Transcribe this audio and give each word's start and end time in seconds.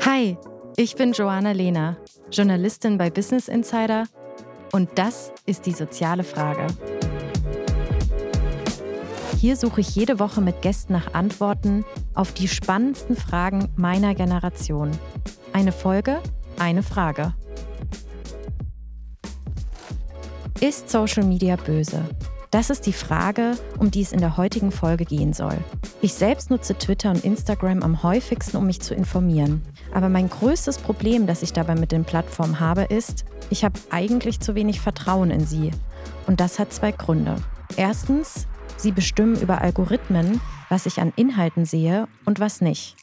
Hi, 0.00 0.38
ich 0.78 0.96
bin 0.96 1.12
Joanna 1.12 1.52
Lehner, 1.52 1.98
Journalistin 2.32 2.96
bei 2.96 3.10
Business 3.10 3.48
Insider 3.48 4.04
und 4.72 4.88
das 4.94 5.30
ist 5.44 5.66
die 5.66 5.72
soziale 5.72 6.24
Frage. 6.24 6.68
Hier 9.36 9.56
suche 9.56 9.82
ich 9.82 9.94
jede 9.94 10.18
Woche 10.18 10.40
mit 10.40 10.62
Gästen 10.62 10.94
nach 10.94 11.12
Antworten 11.12 11.84
auf 12.14 12.32
die 12.32 12.48
spannendsten 12.48 13.14
Fragen 13.14 13.68
meiner 13.76 14.14
Generation. 14.14 14.90
Eine 15.52 15.72
Folge, 15.72 16.20
eine 16.58 16.82
Frage. 16.82 17.34
Ist 20.60 20.88
Social 20.88 21.24
Media 21.24 21.56
böse? 21.56 22.08
Das 22.50 22.70
ist 22.70 22.86
die 22.86 22.94
Frage, 22.94 23.52
um 23.78 23.90
die 23.90 24.00
es 24.00 24.12
in 24.12 24.20
der 24.20 24.38
heutigen 24.38 24.70
Folge 24.70 25.04
gehen 25.04 25.34
soll. 25.34 25.58
Ich 26.00 26.14
selbst 26.14 26.48
nutze 26.50 26.78
Twitter 26.78 27.10
und 27.10 27.24
Instagram 27.24 27.82
am 27.82 28.04
häufigsten, 28.04 28.56
um 28.56 28.66
mich 28.66 28.80
zu 28.80 28.94
informieren. 28.94 29.62
Aber 29.92 30.08
mein 30.08 30.30
größtes 30.30 30.78
Problem, 30.78 31.26
das 31.26 31.42
ich 31.42 31.52
dabei 31.52 31.74
mit 31.74 31.90
den 31.90 32.04
Plattformen 32.04 32.60
habe, 32.60 32.82
ist, 32.82 33.24
ich 33.50 33.64
habe 33.64 33.80
eigentlich 33.90 34.38
zu 34.38 34.54
wenig 34.54 34.80
Vertrauen 34.80 35.32
in 35.32 35.44
sie. 35.44 35.72
Und 36.28 36.38
das 36.38 36.60
hat 36.60 36.72
zwei 36.72 36.92
Gründe. 36.92 37.34
Erstens, 37.76 38.46
sie 38.76 38.92
bestimmen 38.92 39.40
über 39.40 39.60
Algorithmen, 39.60 40.40
was 40.68 40.86
ich 40.86 41.00
an 41.00 41.12
Inhalten 41.16 41.64
sehe 41.64 42.06
und 42.24 42.38
was 42.38 42.60
nicht. 42.60 42.94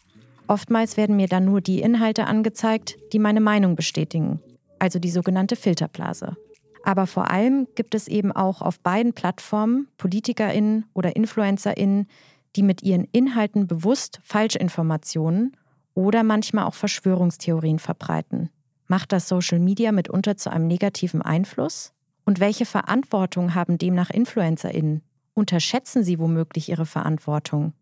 Oftmals 0.47 0.95
werden 0.95 1.17
mir 1.17 1.27
dann 1.27 1.43
nur 1.43 1.59
die 1.59 1.81
Inhalte 1.81 2.27
angezeigt, 2.27 2.97
die 3.11 3.19
meine 3.19 3.41
Meinung 3.41 3.75
bestätigen, 3.75 4.39
also 4.79 4.99
die 4.99 5.09
sogenannte 5.09 5.57
Filterblase. 5.57 6.37
Aber 6.85 7.07
vor 7.07 7.29
allem 7.29 7.67
gibt 7.75 7.95
es 7.95 8.07
eben 8.07 8.31
auch 8.31 8.61
auf 8.61 8.79
beiden 8.79 9.11
Plattformen 9.11 9.87
PolitikerInnen 9.97 10.85
oder 10.93 11.15
InfluencerInnen, 11.15 12.07
die 12.55 12.63
mit 12.63 12.83
ihren 12.83 13.05
Inhalten 13.11 13.67
bewusst 13.67 14.19
Falschinformationen 14.23 15.55
oder 15.93 16.23
manchmal 16.23 16.65
auch 16.65 16.73
Verschwörungstheorien 16.73 17.79
verbreiten. 17.79 18.49
Macht 18.87 19.11
das 19.11 19.27
Social 19.27 19.59
Media 19.59 19.91
mitunter 19.91 20.37
zu 20.37 20.51
einem 20.51 20.67
negativen 20.67 21.21
Einfluss? 21.21 21.93
Und 22.25 22.39
welche 22.39 22.65
Verantwortung 22.65 23.55
haben 23.55 23.77
demnach 23.77 24.09
InfluencerInnen? 24.09 25.01
Unterschätzen 25.33 26.03
sie 26.03 26.19
womöglich 26.19 26.69
ihre 26.69 26.85
Verantwortung? 26.85 27.73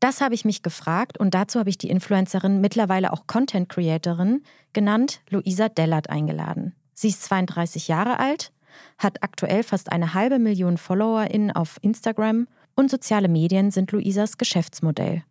Das 0.00 0.20
habe 0.20 0.34
ich 0.34 0.44
mich 0.44 0.62
gefragt 0.62 1.18
und 1.18 1.34
dazu 1.34 1.58
habe 1.58 1.70
ich 1.70 1.78
die 1.78 1.88
Influencerin, 1.88 2.60
mittlerweile 2.60 3.12
auch 3.12 3.26
Content 3.26 3.68
Creatorin, 3.68 4.42
genannt 4.72 5.22
Luisa 5.30 5.68
Dellert 5.68 6.10
eingeladen. 6.10 6.74
Sie 6.92 7.08
ist 7.08 7.22
32 7.22 7.88
Jahre 7.88 8.18
alt, 8.18 8.52
hat 8.98 9.22
aktuell 9.22 9.62
fast 9.62 9.92
eine 9.92 10.14
halbe 10.14 10.38
Million 10.38 10.76
FollowerInnen 10.76 11.52
auf 11.52 11.78
Instagram 11.80 12.48
und 12.74 12.90
soziale 12.90 13.28
Medien 13.28 13.70
sind 13.70 13.92
Luisas 13.92 14.38
Geschäftsmodell. 14.38 15.24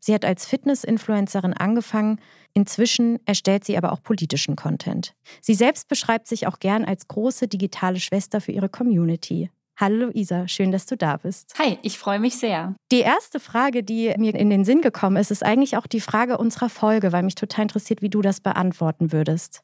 Sie 0.00 0.14
hat 0.14 0.24
als 0.24 0.46
Fitness-Influencerin 0.46 1.54
angefangen, 1.54 2.20
inzwischen 2.54 3.18
erstellt 3.26 3.64
sie 3.64 3.76
aber 3.76 3.92
auch 3.92 4.02
politischen 4.02 4.56
Content. 4.56 5.14
Sie 5.40 5.54
selbst 5.54 5.88
beschreibt 5.88 6.28
sich 6.28 6.46
auch 6.46 6.60
gern 6.60 6.84
als 6.84 7.08
große 7.08 7.48
digitale 7.48 8.00
Schwester 8.00 8.40
für 8.40 8.52
ihre 8.52 8.68
Community. 8.68 9.50
Hallo 9.80 10.06
Luisa, 10.06 10.48
schön, 10.48 10.72
dass 10.72 10.86
du 10.86 10.96
da 10.96 11.18
bist. 11.18 11.54
Hi, 11.56 11.78
ich 11.82 11.98
freue 11.98 12.18
mich 12.18 12.36
sehr. 12.36 12.74
Die 12.90 12.98
erste 12.98 13.38
Frage, 13.38 13.84
die 13.84 14.12
mir 14.18 14.34
in 14.34 14.50
den 14.50 14.64
Sinn 14.64 14.80
gekommen 14.80 15.16
ist, 15.16 15.30
ist 15.30 15.44
eigentlich 15.44 15.76
auch 15.76 15.86
die 15.86 16.00
Frage 16.00 16.36
unserer 16.36 16.68
Folge, 16.68 17.12
weil 17.12 17.22
mich 17.22 17.36
total 17.36 17.62
interessiert, 17.62 18.02
wie 18.02 18.08
du 18.08 18.20
das 18.20 18.40
beantworten 18.40 19.12
würdest. 19.12 19.62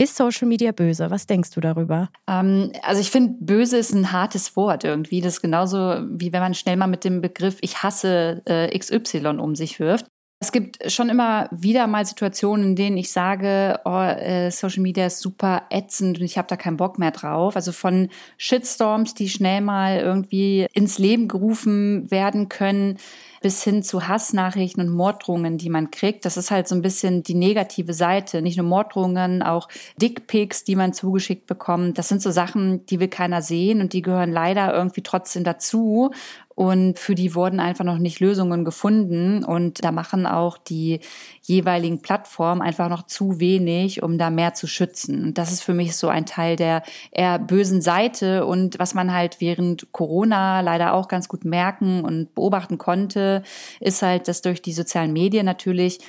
Ist 0.00 0.16
Social 0.16 0.46
Media 0.46 0.70
böse? 0.70 1.10
Was 1.10 1.26
denkst 1.26 1.50
du 1.50 1.60
darüber? 1.60 2.08
Ähm, 2.28 2.70
also 2.82 3.00
ich 3.00 3.10
finde, 3.10 3.34
böse 3.40 3.76
ist 3.78 3.92
ein 3.92 4.12
hartes 4.12 4.54
Wort 4.54 4.84
irgendwie. 4.84 5.20
Das 5.20 5.34
ist 5.34 5.42
genauso 5.42 5.78
wie 6.08 6.32
wenn 6.32 6.40
man 6.40 6.54
schnell 6.54 6.76
mal 6.76 6.86
mit 6.86 7.02
dem 7.02 7.20
Begriff 7.20 7.58
ich 7.62 7.82
hasse 7.82 8.40
äh, 8.46 8.78
XY 8.78 9.38
um 9.40 9.56
sich 9.56 9.80
wirft. 9.80 10.06
Es 10.40 10.52
gibt 10.52 10.88
schon 10.88 11.08
immer 11.08 11.48
wieder 11.50 11.88
mal 11.88 12.06
Situationen, 12.06 12.66
in 12.66 12.76
denen 12.76 12.96
ich 12.96 13.10
sage, 13.10 13.80
oh, 13.84 13.90
äh, 13.90 14.52
Social 14.52 14.82
Media 14.82 15.06
ist 15.06 15.18
super 15.18 15.64
ätzend 15.68 16.18
und 16.18 16.24
ich 16.24 16.38
habe 16.38 16.46
da 16.46 16.56
keinen 16.56 16.76
Bock 16.76 16.96
mehr 16.96 17.10
drauf. 17.10 17.56
Also 17.56 17.72
von 17.72 18.08
Shitstorms, 18.36 19.14
die 19.14 19.28
schnell 19.28 19.62
mal 19.62 19.98
irgendwie 19.98 20.68
ins 20.74 20.98
Leben 20.98 21.26
gerufen 21.26 22.08
werden 22.12 22.48
können, 22.48 22.98
bis 23.40 23.64
hin 23.64 23.82
zu 23.82 24.06
Hassnachrichten 24.06 24.80
und 24.88 24.94
Morddrohungen, 24.94 25.58
die 25.58 25.70
man 25.70 25.90
kriegt. 25.90 26.24
Das 26.24 26.36
ist 26.36 26.52
halt 26.52 26.68
so 26.68 26.76
ein 26.76 26.82
bisschen 26.82 27.24
die 27.24 27.34
negative 27.34 27.92
Seite. 27.92 28.40
Nicht 28.40 28.56
nur 28.56 28.66
Morddrohungen, 28.66 29.42
auch 29.42 29.68
Dickpics, 30.00 30.62
die 30.62 30.76
man 30.76 30.92
zugeschickt 30.92 31.46
bekommt. 31.48 31.98
Das 31.98 32.08
sind 32.08 32.22
so 32.22 32.30
Sachen, 32.30 32.86
die 32.86 33.00
will 33.00 33.08
keiner 33.08 33.42
sehen 33.42 33.80
und 33.80 33.92
die 33.92 34.02
gehören 34.02 34.30
leider 34.30 34.72
irgendwie 34.72 35.02
trotzdem 35.02 35.42
dazu. 35.42 36.12
Und 36.58 36.98
für 36.98 37.14
die 37.14 37.36
wurden 37.36 37.60
einfach 37.60 37.84
noch 37.84 37.98
nicht 37.98 38.18
Lösungen 38.18 38.64
gefunden. 38.64 39.44
Und 39.44 39.84
da 39.84 39.92
machen 39.92 40.26
auch 40.26 40.58
die 40.58 40.98
jeweiligen 41.40 42.02
Plattformen 42.02 42.62
einfach 42.62 42.88
noch 42.88 43.06
zu 43.06 43.38
wenig, 43.38 44.02
um 44.02 44.18
da 44.18 44.28
mehr 44.28 44.54
zu 44.54 44.66
schützen. 44.66 45.22
Und 45.22 45.38
das 45.38 45.52
ist 45.52 45.62
für 45.62 45.72
mich 45.72 45.94
so 45.94 46.08
ein 46.08 46.26
Teil 46.26 46.56
der 46.56 46.82
eher 47.12 47.38
bösen 47.38 47.80
Seite. 47.80 48.44
Und 48.44 48.80
was 48.80 48.92
man 48.92 49.14
halt 49.14 49.40
während 49.40 49.92
Corona 49.92 50.60
leider 50.60 50.94
auch 50.94 51.06
ganz 51.06 51.28
gut 51.28 51.44
merken 51.44 52.02
und 52.02 52.34
beobachten 52.34 52.76
konnte, 52.76 53.44
ist 53.78 54.02
halt, 54.02 54.26
dass 54.26 54.42
durch 54.42 54.60
die 54.60 54.72
sozialen 54.72 55.12
Medien 55.12 55.46
natürlich 55.46 56.00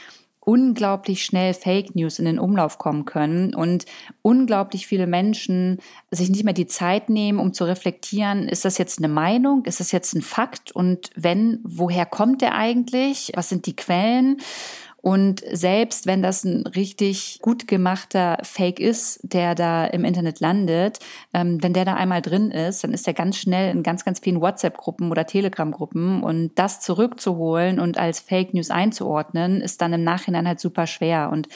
unglaublich 0.41 1.25
schnell 1.25 1.53
Fake 1.53 1.95
News 1.95 2.17
in 2.17 2.25
den 2.25 2.39
Umlauf 2.39 2.77
kommen 2.77 3.05
können 3.05 3.53
und 3.53 3.85
unglaublich 4.21 4.87
viele 4.87 5.05
Menschen 5.05 5.79
sich 6.11 6.29
nicht 6.29 6.43
mehr 6.43 6.53
die 6.53 6.67
Zeit 6.67 7.09
nehmen, 7.09 7.39
um 7.39 7.53
zu 7.53 7.65
reflektieren, 7.65 8.47
ist 8.47 8.65
das 8.65 8.77
jetzt 8.77 8.99
eine 8.99 9.09
Meinung, 9.09 9.65
ist 9.65 9.79
das 9.79 9.91
jetzt 9.91 10.13
ein 10.15 10.21
Fakt 10.21 10.71
und 10.71 11.09
wenn, 11.15 11.59
woher 11.63 12.05
kommt 12.05 12.41
der 12.41 12.55
eigentlich, 12.55 13.31
was 13.35 13.49
sind 13.49 13.65
die 13.65 13.75
Quellen 13.75 14.37
und 15.01 15.41
selbst 15.51 16.07
wenn 16.07 16.21
das 16.21 16.43
ein 16.43 16.65
richtig 16.67 17.39
gut 17.41 17.67
gemachter 17.67 18.37
Fake 18.43 18.79
ist, 18.79 19.19
der 19.23 19.55
da 19.55 19.85
im 19.85 20.03
Internet 20.03 20.39
landet, 20.39 20.99
ähm, 21.33 21.61
wenn 21.61 21.73
der 21.73 21.85
da 21.85 21.93
einmal 21.93 22.21
drin 22.21 22.51
ist, 22.51 22.83
dann 22.83 22.93
ist 22.93 23.07
er 23.07 23.13
ganz 23.13 23.37
schnell 23.37 23.71
in 23.71 23.83
ganz, 23.83 24.03
ganz 24.03 24.19
vielen 24.19 24.41
WhatsApp-Gruppen 24.41 25.09
oder 25.09 25.25
Telegram-Gruppen. 25.25 26.21
Und 26.21 26.51
das 26.55 26.81
zurückzuholen 26.81 27.79
und 27.79 27.97
als 27.97 28.19
Fake 28.19 28.53
News 28.53 28.69
einzuordnen, 28.69 29.61
ist 29.61 29.81
dann 29.81 29.93
im 29.93 30.03
Nachhinein 30.03 30.47
halt 30.47 30.59
super 30.59 30.85
schwer. 30.85 31.29
Und 31.31 31.47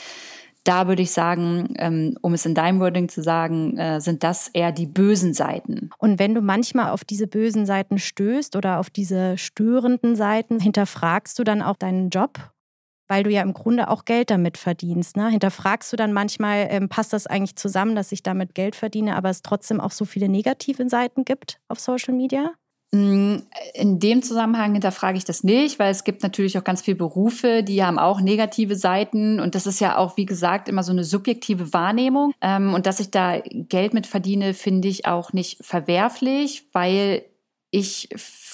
da 0.64 0.88
würde 0.88 1.02
ich 1.02 1.12
sagen, 1.12 1.74
ähm, 1.78 2.18
um 2.22 2.34
es 2.34 2.46
in 2.46 2.56
deinem 2.56 2.80
Wording 2.80 3.10
zu 3.10 3.22
sagen, 3.22 3.78
äh, 3.78 4.00
sind 4.00 4.24
das 4.24 4.48
eher 4.48 4.72
die 4.72 4.86
bösen 4.86 5.34
Seiten. 5.34 5.90
Und 5.98 6.20
wenn 6.20 6.34
du 6.34 6.42
manchmal 6.42 6.92
auf 6.92 7.04
diese 7.04 7.28
bösen 7.28 7.66
Seiten 7.66 7.98
stößt 7.98 8.56
oder 8.56 8.80
auf 8.80 8.90
diese 8.90 9.38
störenden 9.38 10.16
Seiten, 10.16 10.62
hinterfragst 10.62 11.38
du 11.38 11.44
dann 11.44 11.62
auch 11.62 11.76
deinen 11.76 12.10
Job 12.10 12.53
weil 13.08 13.24
du 13.24 13.30
ja 13.30 13.42
im 13.42 13.54
Grunde 13.54 13.90
auch 13.90 14.06
Geld 14.06 14.30
damit 14.30 14.58
verdienst. 14.58 15.18
Ne? 15.18 15.30
Hinterfragst 15.30 15.92
du 15.92 15.98
dann 15.98 16.14
manchmal, 16.14 16.68
ähm, 16.70 16.90
passt 16.90 17.14
das 17.14 17.28
eigentlich 17.28 17.56
zusammen, 17.56 17.96
dass 17.96 18.12
ich 18.12 18.24
damit 18.24 18.56
Geld 18.56 18.76
verdiene, 18.76 19.16
aber 19.16 19.30
es 19.30 19.42
trotzdem 19.42 19.80
auch 19.80 19.92
so 19.92 20.06
viele 20.06 20.30
negative 20.30 20.90
Seiten 20.90 21.26
gibt 21.26 21.60
auf 21.68 21.80
Social 21.80 22.14
Media? 22.14 22.54
Mm, 22.94 23.38
in 23.74 24.00
dem 24.00 24.22
Zusammenhang 24.22 24.74
hinterfrage 24.74 25.18
ich 25.18 25.26
das 25.26 25.44
nicht, 25.44 25.80
weil 25.80 25.90
es 25.90 26.04
gibt 26.04 26.22
natürlich 26.22 26.60
auch 26.60 26.64
ganz 26.64 26.84
viele 26.84 26.98
Berufe, 26.98 27.64
die 27.64 27.84
haben 27.84 27.98
auch 27.98 28.22
negative 28.22 28.76
Seiten 28.76 29.40
und 29.40 29.56
das 29.56 29.66
ist 29.66 29.80
ja 29.80 29.98
auch, 29.98 30.16
wie 30.16 30.28
gesagt, 30.28 30.70
immer 30.70 30.84
so 30.84 30.92
eine 30.92 31.04
subjektive 31.04 31.74
Wahrnehmung. 31.74 32.34
Ähm, 32.40 32.76
und 32.76 32.86
dass 32.86 33.00
ich 33.00 33.10
da 33.10 33.40
Geld 33.40 33.96
mit 33.96 34.06
verdiene, 34.06 34.54
finde 34.54 34.90
ich 34.90 35.08
auch 35.08 35.34
nicht 35.34 35.58
verwerflich, 35.66 36.68
weil 36.72 37.24
ich 37.72 38.10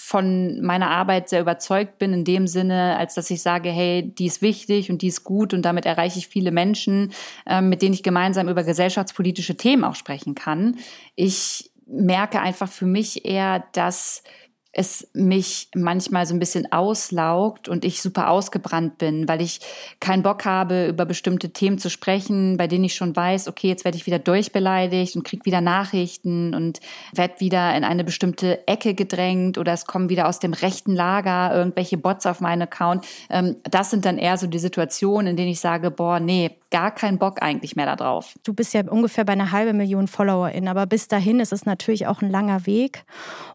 von 0.09 0.59
meiner 0.61 0.89
Arbeit 0.89 1.29
sehr 1.29 1.39
überzeugt 1.39 1.99
bin, 1.99 2.13
in 2.13 2.23
dem 2.23 2.47
Sinne, 2.47 2.97
als 2.97 3.13
dass 3.13 3.29
ich 3.29 3.43
sage, 3.43 3.69
hey, 3.69 4.01
die 4.01 4.25
ist 4.25 4.41
wichtig 4.41 4.89
und 4.89 5.03
die 5.03 5.07
ist 5.07 5.23
gut 5.23 5.53
und 5.53 5.61
damit 5.61 5.85
erreiche 5.85 6.17
ich 6.17 6.27
viele 6.27 6.49
Menschen, 6.49 7.11
äh, 7.45 7.61
mit 7.61 7.83
denen 7.83 7.93
ich 7.93 8.01
gemeinsam 8.01 8.49
über 8.49 8.63
gesellschaftspolitische 8.63 9.55
Themen 9.55 9.83
auch 9.83 9.93
sprechen 9.93 10.33
kann. 10.33 10.77
Ich 11.15 11.69
merke 11.85 12.41
einfach 12.41 12.67
für 12.67 12.87
mich 12.87 13.23
eher, 13.23 13.65
dass 13.73 14.23
es 14.71 15.07
mich 15.13 15.69
manchmal 15.73 16.27
so 16.27 16.35
ein 16.35 16.39
bisschen 16.39 16.71
auslaugt 16.71 17.67
und 17.67 17.83
ich 17.83 18.01
super 18.01 18.29
ausgebrannt 18.29 18.99
bin, 18.99 19.27
weil 19.27 19.41
ich 19.41 19.61
keinen 19.99 20.21
Bock 20.21 20.45
habe, 20.45 20.87
über 20.87 21.05
bestimmte 21.05 21.49
Themen 21.49 21.79
zu 21.79 21.89
sprechen, 21.89 22.55
bei 22.57 22.67
denen 22.67 22.83
ich 22.83 22.93
schon 22.93 23.15
weiß, 23.15 23.47
okay, 23.47 23.67
jetzt 23.67 23.83
werde 23.83 23.97
ich 23.97 24.05
wieder 24.05 24.19
durchbeleidigt 24.19 25.15
und 25.15 25.23
krieg 25.23 25.45
wieder 25.45 25.61
Nachrichten 25.61 26.53
und 26.53 26.81
werde 27.13 27.39
wieder 27.39 27.75
in 27.75 27.83
eine 27.83 28.03
bestimmte 28.03 28.67
Ecke 28.67 28.93
gedrängt 28.93 29.57
oder 29.57 29.73
es 29.73 29.85
kommen 29.85 30.09
wieder 30.09 30.27
aus 30.27 30.39
dem 30.39 30.53
rechten 30.53 30.93
Lager 30.93 31.55
irgendwelche 31.55 31.97
Bots 31.97 32.27
auf 32.27 32.39
meinen 32.39 32.61
Account. 32.61 33.05
Ähm, 33.31 33.55
das 33.63 33.89
sind 33.89 34.05
dann 34.05 34.19
eher 34.19 34.37
so 34.37 34.45
die 34.45 34.59
Situationen, 34.59 35.31
in 35.31 35.35
denen 35.35 35.49
ich 35.49 35.59
sage, 35.59 35.89
boah, 35.89 36.19
nee, 36.19 36.58
gar 36.71 36.91
keinen 36.91 37.17
Bock 37.17 37.41
eigentlich 37.41 37.75
mehr 37.75 37.95
darauf. 37.95 38.35
Du 38.43 38.53
bist 38.53 38.73
ja 38.73 38.83
ungefähr 38.89 39.25
bei 39.25 39.33
einer 39.33 39.51
halben 39.51 39.77
Million 39.77 40.07
FollowerInnen, 40.07 40.67
aber 40.67 40.85
bis 40.85 41.07
dahin 41.07 41.39
ist 41.39 41.53
es 41.53 41.65
natürlich 41.65 42.07
auch 42.07 42.21
ein 42.21 42.29
langer 42.29 42.65
Weg. 42.65 43.03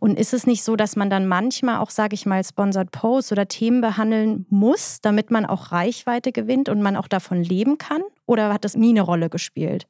Und 0.01 0.19
ist 0.19 0.35
es 0.35 0.47
nicht 0.47 0.65
so, 0.65 0.77
dass 0.77 0.97
man 0.97 1.11
dann 1.11 1.27
manchmal 1.27 1.79
auch, 1.79 1.91
sage 1.91 2.15
ich 2.15 2.27
mal, 2.27 2.43
Sponsored 2.45 2.91
Posts 2.91 3.33
oder 3.33 3.49
Themen 3.49 3.81
behandeln 3.81 4.47
muss, 4.51 5.01
damit 5.01 5.31
man 5.31 5.47
auch 5.47 5.73
Reichweite 5.73 6.33
gewinnt 6.33 6.69
und 6.69 6.83
man 6.83 6.97
auch 6.97 7.09
davon 7.09 7.43
leben 7.43 7.79
kann? 7.79 8.03
Oder 8.27 8.53
hat 8.53 8.65
das 8.65 8.77
nie 8.77 8.91
eine 8.91 9.03
Rolle 9.03 9.31
gespielt? 9.31 9.87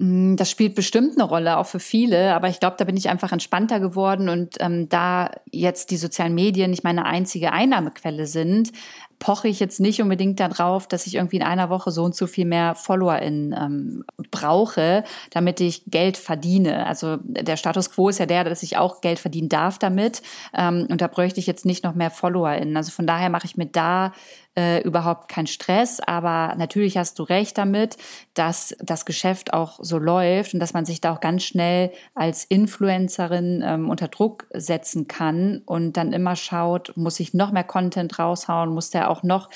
Mm, 0.00 0.36
das 0.36 0.50
spielt 0.50 0.74
bestimmt 0.74 1.12
eine 1.18 1.28
Rolle, 1.28 1.58
auch 1.58 1.66
für 1.66 1.78
viele, 1.78 2.34
aber 2.34 2.48
ich 2.48 2.58
glaube, 2.58 2.76
da 2.78 2.84
bin 2.84 2.96
ich 2.96 3.10
einfach 3.10 3.32
entspannter 3.32 3.80
geworden 3.80 4.30
und 4.30 4.56
ähm, 4.60 4.88
da 4.88 5.30
jetzt 5.52 5.90
die 5.90 5.98
sozialen 5.98 6.34
Medien 6.34 6.70
nicht 6.70 6.84
meine 6.84 7.04
einzige 7.04 7.52
Einnahmequelle 7.52 8.26
sind, 8.26 8.72
poche 9.20 9.48
ich 9.48 9.60
jetzt 9.60 9.78
nicht 9.78 10.02
unbedingt 10.02 10.40
darauf, 10.40 10.88
dass 10.88 11.06
ich 11.06 11.14
irgendwie 11.14 11.36
in 11.36 11.42
einer 11.42 11.70
Woche 11.70 11.92
so 11.92 12.02
und 12.02 12.16
so 12.16 12.26
viel 12.26 12.46
mehr 12.46 12.74
FollowerInnen 12.74 13.52
ähm, 13.52 14.04
brauche, 14.30 15.04
damit 15.30 15.60
ich 15.60 15.84
Geld 15.86 16.16
verdiene. 16.16 16.86
Also 16.86 17.18
der 17.22 17.56
Status 17.56 17.92
quo 17.92 18.08
ist 18.08 18.18
ja 18.18 18.26
der, 18.26 18.44
dass 18.44 18.62
ich 18.62 18.78
auch 18.78 19.02
Geld 19.02 19.20
verdienen 19.20 19.50
darf 19.50 19.78
damit. 19.78 20.22
Ähm, 20.56 20.86
und 20.90 21.00
da 21.00 21.06
bräuchte 21.06 21.38
ich 21.38 21.46
jetzt 21.46 21.66
nicht 21.66 21.84
noch 21.84 21.94
mehr 21.94 22.10
FollowerInnen. 22.10 22.76
Also 22.76 22.90
von 22.90 23.06
daher 23.06 23.30
mache 23.30 23.46
ich 23.46 23.56
mir 23.56 23.66
da 23.66 24.12
äh, 24.56 24.82
überhaupt 24.82 25.28
kein 25.28 25.46
Stress. 25.46 26.00
Aber 26.00 26.54
natürlich 26.56 26.96
hast 26.96 27.18
du 27.18 27.22
recht 27.22 27.56
damit, 27.58 27.96
dass 28.34 28.74
das 28.80 29.04
Geschäft 29.04 29.52
auch 29.52 29.78
so 29.80 29.98
läuft 29.98 30.54
und 30.54 30.60
dass 30.60 30.72
man 30.72 30.84
sich 30.84 31.00
da 31.00 31.12
auch 31.12 31.20
ganz 31.20 31.44
schnell 31.44 31.92
als 32.14 32.44
Influencerin 32.44 33.62
ähm, 33.64 33.90
unter 33.90 34.08
Druck 34.08 34.46
setzen 34.52 35.08
kann 35.08 35.62
und 35.66 35.96
dann 35.96 36.12
immer 36.12 36.36
schaut, 36.36 36.92
muss 36.96 37.20
ich 37.20 37.34
noch 37.34 37.52
mehr 37.52 37.64
Content 37.64 38.18
raushauen, 38.18 38.70
muss 38.70 38.90
der 38.90 39.09
auch 39.10 39.22
noch 39.22 39.48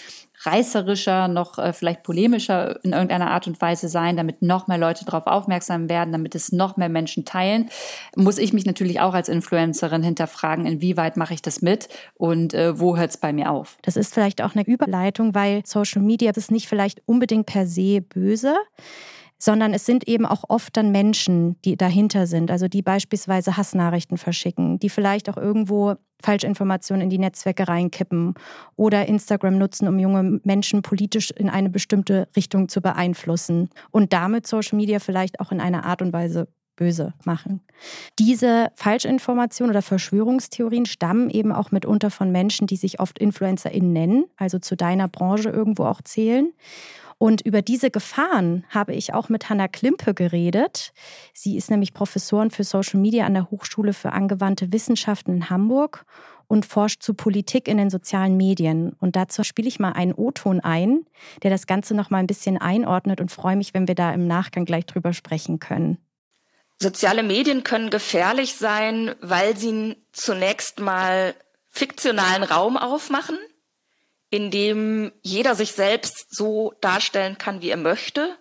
reißerischer, 0.42 1.28
noch 1.28 1.58
äh, 1.58 1.72
vielleicht 1.72 2.02
polemischer 2.02 2.84
in 2.84 2.92
irgendeiner 2.92 3.30
Art 3.30 3.46
und 3.46 3.60
Weise 3.60 3.88
sein, 3.88 4.16
damit 4.16 4.42
noch 4.42 4.66
mehr 4.66 4.78
Leute 4.78 5.04
darauf 5.04 5.26
aufmerksam 5.26 5.88
werden, 5.88 6.12
damit 6.12 6.34
es 6.34 6.52
noch 6.52 6.76
mehr 6.76 6.88
Menschen 6.88 7.24
teilen, 7.24 7.70
muss 8.16 8.38
ich 8.38 8.52
mich 8.52 8.66
natürlich 8.66 9.00
auch 9.00 9.14
als 9.14 9.28
Influencerin 9.28 10.02
hinterfragen, 10.02 10.66
inwieweit 10.66 11.16
mache 11.16 11.34
ich 11.34 11.42
das 11.42 11.62
mit 11.62 11.88
und 12.14 12.54
äh, 12.54 12.78
wo 12.78 12.96
hört 12.96 13.10
es 13.10 13.16
bei 13.16 13.32
mir 13.32 13.50
auf. 13.50 13.78
Das 13.82 13.96
ist 13.96 14.12
vielleicht 14.12 14.42
auch 14.42 14.54
eine 14.54 14.66
Überleitung, 14.66 15.34
weil 15.34 15.62
Social 15.64 16.02
Media 16.02 16.32
ist 16.34 16.50
nicht 16.50 16.68
vielleicht 16.68 17.02
unbedingt 17.06 17.46
per 17.46 17.66
se 17.66 18.00
böse 18.00 18.54
sondern 19.36 19.74
es 19.74 19.84
sind 19.84 20.08
eben 20.08 20.24
auch 20.24 20.44
oft 20.48 20.74
dann 20.76 20.90
Menschen, 20.90 21.60
die 21.62 21.76
dahinter 21.76 22.26
sind, 22.26 22.50
also 22.50 22.66
die 22.66 22.80
beispielsweise 22.80 23.58
Hassnachrichten 23.58 24.16
verschicken, 24.16 24.78
die 24.78 24.88
vielleicht 24.88 25.28
auch 25.28 25.36
irgendwo 25.36 25.96
Falschinformationen 26.22 27.02
in 27.02 27.10
die 27.10 27.18
Netzwerke 27.18 27.68
reinkippen 27.68 28.34
oder 28.76 29.06
Instagram 29.06 29.58
nutzen, 29.58 29.88
um 29.88 29.98
junge 29.98 30.40
Menschen 30.44 30.82
politisch 30.82 31.30
in 31.30 31.48
eine 31.48 31.70
bestimmte 31.70 32.28
Richtung 32.36 32.68
zu 32.68 32.80
beeinflussen 32.80 33.70
und 33.90 34.12
damit 34.12 34.46
Social 34.46 34.76
Media 34.76 34.98
vielleicht 34.98 35.40
auch 35.40 35.52
in 35.52 35.60
einer 35.60 35.84
Art 35.84 36.02
und 36.02 36.12
Weise 36.12 36.48
böse 36.76 37.14
machen. 37.24 37.60
Diese 38.18 38.72
Falschinformationen 38.74 39.70
oder 39.70 39.82
Verschwörungstheorien 39.82 40.86
stammen 40.86 41.30
eben 41.30 41.52
auch 41.52 41.70
mitunter 41.70 42.10
von 42.10 42.32
Menschen, 42.32 42.66
die 42.66 42.76
sich 42.76 43.00
oft 43.00 43.18
InfluencerInnen 43.18 43.92
nennen, 43.92 44.24
also 44.36 44.58
zu 44.58 44.76
deiner 44.76 45.08
Branche 45.08 45.50
irgendwo 45.50 45.84
auch 45.84 46.02
zählen. 46.02 46.52
Und 47.18 47.40
über 47.42 47.62
diese 47.62 47.90
Gefahren 47.90 48.64
habe 48.68 48.94
ich 48.94 49.14
auch 49.14 49.28
mit 49.28 49.48
Hanna 49.48 49.68
Klimpe 49.68 50.14
geredet. 50.14 50.92
Sie 51.32 51.56
ist 51.56 51.70
nämlich 51.70 51.94
Professorin 51.94 52.50
für 52.50 52.64
Social 52.64 53.00
Media 53.00 53.24
an 53.26 53.34
der 53.34 53.50
Hochschule 53.50 53.92
für 53.92 54.12
angewandte 54.12 54.72
Wissenschaften 54.72 55.34
in 55.34 55.50
Hamburg 55.50 56.04
und 56.46 56.66
forscht 56.66 57.02
zu 57.02 57.14
Politik 57.14 57.68
in 57.68 57.78
den 57.78 57.90
sozialen 57.90 58.36
Medien. 58.36 58.94
Und 59.00 59.16
dazu 59.16 59.44
spiele 59.44 59.68
ich 59.68 59.80
mal 59.80 59.92
einen 59.92 60.12
O-Ton 60.12 60.60
ein, 60.60 61.06
der 61.42 61.50
das 61.50 61.66
Ganze 61.66 61.94
noch 61.94 62.10
mal 62.10 62.18
ein 62.18 62.26
bisschen 62.26 62.58
einordnet 62.58 63.20
und 63.20 63.30
freue 63.30 63.56
mich, 63.56 63.74
wenn 63.74 63.88
wir 63.88 63.94
da 63.94 64.12
im 64.12 64.26
Nachgang 64.26 64.64
gleich 64.64 64.86
drüber 64.86 65.12
sprechen 65.12 65.58
können. 65.58 65.98
Soziale 66.80 67.22
Medien 67.22 67.64
können 67.64 67.88
gefährlich 67.88 68.56
sein, 68.56 69.14
weil 69.20 69.56
sie 69.56 69.96
zunächst 70.12 70.80
mal 70.80 71.34
fiktionalen 71.70 72.42
Raum 72.42 72.76
aufmachen 72.76 73.38
in 74.30 74.50
dem 74.50 75.12
jeder 75.22 75.54
sich 75.54 75.72
selbst 75.72 76.34
so 76.34 76.74
darstellen 76.80 77.38
kann, 77.38 77.60
wie 77.60 77.70
er 77.70 77.76
möchte 77.76 78.36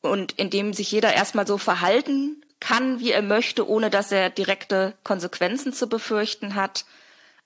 und 0.00 0.32
in 0.32 0.50
dem 0.50 0.74
sich 0.74 0.90
jeder 0.92 1.14
erstmal 1.14 1.46
so 1.46 1.58
verhalten 1.58 2.44
kann, 2.60 3.00
wie 3.00 3.12
er 3.12 3.22
möchte, 3.22 3.68
ohne 3.68 3.90
dass 3.90 4.12
er 4.12 4.30
direkte 4.30 4.94
Konsequenzen 5.04 5.72
zu 5.72 5.88
befürchten 5.88 6.54
hat. 6.54 6.84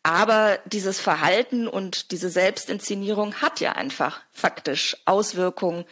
Aber 0.03 0.59
dieses 0.65 1.01
Verhalten 1.01 1.67
und 1.69 2.13
diese 2.13 2.31
Selbstinszenierung 2.31 3.35
hat 3.35 3.61
ja 3.61 3.73
einfach 3.73 4.21
faktisch 4.31 4.97
Auswirkungen 5.07 5.85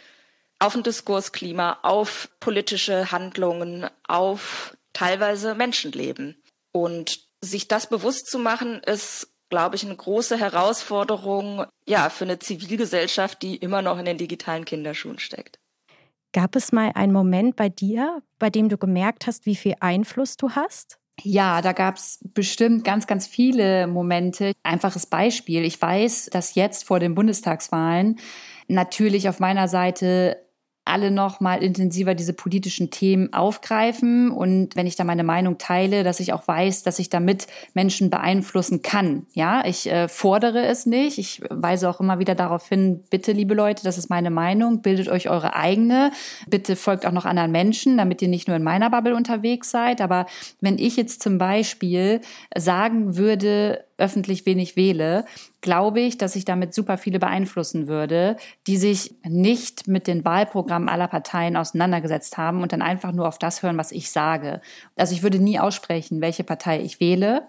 auf 0.59 0.75
ein 0.75 0.83
Diskursklima, 0.83 1.81
auf 1.83 2.31
politische 2.41 3.13
Handlungen, 3.13 3.89
auf 4.07 4.77
teilweise 4.93 5.55
Menschenleben. 5.55 6.43
Und 6.73 7.21
sich 7.41 7.69
das 7.69 7.89
bewusst 7.89 8.27
zu 8.31 8.39
machen, 8.39 8.81
ist 8.81 9.29
glaube 9.49 9.77
ich, 9.77 9.85
eine 9.85 9.97
große 9.97 10.39
Herausforderung, 10.39 11.65
ja, 11.87 12.11
für 12.11 12.25
eine 12.25 12.39
Zivilgesellschaft, 12.39 13.43
die 13.43 13.57
immer 13.57 13.83
noch 13.83 13.99
in 13.99 14.05
den 14.05 14.19
digitalen 14.19 14.65
Kinderschuhen 14.65 15.19
steckt. 15.19 15.59
Gab 16.33 16.57
es 16.57 16.73
mal 16.73 16.93
einen 16.95 17.13
Moment 17.13 17.57
bei 17.57 17.69
dir, 17.69 18.23
bei 18.39 18.51
dem 18.51 18.69
du 18.69 18.77
gemerkt 18.77 19.27
hast, 19.27 19.47
wie 19.47 19.57
viel 19.57 19.75
Einfluss 19.81 20.37
du 20.37 20.51
hast? 20.51 20.99
Ja, 21.23 21.63
da 21.63 21.73
gab 21.73 21.97
es 21.97 22.19
bestimmt 22.35 22.85
ganz, 22.85 23.07
ganz 23.07 23.27
viele 23.27 23.87
Momente. 23.87 24.53
Einfaches 24.63 25.07
Beispiel. 25.07 25.65
Ich 25.65 25.81
weiß, 25.81 26.29
dass 26.31 26.55
jetzt 26.55 26.85
vor 26.85 27.01
den 27.01 27.15
Bundestagswahlen 27.15 28.19
natürlich 28.69 29.29
auf 29.29 29.41
meiner 29.41 29.69
Seite 29.69 30.46
alle 30.87 31.11
noch 31.11 31.41
mal 31.41 31.63
intensiver 31.63 32.15
diese 32.15 32.33
politischen 32.33 32.91
Themen 32.91 33.33
aufgreifen 33.33 34.31
und 34.31 34.77
wenn 34.77 34.87
ich 34.87 34.97
da 34.97 35.05
meine 35.05 35.25
Meinung 35.25 35.59
teile, 35.59 36.05
dass 36.05 36.21
ich 36.21 36.33
auch 36.33 36.47
weiß, 36.47 36.83
dass 36.83 36.99
ich 36.99 37.11
damit 37.11 37.47
Menschen 37.75 38.11
beeinflussen 38.11 38.83
kann. 38.83 39.27
Ja, 39.33 39.65
ich 39.67 39.91
äh, 39.91 40.09
fordere 40.09 40.65
es 40.65 40.87
nicht. 40.87 41.19
Ich 41.19 41.43
weise 41.51 41.91
auch 41.91 42.01
immer 42.01 42.19
wieder 42.19 42.35
darauf 42.35 42.69
hin, 42.69 43.03
bitte, 43.11 43.33
liebe 43.33 43.55
Leute, 43.55 43.83
das 43.85 43.99
ist 43.99 44.09
meine 44.11 44.31
Meinung, 44.31 44.83
bildet 44.83 45.09
euch 45.09 45.29
eure 45.29 45.57
eigene. 45.57 46.13
Bitte 46.47 46.77
folgt 46.77 47.05
auch 47.07 47.13
noch 47.13 47.25
anderen 47.25 47.53
Menschen, 47.53 47.99
damit 47.99 48.23
ihr 48.23 48.29
nicht 48.29 48.47
nur 48.47 48.57
in 48.57 48.63
meiner 48.63 48.91
Bubble 48.91 49.17
unterwegs 49.17 49.71
seid. 49.71 50.01
Aber 50.01 50.27
wenn 50.61 50.79
ich 50.79 50.97
jetzt 50.97 51.23
zum 51.23 51.39
Beispiel 51.39 52.21
sagen 52.55 53.17
würde, 53.17 53.86
öffentlich 53.99 54.47
wenig 54.47 54.77
wähle, 54.77 55.25
glaube 55.61 56.01
ich, 56.01 56.19
dass 56.19 56.37
ich 56.37 56.45
damit 56.45 56.75
super 56.75 56.99
viele 56.99 57.19
beeinflussen 57.19 57.89
würde, 57.89 58.37
die 58.67 58.77
sich 58.77 59.15
nicht 59.25 59.89
mit 59.89 60.07
den 60.07 60.25
Wahlprogrammen 60.25 60.89
aller 60.89 61.09
Parteien 61.09 61.57
auseinandergesetzt 61.57 62.37
haben 62.37 62.63
und 62.63 62.73
dann 62.73 62.83
einfach 62.83 63.13
nur 63.13 63.27
auf 63.27 63.39
das 63.39 63.63
hören, 63.63 63.79
was 63.79 63.93
ich 63.93 64.11
sage. 64.11 64.61
Also 64.97 65.15
ich 65.15 65.23
würde 65.23 65.39
nie 65.39 65.59
aussprechen, 65.59 66.21
welche 66.21 66.45
Partei 66.45 66.81
ich 66.81 67.01
wähle. 67.01 67.49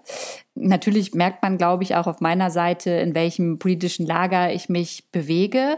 Natürlich 0.55 1.13
merkt 1.13 1.43
man, 1.43 1.57
glaube 1.57 1.83
ich, 1.83 1.95
auch 1.95 2.07
auf 2.07 2.21
meiner 2.21 2.49
Seite, 2.49 2.89
in 2.91 3.13
welchem 3.13 3.59
politischen 3.59 4.05
Lager 4.07 4.51
ich 4.51 4.69
mich 4.69 5.11
bewege. 5.11 5.77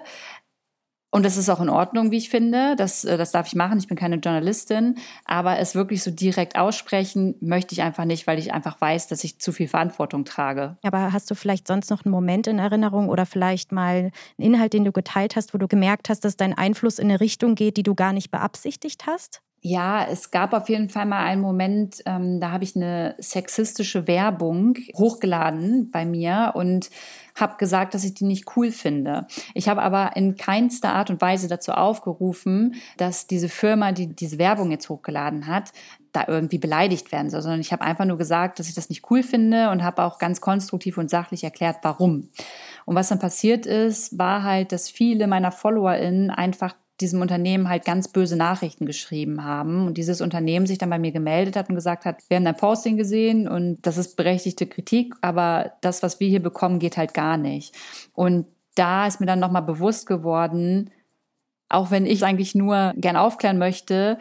Und 1.11 1.25
das 1.25 1.37
ist 1.37 1.49
auch 1.49 1.59
in 1.59 1.69
Ordnung, 1.69 2.11
wie 2.11 2.17
ich 2.17 2.29
finde. 2.29 2.75
Das, 2.75 3.03
äh, 3.03 3.17
das 3.17 3.31
darf 3.31 3.47
ich 3.47 3.55
machen. 3.55 3.79
Ich 3.79 3.87
bin 3.87 3.97
keine 3.97 4.17
Journalistin. 4.17 4.95
Aber 5.25 5.57
es 5.57 5.73
wirklich 5.73 6.03
so 6.03 6.11
direkt 6.11 6.57
aussprechen 6.57 7.35
möchte 7.41 7.73
ich 7.73 7.81
einfach 7.81 8.05
nicht, 8.05 8.27
weil 8.27 8.37
ich 8.37 8.53
einfach 8.53 8.79
weiß, 8.79 9.07
dass 9.07 9.23
ich 9.23 9.39
zu 9.39 9.51
viel 9.51 9.67
Verantwortung 9.67 10.23
trage. 10.23 10.77
Aber 10.83 11.11
hast 11.11 11.31
du 11.31 11.35
vielleicht 11.35 11.67
sonst 11.67 11.89
noch 11.89 12.05
einen 12.05 12.11
Moment 12.11 12.45
in 12.47 12.59
Erinnerung 12.59 13.09
oder 13.09 13.25
vielleicht 13.25 13.71
mal 13.71 14.11
einen 14.37 14.53
Inhalt, 14.53 14.73
den 14.73 14.85
du 14.85 14.91
geteilt 14.91 15.35
hast, 15.35 15.53
wo 15.53 15.57
du 15.57 15.67
gemerkt 15.67 16.09
hast, 16.09 16.23
dass 16.25 16.37
dein 16.37 16.55
Einfluss 16.55 16.99
in 16.99 17.09
eine 17.09 17.19
Richtung 17.19 17.55
geht, 17.55 17.77
die 17.77 17.83
du 17.83 17.95
gar 17.95 18.13
nicht 18.13 18.29
beabsichtigt 18.29 19.07
hast? 19.07 19.41
Ja, 19.61 20.05
es 20.09 20.31
gab 20.31 20.53
auf 20.53 20.69
jeden 20.69 20.87
Fall 20.87 21.05
mal 21.05 21.23
einen 21.25 21.41
Moment, 21.41 22.01
ähm, 22.05 22.39
da 22.39 22.51
habe 22.51 22.63
ich 22.63 22.77
eine 22.77 23.15
sexistische 23.17 24.07
Werbung 24.07 24.77
hochgeladen 24.95 25.91
bei 25.91 26.05
mir 26.05 26.53
und 26.55 26.89
habe 27.35 27.57
gesagt, 27.57 27.93
dass 27.93 28.05
ich 28.05 28.13
die 28.13 28.23
nicht 28.23 28.55
cool 28.55 28.71
finde. 28.71 29.27
Ich 29.53 29.67
habe 29.67 29.81
aber 29.81 30.15
in 30.15 30.35
keinster 30.37 30.93
Art 30.93 31.09
und 31.09 31.19
Weise 31.21 31.49
dazu 31.49 31.73
aufgerufen, 31.73 32.75
dass 32.97 33.27
diese 33.27 33.49
Firma, 33.49 33.91
die 33.91 34.07
diese 34.07 34.37
Werbung 34.37 34.71
jetzt 34.71 34.87
hochgeladen 34.87 35.47
hat, 35.47 35.71
da 36.13 36.25
irgendwie 36.27 36.57
beleidigt 36.57 37.11
werden 37.11 37.29
soll, 37.29 37.41
sondern 37.41 37.61
ich 37.61 37.71
habe 37.71 37.83
einfach 37.83 38.05
nur 38.05 38.17
gesagt, 38.17 38.59
dass 38.59 38.69
ich 38.69 38.75
das 38.75 38.89
nicht 38.89 39.11
cool 39.11 39.23
finde 39.23 39.69
und 39.71 39.83
habe 39.83 40.03
auch 40.03 40.19
ganz 40.19 40.41
konstruktiv 40.41 40.97
und 40.97 41.09
sachlich 41.09 41.43
erklärt, 41.43 41.77
warum. 41.83 42.29
Und 42.85 42.95
was 42.95 43.09
dann 43.09 43.19
passiert 43.19 43.65
ist, 43.65 44.17
war 44.17 44.43
halt, 44.43 44.71
dass 44.71 44.89
viele 44.89 45.27
meiner 45.27 45.51
FollowerInnen 45.51 46.31
einfach 46.31 46.75
diesem 47.01 47.21
Unternehmen 47.21 47.69
halt 47.69 47.85
ganz 47.85 48.07
böse 48.07 48.35
Nachrichten 48.35 48.85
geschrieben 48.85 49.43
haben 49.43 49.87
und 49.87 49.97
dieses 49.97 50.21
Unternehmen 50.21 50.65
sich 50.65 50.77
dann 50.77 50.89
bei 50.89 50.99
mir 50.99 51.11
gemeldet 51.11 51.55
hat 51.55 51.69
und 51.69 51.75
gesagt 51.75 52.05
hat, 52.05 52.21
wir 52.27 52.37
haben 52.37 52.45
dein 52.45 52.57
Posting 52.57 52.97
gesehen 52.97 53.47
und 53.47 53.81
das 53.81 53.97
ist 53.97 54.15
berechtigte 54.15 54.67
Kritik, 54.67 55.15
aber 55.21 55.73
das, 55.81 56.03
was 56.03 56.19
wir 56.19 56.27
hier 56.27 56.41
bekommen, 56.41 56.79
geht 56.79 56.97
halt 56.97 57.13
gar 57.13 57.37
nicht. 57.37 57.75
Und 58.13 58.45
da 58.75 59.07
ist 59.07 59.19
mir 59.19 59.25
dann 59.25 59.39
nochmal 59.39 59.61
bewusst 59.61 60.07
geworden, 60.07 60.89
auch 61.69 61.91
wenn 61.91 62.05
ich 62.05 62.25
eigentlich 62.25 62.55
nur 62.55 62.93
gern 62.97 63.15
aufklären 63.15 63.57
möchte, 63.57 64.17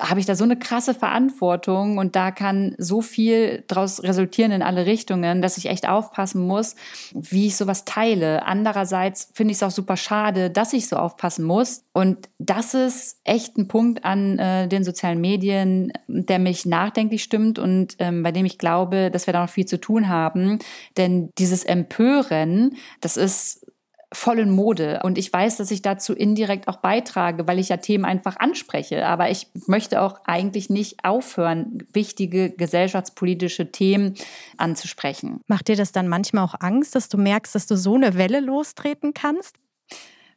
habe 0.00 0.20
ich 0.20 0.26
da 0.26 0.34
so 0.34 0.44
eine 0.44 0.58
krasse 0.58 0.94
Verantwortung 0.94 1.98
und 1.98 2.16
da 2.16 2.30
kann 2.30 2.74
so 2.78 3.00
viel 3.00 3.64
daraus 3.68 4.02
resultieren 4.02 4.52
in 4.52 4.62
alle 4.62 4.86
Richtungen, 4.86 5.42
dass 5.42 5.58
ich 5.58 5.66
echt 5.66 5.88
aufpassen 5.88 6.46
muss, 6.46 6.76
wie 7.14 7.46
ich 7.46 7.56
sowas 7.56 7.84
teile. 7.84 8.46
Andererseits 8.46 9.30
finde 9.34 9.52
ich 9.52 9.58
es 9.58 9.62
auch 9.62 9.70
super 9.70 9.96
schade, 9.96 10.50
dass 10.50 10.72
ich 10.72 10.88
so 10.88 10.96
aufpassen 10.96 11.44
muss. 11.44 11.84
Und 11.92 12.28
das 12.38 12.74
ist 12.74 13.20
echt 13.24 13.56
ein 13.56 13.68
Punkt 13.68 14.04
an 14.04 14.38
äh, 14.38 14.68
den 14.68 14.84
sozialen 14.84 15.20
Medien, 15.20 15.92
der 16.06 16.38
mich 16.38 16.66
nachdenklich 16.66 17.22
stimmt 17.22 17.58
und 17.58 17.96
ähm, 17.98 18.22
bei 18.22 18.32
dem 18.32 18.46
ich 18.46 18.58
glaube, 18.58 19.10
dass 19.10 19.26
wir 19.26 19.32
da 19.32 19.42
noch 19.42 19.50
viel 19.50 19.66
zu 19.66 19.80
tun 19.80 20.08
haben. 20.08 20.58
Denn 20.96 21.30
dieses 21.38 21.64
Empören, 21.64 22.76
das 23.00 23.16
ist 23.16 23.66
voll 24.12 24.38
in 24.38 24.50
Mode. 24.50 25.00
Und 25.02 25.18
ich 25.18 25.32
weiß, 25.32 25.58
dass 25.58 25.70
ich 25.70 25.82
dazu 25.82 26.14
indirekt 26.14 26.66
auch 26.68 26.76
beitrage, 26.76 27.46
weil 27.46 27.58
ich 27.58 27.68
ja 27.68 27.76
Themen 27.76 28.04
einfach 28.04 28.36
anspreche. 28.38 29.06
Aber 29.06 29.30
ich 29.30 29.48
möchte 29.66 30.00
auch 30.00 30.20
eigentlich 30.24 30.70
nicht 30.70 31.04
aufhören, 31.04 31.86
wichtige 31.92 32.50
gesellschaftspolitische 32.50 33.70
Themen 33.70 34.14
anzusprechen. 34.56 35.40
Macht 35.46 35.68
dir 35.68 35.76
das 35.76 35.92
dann 35.92 36.08
manchmal 36.08 36.44
auch 36.44 36.54
Angst, 36.60 36.94
dass 36.94 37.08
du 37.08 37.18
merkst, 37.18 37.54
dass 37.54 37.66
du 37.66 37.76
so 37.76 37.96
eine 37.96 38.16
Welle 38.16 38.40
lostreten 38.40 39.12
kannst? 39.12 39.56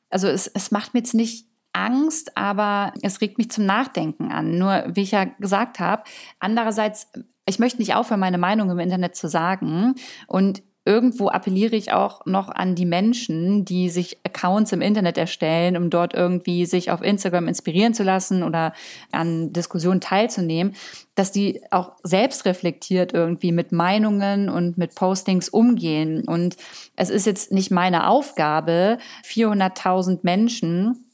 Also 0.10 0.28
es, 0.28 0.48
es 0.48 0.72
macht 0.72 0.94
mir 0.94 1.00
jetzt 1.00 1.14
nicht 1.14 1.48
Angst, 1.74 2.38
aber 2.38 2.94
es 3.02 3.22
regt 3.22 3.38
mich 3.38 3.50
zum 3.50 3.66
Nachdenken 3.66 4.32
an. 4.32 4.58
Nur, 4.58 4.84
wie 4.90 5.04
ich 5.04 5.12
ja 5.12 5.24
gesagt 5.24 5.80
habe, 5.80 6.04
andererseits, 6.40 7.08
ich 7.46 7.60
möchte 7.60 7.80
nicht 7.80 7.96
aufhören, 7.96 8.20
meine 8.20 8.38
Meinung 8.38 8.70
im 8.70 8.80
Internet 8.80 9.16
zu 9.16 9.30
sagen. 9.30 9.96
Und 10.28 10.62
irgendwo 10.84 11.30
appelliere 11.30 11.76
ich 11.76 11.92
auch 11.92 12.26
noch 12.26 12.50
an 12.50 12.74
die 12.74 12.88
Menschen, 12.88 13.66
die 13.66 13.90
sich 13.90 14.18
Accounts 14.24 14.72
im 14.72 14.82
Internet 14.82 15.18
erstellen, 15.18 15.78
um 15.78 15.92
dort 15.92 16.16
irgendwie 16.16 16.66
sich 16.66 16.90
auf 16.90 17.04
Instagram 17.04 17.48
inspirieren 17.48 17.94
zu 17.94 18.04
lassen 18.04 18.42
oder 18.42 18.74
an 19.12 19.54
Diskussionen 19.54 20.02
teilzunehmen, 20.02 20.74
dass 21.14 21.32
die 21.32 21.62
auch 21.70 21.94
selbst 22.04 22.46
reflektiert 22.46 23.14
irgendwie 23.14 23.52
mit 23.52 23.72
Meinungen 23.72 24.50
und 24.50 24.78
mit 24.80 24.96
Postings 24.96 25.50
umgehen. 25.50 26.28
Und 26.28 26.58
es 26.96 27.12
ist 27.12 27.28
jetzt 27.28 27.52
nicht 27.52 27.70
meine 27.70 28.08
Aufgabe, 28.08 28.98
400.000 29.24 30.20
Menschen 30.24 31.06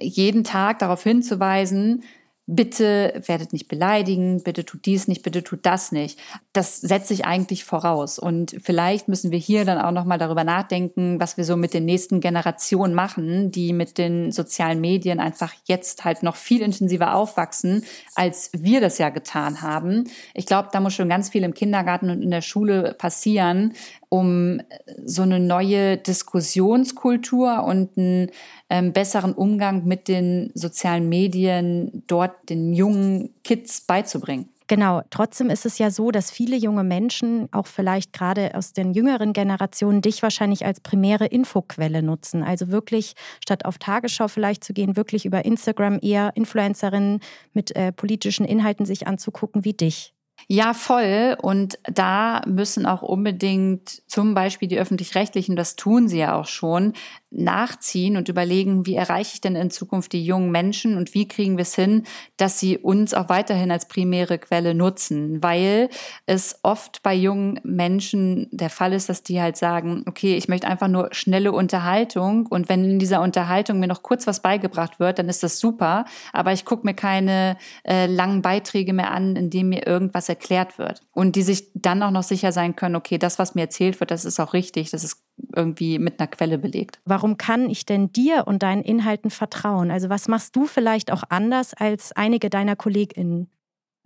jeden 0.00 0.44
Tag 0.44 0.78
darauf 0.78 1.02
hinzuweisen, 1.02 2.04
bitte 2.46 3.22
werdet 3.26 3.52
nicht 3.52 3.68
beleidigen, 3.68 4.42
bitte 4.42 4.64
tut 4.64 4.84
dies 4.84 5.08
nicht, 5.08 5.22
bitte 5.22 5.42
tut 5.42 5.60
das 5.64 5.92
nicht. 5.92 6.18
Das 6.52 6.80
setze 6.80 7.14
ich 7.14 7.24
eigentlich 7.24 7.64
voraus. 7.64 8.18
Und 8.18 8.56
vielleicht 8.62 9.08
müssen 9.08 9.30
wir 9.30 9.38
hier 9.38 9.64
dann 9.64 9.78
auch 9.78 9.92
nochmal 9.92 10.18
darüber 10.18 10.44
nachdenken, 10.44 11.18
was 11.20 11.36
wir 11.38 11.44
so 11.44 11.56
mit 11.56 11.72
den 11.72 11.86
nächsten 11.86 12.20
Generationen 12.20 12.94
machen, 12.94 13.50
die 13.50 13.72
mit 13.72 13.96
den 13.96 14.30
sozialen 14.30 14.80
Medien 14.80 15.20
einfach 15.20 15.54
jetzt 15.64 16.04
halt 16.04 16.22
noch 16.22 16.36
viel 16.36 16.60
intensiver 16.60 17.14
aufwachsen, 17.14 17.84
als 18.14 18.50
wir 18.52 18.82
das 18.82 18.98
ja 18.98 19.08
getan 19.08 19.62
haben. 19.62 20.04
Ich 20.34 20.44
glaube, 20.44 20.68
da 20.70 20.80
muss 20.80 20.94
schon 20.94 21.08
ganz 21.08 21.30
viel 21.30 21.44
im 21.44 21.54
Kindergarten 21.54 22.10
und 22.10 22.22
in 22.22 22.30
der 22.30 22.42
Schule 22.42 22.94
passieren, 22.98 23.72
um 24.14 24.60
so 25.04 25.22
eine 25.22 25.40
neue 25.40 25.96
Diskussionskultur 25.96 27.64
und 27.64 27.98
einen 27.98 28.30
ähm, 28.70 28.92
besseren 28.92 29.32
Umgang 29.32 29.86
mit 29.86 30.06
den 30.06 30.52
sozialen 30.54 31.08
Medien 31.08 32.04
dort 32.06 32.48
den 32.48 32.74
jungen 32.74 33.34
Kids 33.42 33.80
beizubringen. 33.80 34.50
Genau, 34.68 35.02
trotzdem 35.10 35.50
ist 35.50 35.66
es 35.66 35.78
ja 35.78 35.90
so, 35.90 36.12
dass 36.12 36.30
viele 36.30 36.56
junge 36.56 36.84
Menschen, 36.84 37.48
auch 37.52 37.66
vielleicht 37.66 38.12
gerade 38.12 38.54
aus 38.54 38.72
den 38.72 38.94
jüngeren 38.94 39.32
Generationen, 39.32 40.00
dich 40.00 40.22
wahrscheinlich 40.22 40.64
als 40.64 40.80
primäre 40.80 41.26
Infoquelle 41.26 42.00
nutzen. 42.00 42.44
Also 42.44 42.68
wirklich, 42.68 43.14
statt 43.42 43.64
auf 43.64 43.78
Tagesschau 43.78 44.28
vielleicht 44.28 44.62
zu 44.62 44.72
gehen, 44.72 44.96
wirklich 44.96 45.26
über 45.26 45.44
Instagram 45.44 45.98
eher 46.00 46.30
Influencerinnen 46.36 47.18
mit 47.52 47.74
äh, 47.74 47.90
politischen 47.90 48.46
Inhalten 48.46 48.86
sich 48.86 49.08
anzugucken 49.08 49.64
wie 49.64 49.74
dich. 49.74 50.13
Ja, 50.50 50.74
voll. 50.74 51.36
Und 51.40 51.78
da 51.84 52.42
müssen 52.46 52.86
auch 52.86 53.02
unbedingt 53.02 54.02
zum 54.10 54.34
Beispiel 54.34 54.68
die 54.68 54.78
öffentlich-rechtlichen, 54.78 55.56
das 55.56 55.76
tun 55.76 56.08
sie 56.08 56.18
ja 56.18 56.34
auch 56.38 56.46
schon, 56.46 56.92
nachziehen 57.34 58.16
und 58.16 58.28
überlegen, 58.28 58.86
wie 58.86 58.94
erreiche 58.94 59.32
ich 59.34 59.40
denn 59.40 59.56
in 59.56 59.70
Zukunft 59.70 60.12
die 60.12 60.24
jungen 60.24 60.50
Menschen 60.50 60.96
und 60.96 61.14
wie 61.14 61.28
kriegen 61.28 61.56
wir 61.56 61.62
es 61.62 61.74
hin, 61.74 62.04
dass 62.36 62.60
sie 62.60 62.78
uns 62.78 63.14
auch 63.14 63.28
weiterhin 63.28 63.70
als 63.70 63.88
primäre 63.88 64.38
Quelle 64.38 64.74
nutzen, 64.74 65.42
weil 65.42 65.88
es 66.26 66.58
oft 66.62 67.02
bei 67.02 67.14
jungen 67.14 67.60
Menschen 67.64 68.48
der 68.52 68.70
Fall 68.70 68.92
ist, 68.92 69.08
dass 69.08 69.22
die 69.22 69.40
halt 69.40 69.56
sagen, 69.56 70.04
okay, 70.06 70.36
ich 70.36 70.48
möchte 70.48 70.68
einfach 70.68 70.88
nur 70.88 71.08
schnelle 71.12 71.52
Unterhaltung 71.52 72.46
und 72.46 72.68
wenn 72.68 72.84
in 72.84 72.98
dieser 72.98 73.20
Unterhaltung 73.20 73.80
mir 73.80 73.88
noch 73.88 74.02
kurz 74.02 74.26
was 74.26 74.40
beigebracht 74.40 75.00
wird, 75.00 75.18
dann 75.18 75.28
ist 75.28 75.42
das 75.42 75.58
super, 75.58 76.04
aber 76.32 76.52
ich 76.52 76.64
gucke 76.64 76.86
mir 76.86 76.94
keine 76.94 77.56
äh, 77.84 78.06
langen 78.06 78.42
Beiträge 78.42 78.92
mehr 78.92 79.10
an, 79.10 79.36
in 79.36 79.50
denen 79.50 79.68
mir 79.68 79.86
irgendwas 79.86 80.28
erklärt 80.28 80.78
wird. 80.78 81.02
Und 81.12 81.36
die 81.36 81.42
sich 81.42 81.70
dann 81.74 82.02
auch 82.02 82.10
noch 82.10 82.22
sicher 82.22 82.52
sein 82.52 82.76
können, 82.76 82.96
okay, 82.96 83.18
das, 83.18 83.38
was 83.38 83.54
mir 83.54 83.62
erzählt 83.62 84.00
wird, 84.00 84.10
das 84.10 84.24
ist 84.24 84.40
auch 84.40 84.52
richtig, 84.52 84.90
das 84.90 85.04
ist 85.04 85.23
irgendwie 85.56 85.98
mit 85.98 86.20
einer 86.20 86.26
Quelle 86.26 86.58
belegt. 86.58 87.00
Warum 87.04 87.36
kann 87.36 87.70
ich 87.70 87.86
denn 87.86 88.12
dir 88.12 88.46
und 88.46 88.62
deinen 88.62 88.82
Inhalten 88.82 89.30
vertrauen? 89.30 89.90
Also 89.90 90.08
was 90.08 90.28
machst 90.28 90.54
du 90.56 90.66
vielleicht 90.66 91.12
auch 91.12 91.22
anders 91.28 91.74
als 91.74 92.12
einige 92.12 92.50
deiner 92.50 92.76
KollegInnen? 92.76 93.48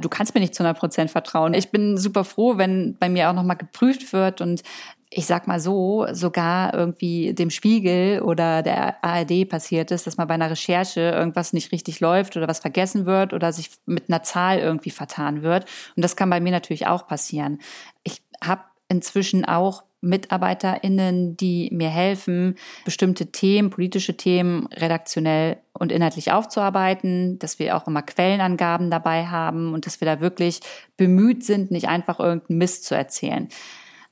Du 0.00 0.08
kannst 0.08 0.34
mir 0.34 0.40
nicht 0.40 0.54
zu 0.54 0.62
100 0.62 0.78
Prozent 0.78 1.10
vertrauen. 1.10 1.54
Ich 1.54 1.70
bin 1.70 1.98
super 1.98 2.22
froh, 2.22 2.56
wenn 2.56 2.96
bei 2.98 3.08
mir 3.08 3.28
auch 3.28 3.34
nochmal 3.34 3.56
geprüft 3.56 4.12
wird 4.12 4.40
und 4.40 4.62
ich 5.10 5.26
sag 5.26 5.48
mal 5.48 5.58
so, 5.58 6.06
sogar 6.12 6.74
irgendwie 6.74 7.32
dem 7.32 7.50
Spiegel 7.50 8.20
oder 8.20 8.62
der 8.62 9.02
ARD 9.02 9.48
passiert 9.48 9.90
ist, 9.90 10.06
dass 10.06 10.18
mal 10.18 10.26
bei 10.26 10.34
einer 10.34 10.50
Recherche 10.50 11.00
irgendwas 11.00 11.52
nicht 11.52 11.72
richtig 11.72 12.00
läuft 12.00 12.36
oder 12.36 12.46
was 12.46 12.58
vergessen 12.58 13.06
wird 13.06 13.32
oder 13.32 13.52
sich 13.52 13.70
mit 13.86 14.08
einer 14.08 14.22
Zahl 14.22 14.58
irgendwie 14.58 14.90
vertan 14.90 15.42
wird. 15.42 15.64
Und 15.96 16.04
das 16.04 16.14
kann 16.14 16.30
bei 16.30 16.40
mir 16.40 16.52
natürlich 16.52 16.86
auch 16.86 17.06
passieren. 17.06 17.58
Ich 18.04 18.22
habe 18.44 18.62
inzwischen 18.88 19.44
auch 19.46 19.82
MitarbeiterInnen, 20.00 21.36
die 21.36 21.70
mir 21.72 21.88
helfen, 21.88 22.56
bestimmte 22.84 23.32
Themen, 23.32 23.70
politische 23.70 24.16
Themen 24.16 24.66
redaktionell 24.66 25.58
und 25.72 25.90
inhaltlich 25.90 26.30
aufzuarbeiten, 26.32 27.38
dass 27.38 27.58
wir 27.58 27.76
auch 27.76 27.86
immer 27.86 28.02
Quellenangaben 28.02 28.90
dabei 28.90 29.26
haben 29.26 29.74
und 29.74 29.86
dass 29.86 30.00
wir 30.00 30.06
da 30.06 30.20
wirklich 30.20 30.60
bemüht 30.96 31.44
sind, 31.44 31.70
nicht 31.70 31.88
einfach 31.88 32.20
irgendeinen 32.20 32.58
Mist 32.58 32.84
zu 32.84 32.94
erzählen. 32.94 33.48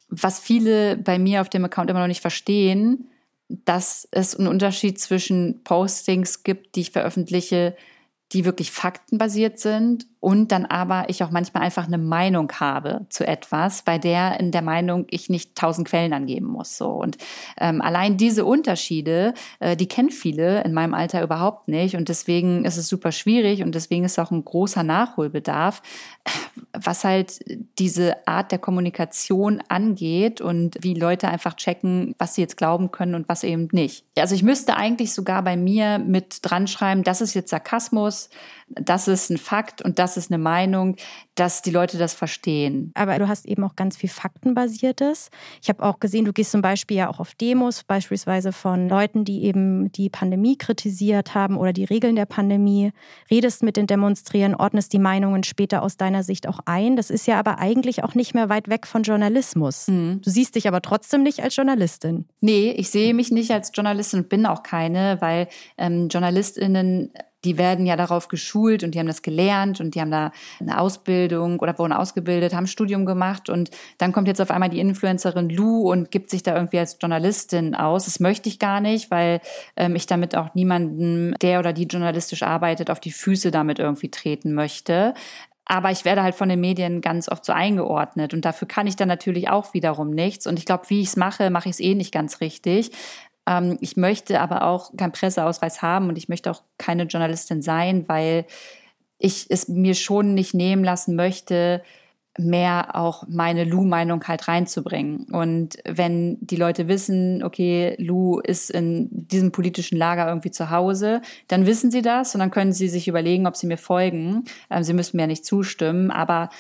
Was 0.09 0.41
viele 0.41 0.97
bei 0.97 1.19
mir 1.19 1.41
auf 1.41 1.49
dem 1.49 1.65
Account 1.65 1.91
immer 1.91 2.01
noch 2.01 2.07
nicht 2.07 2.21
verstehen, 2.21 3.09
dass 3.49 4.09
es 4.11 4.37
einen 4.37 4.49
Unterschied 4.49 5.01
zwischen 5.01 5.63
Postings 5.63 6.43
gibt, 6.43 6.75
die 6.75 6.81
ich 6.81 6.91
veröffentliche, 6.91 7.77
die 8.33 8.45
wirklich 8.45 8.73
faktenbasiert 8.73 9.61
sind 9.61 10.07
und 10.27 10.51
dann 10.51 10.67
aber 10.67 11.05
ich 11.07 11.23
auch 11.23 11.31
manchmal 11.31 11.63
einfach 11.63 11.87
eine 11.87 11.99
Meinung 11.99 12.51
habe 12.59 13.07
zu 13.11 13.25
etwas, 13.25 13.83
bei 13.83 13.97
der 13.97 14.41
in 14.41 14.51
der 14.51 14.61
Meinung 14.61 15.07
ich 15.09 15.31
nicht 15.31 15.55
tausend 15.55 15.87
Quellen 15.87 16.13
angeben 16.13 16.49
muss. 16.49 16.77
So 16.77 16.89
und 16.89 17.17
ähm, 17.61 17.81
allein 17.81 18.17
diese 18.17 18.45
Unterschiede, 18.45 19.35
äh, 19.61 19.77
die 19.77 19.87
kennen 19.87 20.11
viele 20.11 20.65
in 20.65 20.73
meinem 20.73 20.95
Alter 20.95 21.23
überhaupt 21.23 21.69
nicht 21.69 21.95
und 21.95 22.09
deswegen 22.09 22.65
ist 22.65 22.77
es 22.77 22.89
super 22.89 23.13
schwierig 23.13 23.63
und 23.63 23.77
deswegen 23.77 24.05
ist 24.05 24.19
auch 24.19 24.33
ein 24.33 24.45
großer 24.45 24.83
Nachholbedarf, 24.83 25.81
was 26.73 27.05
halt 27.05 27.39
diese 27.79 28.27
Art 28.27 28.51
der 28.51 28.59
Kommunikation 28.59 29.63
angeht 29.69 30.41
und 30.41 30.77
wie 30.81 30.95
Leute 30.95 31.29
einfach 31.29 31.55
checken, 31.55 32.17
was 32.19 32.35
sie 32.35 32.41
jetzt 32.41 32.57
glauben 32.57 32.91
können 32.91 33.15
und 33.15 33.29
was 33.29 33.45
eben 33.45 33.69
nicht. 33.71 34.05
Also 34.19 34.35
ich 34.35 34.43
müsste 34.43 34.77
eigentlich 34.77 35.15
sogar 35.15 35.45
bei 35.45 35.57
mir 35.57 36.01
mit 36.01 36.39
dran 36.43 36.67
schreiben, 36.67 37.05
das 37.05 37.21
ist 37.21 37.35
jetzt 37.35 37.51
Sarkasmus, 37.51 38.29
das 38.69 39.07
ist 39.07 39.31
ein 39.31 39.39
Fakt 39.39 39.83
und 39.83 40.01
das 40.01 40.16
ist 40.17 40.31
eine 40.31 40.39
Meinung, 40.39 40.97
dass 41.35 41.63
die 41.63 41.71
Leute 41.71 41.99
das 41.99 42.15
verstehen. 42.15 42.93
Aber 42.95 43.19
du 43.19 43.29
hast 43.29 43.47
eben 43.47 43.63
auch 43.65 43.77
ganz 43.77 43.97
viel 43.97 44.09
Faktenbasiertes. 44.09 45.31
Ich 45.63 45.69
habe 45.69 45.83
auch 45.83 46.01
gesehen, 46.01 46.25
du 46.25 46.33
gehst 46.33 46.51
zum 46.51 46.63
Beispiel 46.63 46.97
ja 46.97 47.09
auch 47.09 47.21
auf 47.21 47.35
Demos, 47.35 47.85
beispielsweise 47.85 48.53
von 48.53 48.89
Leuten, 48.89 49.25
die 49.25 49.45
eben 49.45 49.93
die 49.93 50.09
Pandemie 50.09 50.57
kritisiert 50.57 51.35
haben 51.35 51.57
oder 51.57 51.73
die 51.73 51.85
Regeln 51.85 52.17
der 52.17 52.27
Pandemie, 52.27 52.93
redest 53.31 53.63
mit 53.63 53.77
den 53.77 53.87
Demonstrieren, 53.87 54.55
ordnest 54.55 54.93
die 54.93 54.99
Meinungen 54.99 55.45
später 55.45 55.83
aus 55.83 55.97
deiner 55.97 56.23
Sicht 56.23 56.49
auch 56.49 56.61
ein. 56.65 56.97
Das 56.97 57.11
ist 57.11 57.27
ja 57.27 57.39
aber 57.39 57.59
eigentlich 57.59 58.05
auch 58.05 58.15
nicht 58.15 58.35
mehr 58.35 58.49
weit 58.49 58.69
weg 58.69 58.87
von 58.87 59.03
Journalismus. 59.03 59.89
Mhm. 59.89 60.21
Du 60.23 60.31
siehst 60.31 60.55
dich 60.55 60.69
aber 60.69 60.81
trotzdem 60.83 61.23
nicht 61.23 61.43
als 61.43 61.57
Journalistin. 61.57 62.27
Nee, 62.41 62.71
ich 62.71 62.91
sehe 62.91 63.15
mich 63.15 63.31
nicht 63.31 63.51
als 63.51 63.73
Journalistin 63.75 64.21
und 64.21 64.29
bin 64.29 64.47
auch 64.47 64.63
keine, 64.63 65.19
weil 65.21 65.49
ähm, 65.79 66.09
JournalistInnen 66.09 67.13
die 67.47 67.59
werden 67.59 67.87
ja 67.87 67.97
darauf 67.97 68.29
geschult 68.29 68.83
und 68.83 68.95
die 68.95 68.99
haben 68.99 69.07
das 69.07 69.23
gelernt 69.23 69.81
und 69.81 69.95
die 69.95 70.01
haben 70.01 70.11
da 70.11 70.33
eine 70.61 70.81
Ausbildung 70.81 71.61
oder 71.61 71.79
wurden 71.79 71.93
ausgebildet, 71.93 72.53
haben 72.53 72.65
ein 72.65 72.69
Studium 72.69 73.07
gemacht 73.07 73.49
und 73.49 73.71
dann 73.99 74.13
kommt 74.13 74.27
jetzt 74.27 74.41
auf 74.41 74.51
einmal 74.51 74.69
die 74.69 74.81
Influencerin 74.81 75.49
Lou 75.49 75.91
und 75.91 76.11
gibt 76.11 76.29
sich 76.29 76.43
da 76.43 76.55
irgendwie 76.57 76.81
als 76.81 76.99
Journalistin 77.01 77.75
aus. 77.75 78.07
Das 78.07 78.19
möchte 78.21 78.49
ich 78.49 78.59
gar 78.59 78.81
nicht, 78.81 79.11
weil 79.11 79.41
ähm, 79.77 79.95
ich 79.95 80.07
damit 80.07 80.37
auch 80.37 80.55
niemanden, 80.55 81.35
der 81.41 81.61
oder 81.61 81.73
die 81.73 81.85
journalistisch 81.85 82.43
arbeitet, 82.43 82.91
auf 82.91 82.99
die 82.99 83.13
Füße 83.13 83.53
damit 83.53 83.79
irgendwie 83.79 84.11
treten 84.11 84.53
möchte. 84.53 85.15
Aber 85.69 85.91
ich 85.91 86.05
werde 86.05 86.23
halt 86.23 86.37
von 86.37 86.49
den 86.49 86.61
Medien 86.61 87.01
ganz 87.01 87.29
oft 87.29 87.45
so 87.45 87.53
eingeordnet 87.53 88.33
und 88.33 88.45
dafür 88.45 88.69
kann 88.69 88.87
ich 88.87 88.95
dann 88.95 89.09
natürlich 89.09 89.49
auch 89.49 89.75
wiederum 89.75 90.11
nichts. 90.11 90.47
Und 90.47 90.61
ich 90.61 90.65
glaube, 90.65 90.85
wie 90.89 91.01
ich 91.01 91.09
es 91.09 91.17
mache, 91.17 91.51
mache 91.51 91.69
ich 91.69 91.75
es 91.75 91.81
eh 91.81 91.95
nicht 91.97 92.13
ganz 92.13 92.41
richtig. 92.41 92.93
Ähm, 93.47 93.79
ich 93.81 93.97
möchte 93.97 94.41
aber 94.41 94.63
auch 94.63 94.97
keinen 94.97 95.13
Presseausweis 95.13 95.83
haben 95.83 96.09
und 96.09 96.19
ich 96.19 96.29
möchte 96.29 96.51
auch 96.51 96.63
keine 96.79 97.05
Journalistin 97.05 97.63
sein, 97.63 98.09
weil 98.09 98.47
ich 99.19 99.47
es 99.49 99.69
mir 99.69 99.95
schon 99.95 100.35
nicht 100.35 100.55
nehmen 100.55 100.85
lassen 100.85 101.17
möchte, 101.17 101.83
mehr 102.39 102.95
auch 102.97 103.25
meine 103.29 103.65
Lou-Meinung 103.65 104.25
halt 104.25 104.47
reinzubringen. 104.49 105.27
Und 105.33 105.79
wenn 105.87 106.39
die 106.41 106.57
Leute 106.57 106.89
wissen, 106.89 107.43
okay, 107.43 107.97
Lou 107.99 108.41
ist 108.41 108.71
in 108.71 109.09
diesem 109.11 109.53
politischen 109.53 109.97
Lager 109.97 110.29
irgendwie 110.29 110.51
zu 110.51 110.71
Hause, 110.71 111.23
dann 111.49 111.67
wissen 111.67 111.91
sie 111.91 112.03
das 112.03 112.35
und 112.35 112.41
dann 112.41 112.51
können 112.51 112.73
sie 112.73 112.89
sich 112.89 113.09
überlegen, 113.09 113.47
ob 113.47 113.57
sie 113.57 113.67
mir 113.67 113.79
folgen. 113.79 114.45
Ähm, 114.71 114.83
sie 114.83 114.93
müssen 114.93 115.17
mir 115.17 115.23
ja 115.23 115.29
nicht 115.29 115.47
zustimmen, 115.47 116.11
aber 116.11 116.51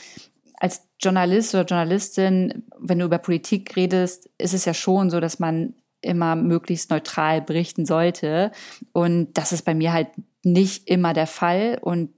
als 0.59 0.89
Journalist 0.99 1.55
oder 1.55 1.65
Journalistin, 1.65 2.65
wenn 2.79 2.99
du 2.99 3.05
über 3.05 3.19
Politik 3.19 3.77
redest, 3.77 4.31
ist 4.39 4.55
es 4.55 4.65
ja 4.65 4.73
schon 4.73 5.11
so, 5.11 5.21
dass 5.21 5.39
man 5.39 5.75
immer 6.01 6.37
möglichst 6.37 6.91
neutral 6.91 7.43
berichten 7.43 7.87
sollte. 7.87 8.53
Und 8.93 9.35
das 9.35 9.53
ist 9.53 9.65
bei 9.65 9.75
mir 9.75 9.93
halt 9.93 10.09
nicht 10.45 10.89
immer 10.89 11.13
der 11.13 11.27
Fall 11.27 11.79
und 11.81 12.11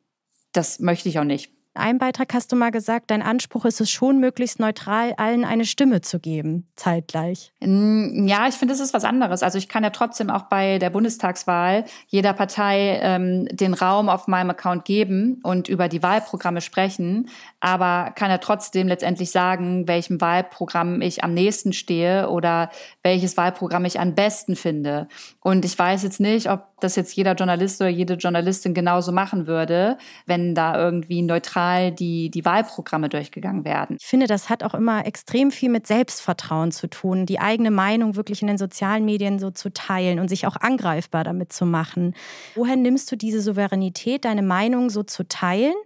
das 0.53 0.81
möchte 0.81 1.09
ich 1.09 1.19
auch 1.19 1.25
nicht 1.25 1.53
einem 1.79 1.99
Beitrag 1.99 2.33
hast 2.35 2.53
du 2.53 2.57
mal 2.57 2.71
gesagt, 2.71 3.11
dein 3.11 3.23
Anspruch 3.23 3.65
ist 3.65 3.81
es 3.81 3.91
schon, 3.91 4.21
möglichst 4.21 4.61
neutral 4.61 5.15
allen 5.17 5.45
eine 5.45 5.65
Stimme 5.65 6.01
zu 6.01 6.21
geben, 6.21 6.69
zeitgleich. 6.77 7.53
Ja, 7.61 8.49
ich 8.49 8.55
finde, 8.55 8.75
das 8.75 8.81
ist 8.81 8.95
was 8.95 9.05
anderes. 9.05 9.43
Also 9.43 9.59
ich 9.59 9.69
kann 9.69 9.85
ja 9.85 9.91
trotzdem 9.91 10.31
auch 10.31 10.43
bei 10.43 10.79
der 10.79 10.91
Bundestagswahl 10.91 11.85
jeder 12.07 12.33
Partei 12.33 13.01
ähm, 13.03 13.47
den 13.51 13.75
Raum 13.75 14.09
auf 14.09 14.29
meinem 14.29 14.51
Account 14.51 14.85
geben 14.85 15.41
und 15.43 15.69
über 15.69 15.89
die 15.89 16.03
Wahlprogramme 16.03 16.61
sprechen, 16.61 17.29
aber 17.61 18.13
kann 18.15 18.31
ja 18.31 18.39
trotzdem 18.39 18.89
letztendlich 18.89 19.31
sagen, 19.31 19.89
welchem 19.89 20.21
Wahlprogramm 20.21 21.01
ich 21.01 21.25
am 21.25 21.35
nächsten 21.35 21.73
stehe 21.73 22.29
oder 22.29 22.71
welches 23.03 23.37
Wahlprogramm 23.37 23.85
ich 23.85 24.01
am 24.01 24.15
besten 24.15 24.57
finde. 24.57 25.09
Und 25.49 25.65
ich 25.65 25.79
weiß 25.79 26.03
jetzt 26.03 26.21
nicht, 26.21 26.51
ob 26.51 26.79
das 26.79 26.95
jetzt 26.95 27.17
jeder 27.17 27.33
Journalist 27.33 27.81
oder 27.81 27.89
jede 27.89 28.15
Journalistin 28.17 28.75
genauso 28.75 29.13
machen 29.13 29.47
würde, 29.47 29.97
wenn 30.27 30.55
da 30.55 30.79
irgendwie 30.79 31.23
neutral 31.23 31.91
die, 31.91 32.31
die 32.31 32.45
Wahlprogramme 32.45 33.09
durchgegangen 33.09 33.65
werden. 33.65 33.97
Ich 33.99 34.07
finde, 34.07 34.27
das 34.27 34.51
hat 34.51 34.63
auch 34.63 34.75
immer 34.75 35.07
extrem 35.07 35.51
viel 35.51 35.71
mit 35.71 35.87
Selbstvertrauen 35.87 36.71
zu 36.71 36.87
tun, 36.87 37.25
die 37.25 37.41
eigene 37.41 37.71
Meinung 37.71 38.15
wirklich 38.15 38.43
in 38.43 38.49
den 38.49 38.59
sozialen 38.59 39.07
Medien 39.07 39.39
so 39.39 39.51
zu 39.51 39.73
teilen 39.73 40.21
und 40.21 40.29
sich 40.29 40.47
auch 40.47 40.57
angreifbar 40.57 41.25
damit 41.25 41.51
zu 41.51 41.65
machen. 41.65 42.15
Woher 42.55 42.77
nimmst 42.77 43.11
du 43.11 43.17
diese 43.17 43.41
Souveränität, 43.41 44.27
deine 44.27 44.43
Meinung 44.43 44.91
so 44.91 45.03
zu 45.03 45.27
teilen? 45.27 45.77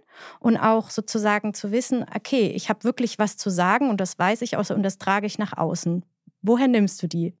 Und 0.41 0.57
auch 0.57 0.89
sozusagen 0.89 1.53
zu 1.53 1.71
wissen, 1.71 2.05
okay, 2.13 2.51
ich 2.53 2.67
habe 2.67 2.83
wirklich 2.83 3.17
was 3.17 3.37
zu 3.37 3.49
sagen 3.49 3.89
und 3.89 4.01
das 4.01 4.19
weiß 4.19 4.41
ich 4.41 4.57
auch 4.57 4.69
und 4.71 4.83
das 4.83 4.97
trage 4.97 5.25
ich 5.25 5.39
nach 5.39 5.57
außen. 5.57 6.03
Woher 6.41 6.67
nimmst 6.67 7.01
du 7.01 7.07
die? 7.07 7.33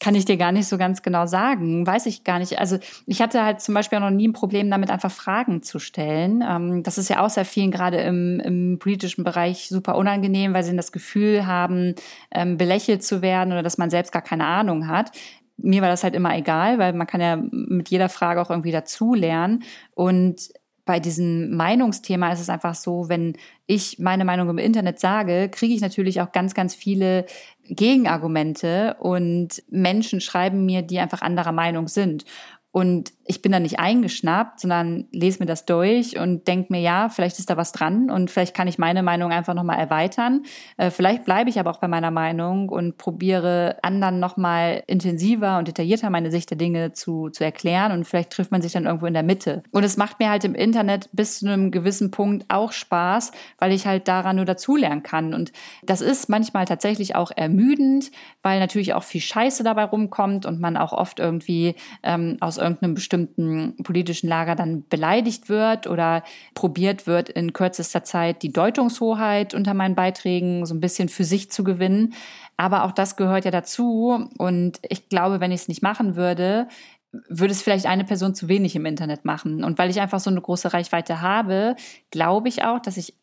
Kann 0.00 0.14
ich 0.14 0.24
dir 0.24 0.36
gar 0.36 0.52
nicht 0.52 0.68
so 0.68 0.76
ganz 0.76 1.02
genau 1.02 1.26
sagen. 1.26 1.86
Weiß 1.86 2.06
ich 2.06 2.24
gar 2.24 2.38
nicht. 2.38 2.58
Also 2.58 2.78
ich 3.06 3.22
hatte 3.22 3.44
halt 3.44 3.60
zum 3.60 3.74
Beispiel 3.74 3.98
auch 3.98 4.02
noch 4.02 4.10
nie 4.10 4.28
ein 4.28 4.32
Problem 4.32 4.70
damit, 4.70 4.90
einfach 4.90 5.10
Fragen 5.10 5.62
zu 5.62 5.78
stellen. 5.78 6.44
Ähm, 6.46 6.82
das 6.82 6.98
ist 6.98 7.08
ja 7.08 7.24
auch 7.24 7.30
sehr 7.30 7.44
vielen 7.44 7.70
gerade 7.70 7.98
im, 7.98 8.40
im 8.40 8.78
politischen 8.78 9.24
Bereich 9.24 9.68
super 9.68 9.96
unangenehm, 9.96 10.52
weil 10.52 10.64
sie 10.64 10.76
das 10.76 10.92
Gefühl 10.92 11.46
haben, 11.46 11.94
ähm, 12.30 12.58
belächelt 12.58 13.02
zu 13.02 13.22
werden 13.22 13.52
oder 13.52 13.62
dass 13.62 13.78
man 13.78 13.90
selbst 13.90 14.12
gar 14.12 14.22
keine 14.22 14.46
Ahnung 14.46 14.88
hat 14.88 15.10
mir 15.56 15.82
war 15.82 15.88
das 15.88 16.02
halt 16.02 16.14
immer 16.14 16.36
egal, 16.36 16.78
weil 16.78 16.92
man 16.94 17.06
kann 17.06 17.20
ja 17.20 17.36
mit 17.36 17.88
jeder 17.88 18.08
Frage 18.08 18.42
auch 18.42 18.50
irgendwie 18.50 18.72
dazulernen. 18.72 19.62
Und 19.94 20.48
bei 20.84 21.00
diesem 21.00 21.56
Meinungsthema 21.56 22.32
ist 22.32 22.40
es 22.40 22.50
einfach 22.50 22.74
so, 22.74 23.08
wenn 23.08 23.36
ich 23.66 23.98
meine 23.98 24.24
Meinung 24.24 24.50
im 24.50 24.58
Internet 24.58 25.00
sage, 25.00 25.48
kriege 25.50 25.74
ich 25.74 25.80
natürlich 25.80 26.20
auch 26.20 26.32
ganz, 26.32 26.54
ganz 26.54 26.74
viele 26.74 27.24
Gegenargumente 27.68 28.96
und 29.00 29.62
Menschen 29.70 30.20
schreiben 30.20 30.66
mir, 30.66 30.82
die 30.82 30.98
einfach 30.98 31.22
anderer 31.22 31.52
Meinung 31.52 31.88
sind. 31.88 32.24
Und 32.70 33.12
ich 33.26 33.40
bin 33.40 33.52
da 33.52 33.60
nicht 33.60 33.78
eingeschnappt, 33.78 34.60
sondern 34.60 35.06
lese 35.10 35.38
mir 35.40 35.46
das 35.46 35.64
durch 35.64 36.18
und 36.18 36.46
denke 36.46 36.72
mir, 36.72 36.80
ja, 36.80 37.08
vielleicht 37.08 37.38
ist 37.38 37.48
da 37.48 37.56
was 37.56 37.72
dran 37.72 38.10
und 38.10 38.30
vielleicht 38.30 38.54
kann 38.54 38.68
ich 38.68 38.78
meine 38.78 39.02
Meinung 39.02 39.32
einfach 39.32 39.54
nochmal 39.54 39.78
erweitern. 39.78 40.42
Äh, 40.76 40.90
vielleicht 40.90 41.24
bleibe 41.24 41.48
ich 41.48 41.58
aber 41.58 41.70
auch 41.70 41.78
bei 41.78 41.88
meiner 41.88 42.10
Meinung 42.10 42.68
und 42.68 42.98
probiere 42.98 43.78
anderen 43.82 44.20
nochmal 44.20 44.82
intensiver 44.86 45.58
und 45.58 45.68
detaillierter 45.68 46.10
meine 46.10 46.30
Sicht 46.30 46.50
der 46.50 46.58
Dinge 46.58 46.92
zu, 46.92 47.30
zu 47.30 47.44
erklären 47.44 47.92
und 47.92 48.04
vielleicht 48.04 48.30
trifft 48.30 48.50
man 48.50 48.60
sich 48.60 48.72
dann 48.72 48.84
irgendwo 48.84 49.06
in 49.06 49.14
der 49.14 49.22
Mitte. 49.22 49.62
Und 49.70 49.84
es 49.84 49.96
macht 49.96 50.18
mir 50.20 50.28
halt 50.28 50.44
im 50.44 50.54
Internet 50.54 51.08
bis 51.12 51.38
zu 51.38 51.46
einem 51.46 51.70
gewissen 51.70 52.10
Punkt 52.10 52.44
auch 52.48 52.72
Spaß, 52.72 53.32
weil 53.58 53.72
ich 53.72 53.86
halt 53.86 54.06
daran 54.06 54.36
nur 54.36 54.44
dazulernen 54.44 55.02
kann. 55.02 55.32
Und 55.32 55.52
das 55.82 56.02
ist 56.02 56.28
manchmal 56.28 56.66
tatsächlich 56.66 57.16
auch 57.16 57.30
ermüdend, 57.34 58.10
weil 58.42 58.60
natürlich 58.60 58.92
auch 58.92 59.02
viel 59.02 59.22
Scheiße 59.22 59.64
dabei 59.64 59.84
rumkommt 59.84 60.44
und 60.44 60.60
man 60.60 60.76
auch 60.76 60.92
oft 60.92 61.20
irgendwie 61.20 61.74
ähm, 62.02 62.36
aus 62.40 62.58
irgendeinem 62.58 62.94
bestimmten 62.94 63.13
politischen 63.82 64.28
Lager 64.28 64.54
dann 64.54 64.84
beleidigt 64.88 65.48
wird 65.48 65.86
oder 65.86 66.22
probiert 66.54 67.06
wird, 67.06 67.28
in 67.28 67.52
kürzester 67.52 68.04
Zeit 68.04 68.42
die 68.42 68.52
Deutungshoheit 68.52 69.54
unter 69.54 69.74
meinen 69.74 69.94
Beiträgen 69.94 70.66
so 70.66 70.74
ein 70.74 70.80
bisschen 70.80 71.08
für 71.08 71.24
sich 71.24 71.50
zu 71.50 71.64
gewinnen. 71.64 72.14
Aber 72.56 72.84
auch 72.84 72.92
das 72.92 73.16
gehört 73.16 73.44
ja 73.44 73.50
dazu. 73.50 74.28
Und 74.38 74.80
ich 74.88 75.08
glaube, 75.08 75.40
wenn 75.40 75.52
ich 75.52 75.62
es 75.62 75.68
nicht 75.68 75.82
machen 75.82 76.16
würde, 76.16 76.68
würde 77.28 77.52
es 77.52 77.62
vielleicht 77.62 77.86
eine 77.86 78.04
Person 78.04 78.34
zu 78.34 78.48
wenig 78.48 78.76
im 78.76 78.86
Internet 78.86 79.24
machen. 79.24 79.64
Und 79.64 79.78
weil 79.78 79.90
ich 79.90 80.00
einfach 80.00 80.20
so 80.20 80.30
eine 80.30 80.40
große 80.40 80.72
Reichweite 80.72 81.20
habe, 81.20 81.76
glaube 82.10 82.48
ich 82.48 82.64
auch, 82.64 82.80
dass 82.80 82.96
ich 82.96 83.14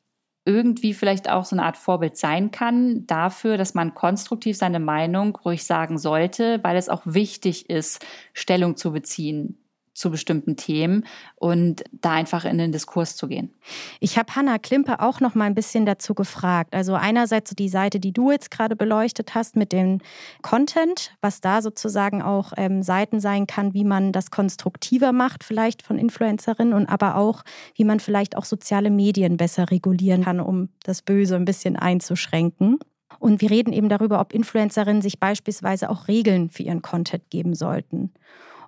irgendwie 0.46 0.94
vielleicht 0.94 1.30
auch 1.30 1.46
so 1.46 1.56
eine 1.56 1.64
Art 1.64 1.78
Vorbild 1.78 2.18
sein 2.18 2.50
kann 2.50 3.06
dafür, 3.06 3.58
dass 3.58 3.76
man 3.76 3.94
konstruktiv 3.94 4.58
seine 4.58 4.80
Meinung 4.80 5.36
ruhig 5.36 5.66
sagen 5.66 5.98
sollte, 6.00 6.60
weil 6.64 6.78
es 6.78 6.90
auch 6.90 7.04
wichtig 7.06 7.70
ist, 7.70 8.04
Stellung 8.34 8.76
zu 8.76 8.92
beziehen 8.92 9.61
zu 10.02 10.10
bestimmten 10.10 10.58
Themen 10.58 11.06
und 11.36 11.84
da 11.92 12.12
einfach 12.12 12.44
in 12.44 12.58
den 12.58 12.72
Diskurs 12.72 13.16
zu 13.16 13.28
gehen. 13.28 13.54
Ich 14.00 14.18
habe 14.18 14.36
Hanna 14.36 14.58
Klimpe 14.58 15.00
auch 15.00 15.20
noch 15.20 15.36
mal 15.36 15.46
ein 15.46 15.54
bisschen 15.54 15.86
dazu 15.86 16.16
gefragt. 16.16 16.74
Also 16.74 16.96
einerseits 16.96 17.52
die 17.52 17.70
Seite, 17.70 18.00
die 18.00 18.12
du 18.12 18.32
jetzt 18.32 18.50
gerade 18.50 18.76
beleuchtet 18.76 19.36
hast 19.36 19.56
mit 19.56 19.72
dem 19.72 20.00
Content, 20.42 21.16
was 21.22 21.40
da 21.40 21.62
sozusagen 21.62 22.24
auch 22.24 22.54
ähm, 22.58 22.82
Seiten 22.82 23.20
sein 23.20 23.46
kann, 23.46 23.76
wie 23.76 23.84
man 23.84 24.12
das 24.12 24.32
konstruktiver 24.32 25.12
macht, 25.12 25.44
vielleicht 25.44 25.84
von 25.84 26.00
Influencerinnen 26.00 26.74
und 26.74 26.88
aber 26.88 27.16
auch, 27.16 27.44
wie 27.76 27.84
man 27.84 28.00
vielleicht 28.00 28.36
auch 28.36 28.46
soziale 28.46 28.90
Medien 28.90 29.38
besser 29.38 29.70
regulieren 29.70 30.24
kann, 30.24 30.40
um 30.40 30.70
das 30.84 31.04
Böse 31.04 31.36
ein 31.36 31.46
bisschen 31.46 31.76
einzuschränken. 31.76 32.80
Und 33.20 33.42
wir 33.42 33.52
reden 33.52 33.72
eben 33.72 33.90
darüber, 33.90 34.20
ob 34.20 34.34
Influencerinnen 34.34 35.04
sich 35.04 35.20
beispielsweise 35.20 35.92
auch 35.92 36.08
Regeln 36.08 36.50
für 36.50 36.64
ihren 36.64 36.82
Content 36.82 37.30
geben 37.30 37.54
sollten. 37.54 38.12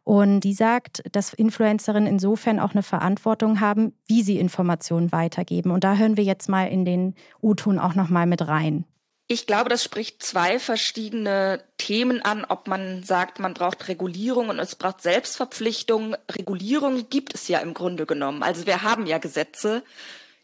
Und 0.04 0.42
die 0.42 0.54
sagt, 0.54 1.04
dass 1.12 1.34
Influencerinnen 1.34 2.08
insofern 2.08 2.60
auch 2.60 2.72
eine 2.72 2.84
Verantwortung 2.84 3.62
haben, 3.62 3.94
wie 4.06 4.22
sie 4.22 4.38
Informationen 4.38 5.12
weitergeben. 5.12 5.72
Und 5.72 5.84
da 5.84 5.96
hören 5.96 6.18
wir 6.18 6.24
jetzt 6.24 6.50
mal 6.50 6.66
in 6.66 6.84
den 6.84 7.16
U-Ton 7.42 7.80
auch 7.80 7.96
nochmal 7.96 8.26
mit 8.26 8.46
rein. 8.48 8.86
Ich 9.28 9.48
glaube, 9.48 9.70
das 9.70 9.84
spricht 9.84 10.22
zwei 10.22 10.60
verschiedene 10.60 11.64
Themen 11.78 12.22
an, 12.22 12.44
ob 12.44 12.68
man 12.68 13.04
sagt, 13.04 13.40
man 13.40 13.54
braucht 13.54 13.88
Regulierung 13.88 14.50
und 14.50 14.60
es 14.60 14.76
braucht 14.76 15.02
Selbstverpflichtung. 15.02 16.16
Regulierung 16.30 17.10
gibt 17.10 17.34
es 17.34 17.48
ja 17.48 17.60
im 17.60 17.74
Grunde 17.74 18.06
genommen. 18.06 18.44
Also 18.44 18.68
wir 18.68 18.84
haben 18.84 19.06
ja 19.06 19.20
Gesetze, 19.20 19.82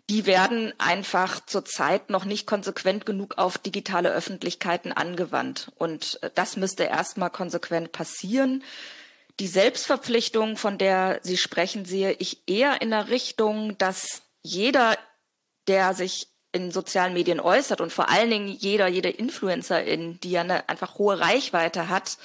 die 0.09 0.25
werden 0.25 0.73
einfach 0.79 1.45
zurzeit 1.45 2.09
noch 2.09 2.23
nicht 2.23 2.47
konsequent 2.47 3.05
genug 3.05 3.37
auf 3.37 3.57
digitale 3.57 4.11
Öffentlichkeiten 4.11 4.93
angewandt. 4.93 5.71
Und 5.77 6.19
das 6.35 6.55
müsste 6.55 6.85
erstmal 6.85 7.29
konsequent 7.29 7.91
passieren. 7.91 8.63
Die 9.39 9.47
Selbstverpflichtung, 9.47 10.57
von 10.57 10.77
der 10.77 11.19
Sie 11.23 11.37
sprechen, 11.37 11.85
sehe 11.85 12.11
ich 12.13 12.43
eher 12.47 12.81
in 12.81 12.89
der 12.89 13.09
Richtung, 13.09 13.77
dass 13.77 14.21
jeder, 14.41 14.97
der 15.67 15.93
sich 15.93 16.27
in 16.51 16.71
sozialen 16.71 17.13
Medien 17.13 17.39
äußert 17.39 17.79
und 17.79 17.93
vor 17.93 18.09
allen 18.09 18.29
Dingen 18.29 18.47
jeder, 18.47 18.87
jede 18.87 19.09
Influencerin, 19.09 20.19
die 20.19 20.31
ja 20.31 20.41
eine 20.41 20.67
einfach 20.67 20.97
hohe 20.97 21.19
Reichweite 21.19 21.89
hat, 21.89 22.17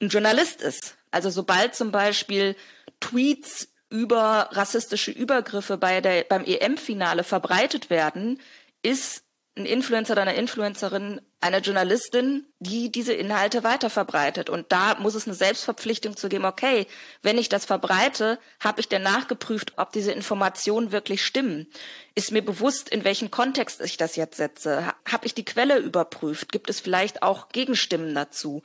ein 0.00 0.08
Journalist 0.08 0.60
ist. 0.60 0.96
Also 1.10 1.30
sobald 1.30 1.74
zum 1.74 1.92
Beispiel 1.92 2.56
Tweets 3.00 3.68
über 3.88 4.48
rassistische 4.52 5.12
Übergriffe 5.12 5.76
bei 5.76 6.00
der, 6.00 6.24
beim 6.24 6.44
EM-Finale 6.44 7.24
verbreitet 7.24 7.90
werden, 7.90 8.40
ist 8.82 9.22
ein 9.54 9.66
Influencer 9.66 10.12
oder 10.12 10.22
eine 10.22 10.36
Influencerin, 10.36 11.20
eine 11.40 11.58
Journalistin, 11.58 12.46
die 12.58 12.90
diese 12.90 13.12
Inhalte 13.12 13.62
weiterverbreitet. 13.62 14.48
Und 14.48 14.72
da 14.72 14.96
muss 14.98 15.14
es 15.14 15.26
eine 15.26 15.34
Selbstverpflichtung 15.34 16.16
zu 16.16 16.30
geben, 16.30 16.46
okay, 16.46 16.86
wenn 17.20 17.36
ich 17.36 17.50
das 17.50 17.66
verbreite, 17.66 18.38
habe 18.60 18.80
ich 18.80 18.88
denn 18.88 19.02
nachgeprüft, 19.02 19.74
ob 19.76 19.92
diese 19.92 20.12
Informationen 20.12 20.90
wirklich 20.90 21.22
stimmen? 21.24 21.66
Ist 22.14 22.32
mir 22.32 22.42
bewusst, 22.42 22.88
in 22.88 23.04
welchen 23.04 23.30
Kontext 23.30 23.82
ich 23.82 23.98
das 23.98 24.16
jetzt 24.16 24.38
setze? 24.38 24.86
Habe 25.06 25.26
ich 25.26 25.34
die 25.34 25.44
Quelle 25.44 25.78
überprüft? 25.78 26.50
Gibt 26.50 26.70
es 26.70 26.80
vielleicht 26.80 27.22
auch 27.22 27.50
Gegenstimmen 27.50 28.14
dazu? 28.14 28.62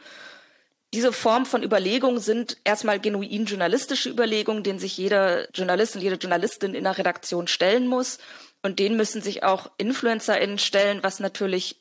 Diese 0.93 1.11
Form 1.11 1.45
von 1.45 1.63
Überlegungen 1.63 2.21
sind 2.21 2.57
erstmal 2.63 3.01
genuin 3.01 3.43
journalistische 3.43 4.09
Überlegungen, 4.09 4.63
denen 4.63 4.79
sich 4.79 4.97
jeder 4.97 5.51
Journalist 5.51 5.95
und 5.95 6.01
jede 6.01 6.15
Journalistin 6.15 6.73
in 6.73 6.85
der 6.85 6.97
Redaktion 6.97 7.47
stellen 7.47 7.87
muss. 7.87 8.19
Und 8.67 8.79
denen 8.79 8.97
müssen 8.97 9.21
sich 9.21 9.43
auch 9.43 9.71
InfluencerInnen 9.77 10.59
stellen, 10.59 11.01
was 11.01 11.21
natürlich 11.21 11.77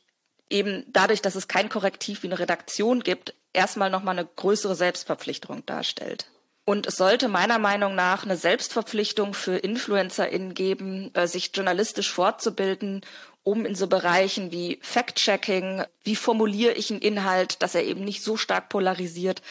eben 0.49 0.85
dadurch, 0.87 1.21
dass 1.21 1.35
es 1.35 1.49
kein 1.49 1.69
Korrektiv 1.69 2.23
wie 2.23 2.29
eine 2.29 2.39
Redaktion 2.39 3.01
gibt, 3.01 3.35
erstmal 3.53 3.91
nochmal 3.91 4.17
eine 4.17 4.29
größere 4.37 4.77
Selbstverpflichtung 4.77 5.67
darstellt. 5.67 6.31
Und 6.65 6.87
es 6.87 6.97
sollte 6.97 7.27
meiner 7.27 7.59
Meinung 7.59 7.97
nach 7.97 8.23
eine 8.23 8.37
Selbstverpflichtung 8.37 9.35
für 9.35 9.57
InfluencerInnen 9.57 10.55
geben, 10.55 11.11
äh, 11.15 11.27
sich 11.27 11.51
journalistisch 11.53 12.13
fortzubilden, 12.13 13.01
um 13.43 13.67
in 13.67 13.75
so 13.75 13.89
Bereichen 13.89 14.53
wie 14.53 14.79
Fact-Checking, 14.81 15.83
wie 16.05 16.15
formuliere 16.15 16.75
ich 16.75 16.93
einen 16.93 17.03
Inhalt, 17.03 17.63
dass 17.63 17.75
er 17.75 17.83
eben 17.83 18.05
nicht 18.05 18.23
so 18.23 18.37
stark 18.37 18.69
polarisiert, 18.69 19.43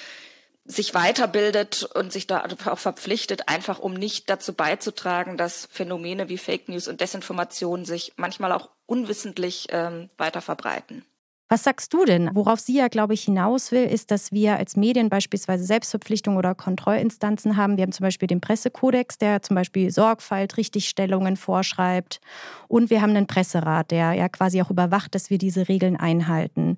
sich 0.65 0.93
weiterbildet 0.95 1.83
und 1.93 2.11
sich 2.11 2.25
da 2.27 2.43
auch 2.65 2.77
verpflichtet, 2.77 3.47
einfach 3.47 3.79
um 3.79 3.93
nicht 3.93 4.29
dazu 4.29 4.53
beizutragen, 4.53 5.37
dass 5.37 5.67
Phänomene 5.71 6.27
wie 6.27 6.39
Fake 6.39 6.67
News 6.67 6.87
und 6.87 7.01
Desinformation 7.01 7.85
sich 7.85 8.13
manchmal 8.17 8.51
auch 8.51 8.69
unwissentlich 8.87 9.67
ähm, 9.69 10.09
weiter 10.17 10.41
verbreiten. 10.41 11.05
Was 11.47 11.63
sagst 11.63 11.93
du 11.93 12.05
denn? 12.05 12.31
Worauf 12.33 12.59
sie 12.59 12.75
ja, 12.75 12.87
glaube 12.87 13.13
ich, 13.13 13.21
hinaus 13.23 13.71
will, 13.71 13.83
ist, 13.83 14.09
dass 14.09 14.31
wir 14.31 14.57
als 14.57 14.75
Medien 14.75 15.09
beispielsweise 15.09 15.63
Selbstverpflichtungen 15.63 16.39
oder 16.39 16.55
Kontrollinstanzen 16.55 17.55
haben. 17.55 17.77
Wir 17.77 17.83
haben 17.83 17.91
zum 17.91 18.03
Beispiel 18.03 18.27
den 18.27 18.41
Pressekodex, 18.41 19.19
der 19.19 19.43
zum 19.43 19.55
Beispiel 19.55 19.91
Sorgfalt, 19.91 20.57
Richtigstellungen 20.57 21.37
vorschreibt. 21.37 22.19
Und 22.67 22.89
wir 22.89 23.03
haben 23.03 23.11
einen 23.11 23.27
Presserat, 23.27 23.91
der 23.91 24.13
ja 24.13 24.27
quasi 24.27 24.59
auch 24.59 24.71
überwacht, 24.71 25.13
dass 25.13 25.29
wir 25.29 25.37
diese 25.37 25.67
Regeln 25.69 25.97
einhalten. 25.97 26.77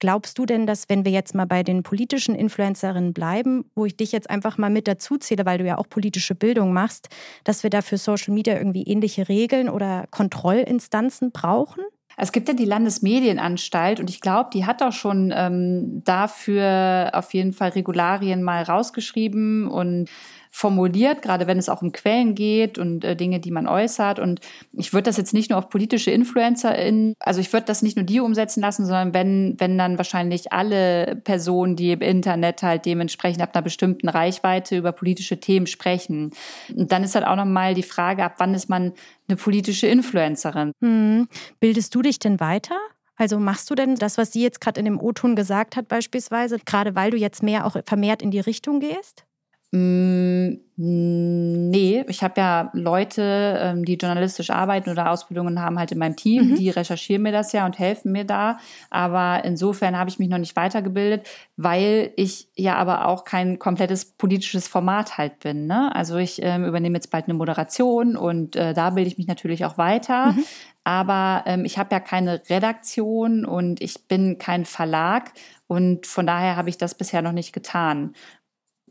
Glaubst 0.00 0.38
du 0.38 0.46
denn, 0.46 0.66
dass 0.66 0.88
wenn 0.88 1.04
wir 1.04 1.12
jetzt 1.12 1.34
mal 1.34 1.44
bei 1.44 1.62
den 1.62 1.82
politischen 1.82 2.34
Influencerinnen 2.34 3.12
bleiben, 3.12 3.66
wo 3.74 3.84
ich 3.84 3.96
dich 3.96 4.12
jetzt 4.12 4.30
einfach 4.30 4.56
mal 4.56 4.70
mit 4.70 4.88
dazu 4.88 5.18
zähle, 5.18 5.44
weil 5.44 5.58
du 5.58 5.66
ja 5.66 5.76
auch 5.76 5.88
politische 5.88 6.34
Bildung 6.34 6.72
machst, 6.72 7.10
dass 7.44 7.62
wir 7.62 7.70
dafür 7.70 7.98
Social 7.98 8.32
Media 8.32 8.56
irgendwie 8.56 8.84
ähnliche 8.84 9.28
Regeln 9.28 9.68
oder 9.68 10.06
Kontrollinstanzen 10.10 11.32
brauchen? 11.32 11.84
Es 12.16 12.32
gibt 12.32 12.48
ja 12.48 12.54
die 12.54 12.64
Landesmedienanstalt 12.64 14.00
und 14.00 14.10
ich 14.10 14.20
glaube, 14.20 14.50
die 14.52 14.66
hat 14.66 14.82
auch 14.82 14.92
schon 14.92 15.32
ähm, 15.34 16.02
dafür 16.04 17.10
auf 17.12 17.32
jeden 17.32 17.52
Fall 17.52 17.70
Regularien 17.70 18.42
mal 18.42 18.62
rausgeschrieben 18.62 19.68
und 19.68 20.10
formuliert, 20.50 21.22
gerade 21.22 21.46
wenn 21.46 21.58
es 21.58 21.68
auch 21.68 21.80
um 21.80 21.92
Quellen 21.92 22.34
geht 22.34 22.76
und 22.76 23.04
äh, 23.04 23.14
Dinge, 23.14 23.40
die 23.40 23.52
man 23.52 23.66
äußert. 23.66 24.18
Und 24.18 24.40
ich 24.72 24.92
würde 24.92 25.04
das 25.04 25.16
jetzt 25.16 25.32
nicht 25.32 25.50
nur 25.50 25.58
auf 25.58 25.70
politische 25.70 26.10
InfluencerInnen, 26.10 27.14
also 27.20 27.40
ich 27.40 27.52
würde 27.52 27.66
das 27.66 27.82
nicht 27.82 27.96
nur 27.96 28.04
die 28.04 28.20
umsetzen 28.20 28.60
lassen, 28.60 28.84
sondern 28.84 29.14
wenn, 29.14 29.54
wenn 29.58 29.78
dann 29.78 29.96
wahrscheinlich 29.96 30.52
alle 30.52 31.16
Personen, 31.24 31.76
die 31.76 31.92
im 31.92 32.00
Internet 32.00 32.62
halt 32.62 32.84
dementsprechend 32.84 33.42
ab 33.42 33.50
einer 33.54 33.62
bestimmten 33.62 34.08
Reichweite 34.08 34.76
über 34.76 34.92
politische 34.92 35.38
Themen 35.38 35.66
sprechen. 35.66 36.32
Und 36.74 36.90
dann 36.90 37.04
ist 37.04 37.14
halt 37.14 37.26
auch 37.26 37.36
nochmal 37.36 37.74
die 37.74 37.82
Frage, 37.82 38.24
ab 38.24 38.34
wann 38.38 38.54
ist 38.54 38.68
man 38.68 38.92
eine 39.28 39.36
politische 39.36 39.86
Influencerin? 39.86 40.72
Hm. 40.82 41.28
Bildest 41.60 41.94
du 41.94 42.02
dich 42.02 42.18
denn 42.18 42.40
weiter? 42.40 42.76
Also 43.16 43.38
machst 43.38 43.68
du 43.70 43.74
denn 43.74 43.96
das, 43.96 44.16
was 44.16 44.32
sie 44.32 44.42
jetzt 44.42 44.62
gerade 44.62 44.78
in 44.80 44.86
dem 44.86 44.98
O-Ton 44.98 45.36
gesagt 45.36 45.76
hat, 45.76 45.88
beispielsweise, 45.88 46.58
gerade 46.64 46.94
weil 46.94 47.10
du 47.10 47.18
jetzt 47.18 47.42
mehr 47.42 47.66
auch 47.66 47.76
vermehrt 47.84 48.22
in 48.22 48.30
die 48.30 48.40
Richtung 48.40 48.80
gehst? 48.80 49.26
Mm, 49.72 50.54
nee, 50.76 52.04
ich 52.08 52.24
habe 52.24 52.40
ja 52.40 52.70
Leute, 52.72 53.56
ähm, 53.60 53.84
die 53.84 53.94
journalistisch 53.94 54.50
arbeiten 54.50 54.90
oder 54.90 55.12
Ausbildungen 55.12 55.60
haben 55.60 55.78
halt 55.78 55.92
in 55.92 55.98
meinem 55.98 56.16
Team, 56.16 56.50
mhm. 56.50 56.54
die 56.56 56.70
recherchieren 56.70 57.22
mir 57.22 57.30
das 57.30 57.52
ja 57.52 57.64
und 57.66 57.78
helfen 57.78 58.10
mir 58.10 58.24
da. 58.24 58.58
Aber 58.88 59.44
insofern 59.44 59.96
habe 59.96 60.10
ich 60.10 60.18
mich 60.18 60.28
noch 60.28 60.38
nicht 60.38 60.56
weitergebildet, 60.56 61.28
weil 61.56 62.12
ich 62.16 62.48
ja 62.56 62.74
aber 62.76 63.06
auch 63.06 63.24
kein 63.24 63.60
komplettes 63.60 64.04
politisches 64.04 64.66
Format 64.66 65.18
halt 65.18 65.38
bin. 65.38 65.66
Ne? 65.66 65.94
Also 65.94 66.16
ich 66.16 66.42
ähm, 66.42 66.64
übernehme 66.64 66.96
jetzt 66.96 67.12
bald 67.12 67.26
eine 67.26 67.34
Moderation 67.34 68.16
und 68.16 68.56
äh, 68.56 68.74
da 68.74 68.90
bilde 68.90 69.08
ich 69.08 69.18
mich 69.18 69.28
natürlich 69.28 69.64
auch 69.64 69.78
weiter. 69.78 70.32
Mhm. 70.32 70.44
Aber 70.82 71.44
ähm, 71.46 71.64
ich 71.64 71.78
habe 71.78 71.90
ja 71.92 72.00
keine 72.00 72.42
Redaktion 72.50 73.44
und 73.44 73.80
ich 73.80 74.08
bin 74.08 74.38
kein 74.38 74.64
Verlag 74.64 75.30
und 75.68 76.08
von 76.08 76.26
daher 76.26 76.56
habe 76.56 76.70
ich 76.70 76.78
das 76.78 76.96
bisher 76.96 77.22
noch 77.22 77.30
nicht 77.30 77.52
getan 77.52 78.14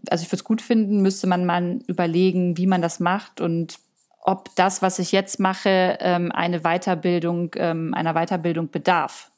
also 0.10 0.24
ich 0.24 0.30
würde 0.30 0.38
es 0.38 0.44
gut 0.44 0.62
finden, 0.62 1.02
müsste 1.02 1.28
man 1.28 1.46
mal 1.46 1.80
überlegen, 1.88 2.58
wie 2.58 2.68
man 2.68 2.82
das 2.82 3.00
macht 3.00 3.42
und 3.42 3.80
ob 4.22 4.54
das, 4.56 4.82
was 4.82 5.00
ich 5.00 5.12
jetzt 5.12 5.40
mache, 5.40 5.98
ähm, 6.02 6.32
eine 6.32 6.62
Weiterbildung, 6.62 7.52
ähm, 7.56 7.94
einer 7.94 8.14
Weiterbildung 8.14 8.70
bedarf. 8.70 9.32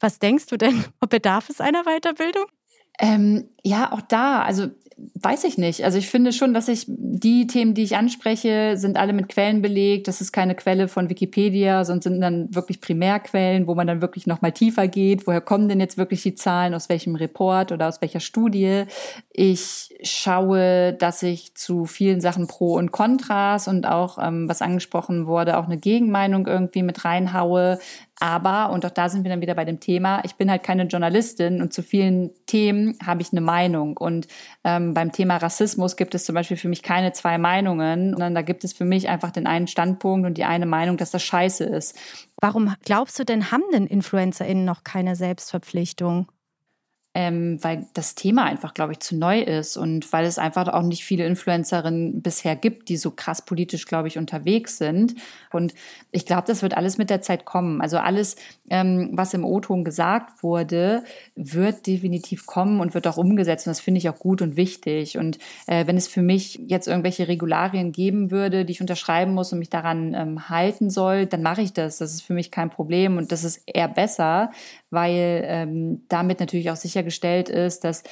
Was 0.00 0.18
denkst 0.18 0.46
du 0.46 0.56
denn? 0.56 0.84
Bedarf 1.08 1.48
es 1.48 1.60
einer 1.60 1.84
Weiterbildung? 1.84 2.46
Ähm, 2.98 3.44
ja, 3.62 3.92
auch 3.92 4.00
da, 4.00 4.42
also 4.42 4.68
weiß 5.14 5.44
ich 5.44 5.58
nicht. 5.58 5.84
Also 5.84 5.98
ich 5.98 6.08
finde 6.08 6.32
schon, 6.32 6.54
dass 6.54 6.68
ich 6.68 6.84
die 6.88 7.46
Themen, 7.46 7.74
die 7.74 7.82
ich 7.82 7.96
anspreche, 7.96 8.76
sind 8.76 8.96
alle 8.96 9.12
mit 9.12 9.28
Quellen 9.28 9.62
belegt. 9.62 10.08
Das 10.08 10.20
ist 10.20 10.32
keine 10.32 10.54
Quelle 10.54 10.88
von 10.88 11.08
Wikipedia, 11.08 11.84
sondern 11.84 12.02
sind 12.02 12.20
dann 12.20 12.54
wirklich 12.54 12.80
Primärquellen, 12.80 13.66
wo 13.66 13.74
man 13.74 13.86
dann 13.86 14.00
wirklich 14.00 14.26
noch 14.26 14.42
mal 14.42 14.50
tiefer 14.50 14.88
geht. 14.88 15.26
Woher 15.26 15.40
kommen 15.40 15.68
denn 15.68 15.80
jetzt 15.80 15.98
wirklich 15.98 16.22
die 16.22 16.34
Zahlen? 16.34 16.74
Aus 16.74 16.88
welchem 16.88 17.14
Report 17.14 17.70
oder 17.70 17.88
aus 17.88 18.00
welcher 18.00 18.20
Studie? 18.20 18.84
Ich 19.30 19.94
schaue, 20.02 20.94
dass 20.94 21.22
ich 21.22 21.54
zu 21.54 21.84
vielen 21.84 22.20
Sachen 22.20 22.48
Pro 22.48 22.74
und 22.74 22.90
Kontras 22.90 23.68
und 23.68 23.86
auch, 23.86 24.18
ähm, 24.20 24.48
was 24.48 24.62
angesprochen 24.62 25.26
wurde, 25.26 25.58
auch 25.58 25.66
eine 25.66 25.78
Gegenmeinung 25.78 26.46
irgendwie 26.46 26.82
mit 26.82 27.04
reinhaue. 27.04 27.78
Aber, 28.20 28.70
und 28.70 28.84
auch 28.84 28.90
da 28.90 29.08
sind 29.08 29.22
wir 29.24 29.30
dann 29.30 29.40
wieder 29.40 29.54
bei 29.54 29.64
dem 29.64 29.78
Thema, 29.78 30.22
ich 30.24 30.34
bin 30.34 30.50
halt 30.50 30.62
keine 30.62 30.84
Journalistin 30.84 31.62
und 31.62 31.72
zu 31.72 31.82
vielen 31.82 32.30
Themen 32.46 32.98
habe 33.04 33.22
ich 33.22 33.32
eine 33.32 33.40
Meinung. 33.40 33.96
Und 33.96 34.26
ähm, 34.64 34.92
beim 34.92 35.12
Thema 35.12 35.36
Rassismus 35.36 35.96
gibt 35.96 36.14
es 36.14 36.24
zum 36.24 36.34
Beispiel 36.34 36.56
für 36.56 36.68
mich 36.68 36.82
keine 36.82 37.12
zwei 37.12 37.38
Meinungen, 37.38 38.10
sondern 38.10 38.34
da 38.34 38.42
gibt 38.42 38.64
es 38.64 38.72
für 38.72 38.84
mich 38.84 39.08
einfach 39.08 39.30
den 39.30 39.46
einen 39.46 39.68
Standpunkt 39.68 40.26
und 40.26 40.36
die 40.36 40.44
eine 40.44 40.66
Meinung, 40.66 40.96
dass 40.96 41.12
das 41.12 41.22
scheiße 41.22 41.64
ist. 41.64 41.96
Warum 42.40 42.74
glaubst 42.84 43.18
du 43.18 43.24
denn, 43.24 43.50
haben 43.52 43.64
denn 43.72 43.86
InfluencerInnen 43.86 44.64
noch 44.64 44.82
keine 44.82 45.14
Selbstverpflichtung? 45.14 46.28
Ähm, 47.18 47.58
weil 47.64 47.84
das 47.94 48.14
Thema 48.14 48.44
einfach, 48.44 48.74
glaube 48.74 48.92
ich, 48.92 49.00
zu 49.00 49.16
neu 49.16 49.40
ist 49.40 49.76
und 49.76 50.12
weil 50.12 50.24
es 50.24 50.38
einfach 50.38 50.68
auch 50.68 50.84
nicht 50.84 51.02
viele 51.02 51.26
Influencerinnen 51.26 52.22
bisher 52.22 52.54
gibt, 52.54 52.88
die 52.88 52.96
so 52.96 53.10
krass 53.10 53.44
politisch, 53.44 53.86
glaube 53.86 54.06
ich, 54.06 54.18
unterwegs 54.18 54.78
sind. 54.78 55.16
Und 55.50 55.74
ich 56.12 56.26
glaube, 56.26 56.44
das 56.46 56.62
wird 56.62 56.76
alles 56.76 56.96
mit 56.96 57.10
der 57.10 57.20
Zeit 57.20 57.44
kommen. 57.44 57.80
Also 57.80 57.98
alles, 57.98 58.36
ähm, 58.70 59.10
was 59.14 59.34
im 59.34 59.44
O-Ton 59.44 59.82
gesagt 59.82 60.44
wurde, 60.44 61.02
wird 61.34 61.88
definitiv 61.88 62.46
kommen 62.46 62.78
und 62.78 62.94
wird 62.94 63.08
auch 63.08 63.16
umgesetzt. 63.16 63.66
Und 63.66 63.72
das 63.72 63.80
finde 63.80 63.98
ich 63.98 64.08
auch 64.08 64.20
gut 64.20 64.40
und 64.40 64.56
wichtig. 64.56 65.18
Und 65.18 65.40
äh, 65.66 65.88
wenn 65.88 65.96
es 65.96 66.06
für 66.06 66.22
mich 66.22 66.60
jetzt 66.68 66.86
irgendwelche 66.86 67.26
Regularien 67.26 67.90
geben 67.90 68.30
würde, 68.30 68.64
die 68.64 68.74
ich 68.74 68.80
unterschreiben 68.80 69.34
muss 69.34 69.52
und 69.52 69.58
mich 69.58 69.70
daran 69.70 70.14
ähm, 70.14 70.48
halten 70.50 70.88
soll, 70.88 71.26
dann 71.26 71.42
mache 71.42 71.62
ich 71.62 71.72
das. 71.72 71.98
Das 71.98 72.12
ist 72.12 72.22
für 72.22 72.34
mich 72.34 72.52
kein 72.52 72.70
Problem 72.70 73.16
und 73.16 73.32
das 73.32 73.42
ist 73.42 73.62
eher 73.66 73.88
besser, 73.88 74.52
weil 74.90 75.42
ähm, 75.46 76.02
damit 76.08 76.38
natürlich 76.38 76.70
auch 76.70 76.76
sichergestellt 77.08 77.48
ist, 77.48 77.84
dass 77.84 78.02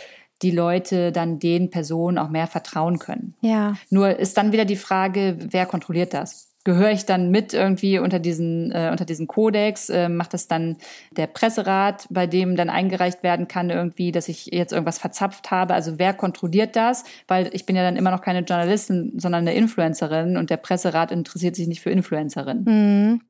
die 0.42 0.50
Leute 0.50 1.12
dann 1.12 1.38
den 1.38 1.70
Personen 1.70 2.18
auch 2.18 2.28
mehr 2.28 2.46
vertrauen 2.46 2.98
können. 2.98 3.34
Ja. 3.40 3.74
Nur 3.88 4.18
ist 4.18 4.36
dann 4.36 4.52
wieder 4.52 4.64
die 4.64 4.76
Frage, 4.76 5.36
wer 5.38 5.64
kontrolliert 5.66 6.12
das? 6.12 6.48
Gehöre 6.66 6.90
ich 6.90 7.06
dann 7.06 7.30
mit 7.30 7.54
irgendwie 7.54 8.00
unter 8.00 8.18
diesen, 8.18 8.72
äh, 8.72 8.88
unter 8.90 9.04
diesen 9.04 9.28
Kodex, 9.28 9.88
äh, 9.88 10.08
macht 10.08 10.34
das 10.34 10.48
dann 10.48 10.78
der 11.12 11.28
Presserat, 11.28 12.08
bei 12.10 12.26
dem 12.26 12.56
dann 12.56 12.70
eingereicht 12.70 13.22
werden 13.22 13.46
kann 13.46 13.70
irgendwie, 13.70 14.10
dass 14.10 14.28
ich 14.28 14.46
jetzt 14.46 14.72
irgendwas 14.72 14.98
verzapft 14.98 15.52
habe. 15.52 15.74
Also 15.74 16.00
wer 16.00 16.12
kontrolliert 16.12 16.74
das? 16.74 17.04
Weil 17.28 17.50
ich 17.52 17.66
bin 17.66 17.76
ja 17.76 17.84
dann 17.84 17.94
immer 17.94 18.10
noch 18.10 18.20
keine 18.20 18.40
Journalistin, 18.40 19.12
sondern 19.16 19.42
eine 19.42 19.54
Influencerin 19.54 20.36
und 20.36 20.50
der 20.50 20.56
Presserat 20.56 21.12
interessiert 21.12 21.54
sich 21.54 21.68
nicht 21.68 21.82
für 21.82 21.90
Influencerinnen. 21.90 22.64
Mhm. 22.64 23.20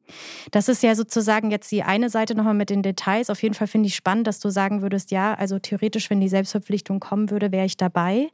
Das 0.51 0.71
ist 0.71 0.83
ja 0.83 0.95
sozusagen 0.95 1.51
jetzt 1.51 1.71
die 1.71 1.83
eine 1.83 2.09
Seite 2.09 2.35
nochmal 2.35 2.55
mit 2.55 2.71
den 2.71 2.83
Details. 2.83 3.29
Auf 3.29 3.43
jeden 3.43 3.55
Fall 3.55 3.67
finde 3.67 3.89
ich 3.89 3.97
spannend, 3.97 4.27
dass 4.27 4.41
du 4.41 4.49
sagen 4.49 4.81
würdest, 4.81 5.11
ja, 5.11 5.35
also 5.35 5.59
theoretisch, 5.59 6.09
wenn 6.09 6.23
die 6.23 6.31
Selbstverpflichtung 6.31 7.01
kommen 7.01 7.31
würde, 7.31 7.53
wäre 7.53 7.67
ich 7.67 7.77
dabei. 7.77 8.31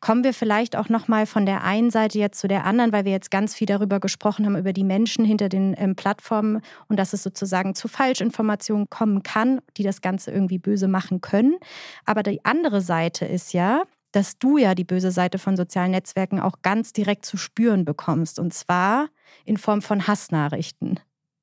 Kommen 0.00 0.24
wir 0.24 0.32
vielleicht 0.32 0.76
auch 0.76 0.88
noch 0.88 1.08
mal 1.08 1.26
von 1.26 1.44
der 1.44 1.62
einen 1.62 1.90
Seite 1.90 2.18
jetzt 2.18 2.40
zu 2.40 2.48
der 2.48 2.64
anderen, 2.64 2.90
weil 2.90 3.04
wir 3.04 3.12
jetzt 3.12 3.30
ganz 3.30 3.54
viel 3.54 3.66
darüber 3.66 4.00
gesprochen 4.00 4.46
haben 4.46 4.56
über 4.56 4.72
die 4.72 4.84
Menschen 4.84 5.26
hinter 5.26 5.50
den 5.50 5.74
ähm, 5.76 5.94
Plattformen 5.94 6.62
und 6.88 6.98
dass 6.98 7.12
es 7.12 7.22
sozusagen 7.22 7.74
zu 7.74 7.86
Falschinformationen 7.86 8.88
kommen 8.88 9.22
kann, 9.22 9.60
die 9.76 9.82
das 9.82 10.00
Ganze 10.00 10.30
irgendwie 10.30 10.58
böse 10.58 10.88
machen 10.88 11.20
können. 11.20 11.58
Aber 12.06 12.22
die 12.22 12.42
andere 12.46 12.80
Seite 12.80 13.26
ist 13.26 13.52
ja, 13.52 13.82
dass 14.12 14.38
du 14.38 14.56
ja 14.56 14.74
die 14.74 14.84
böse 14.84 15.10
Seite 15.10 15.38
von 15.38 15.56
sozialen 15.56 15.90
Netzwerken 15.90 16.40
auch 16.40 16.62
ganz 16.62 16.92
direkt 16.92 17.26
zu 17.26 17.36
spüren 17.36 17.84
bekommst 17.84 18.38
und 18.38 18.54
zwar 18.54 19.08
in 19.44 19.58
Form 19.58 19.82
von 19.82 20.06
Hassnachrichten. 20.06 20.98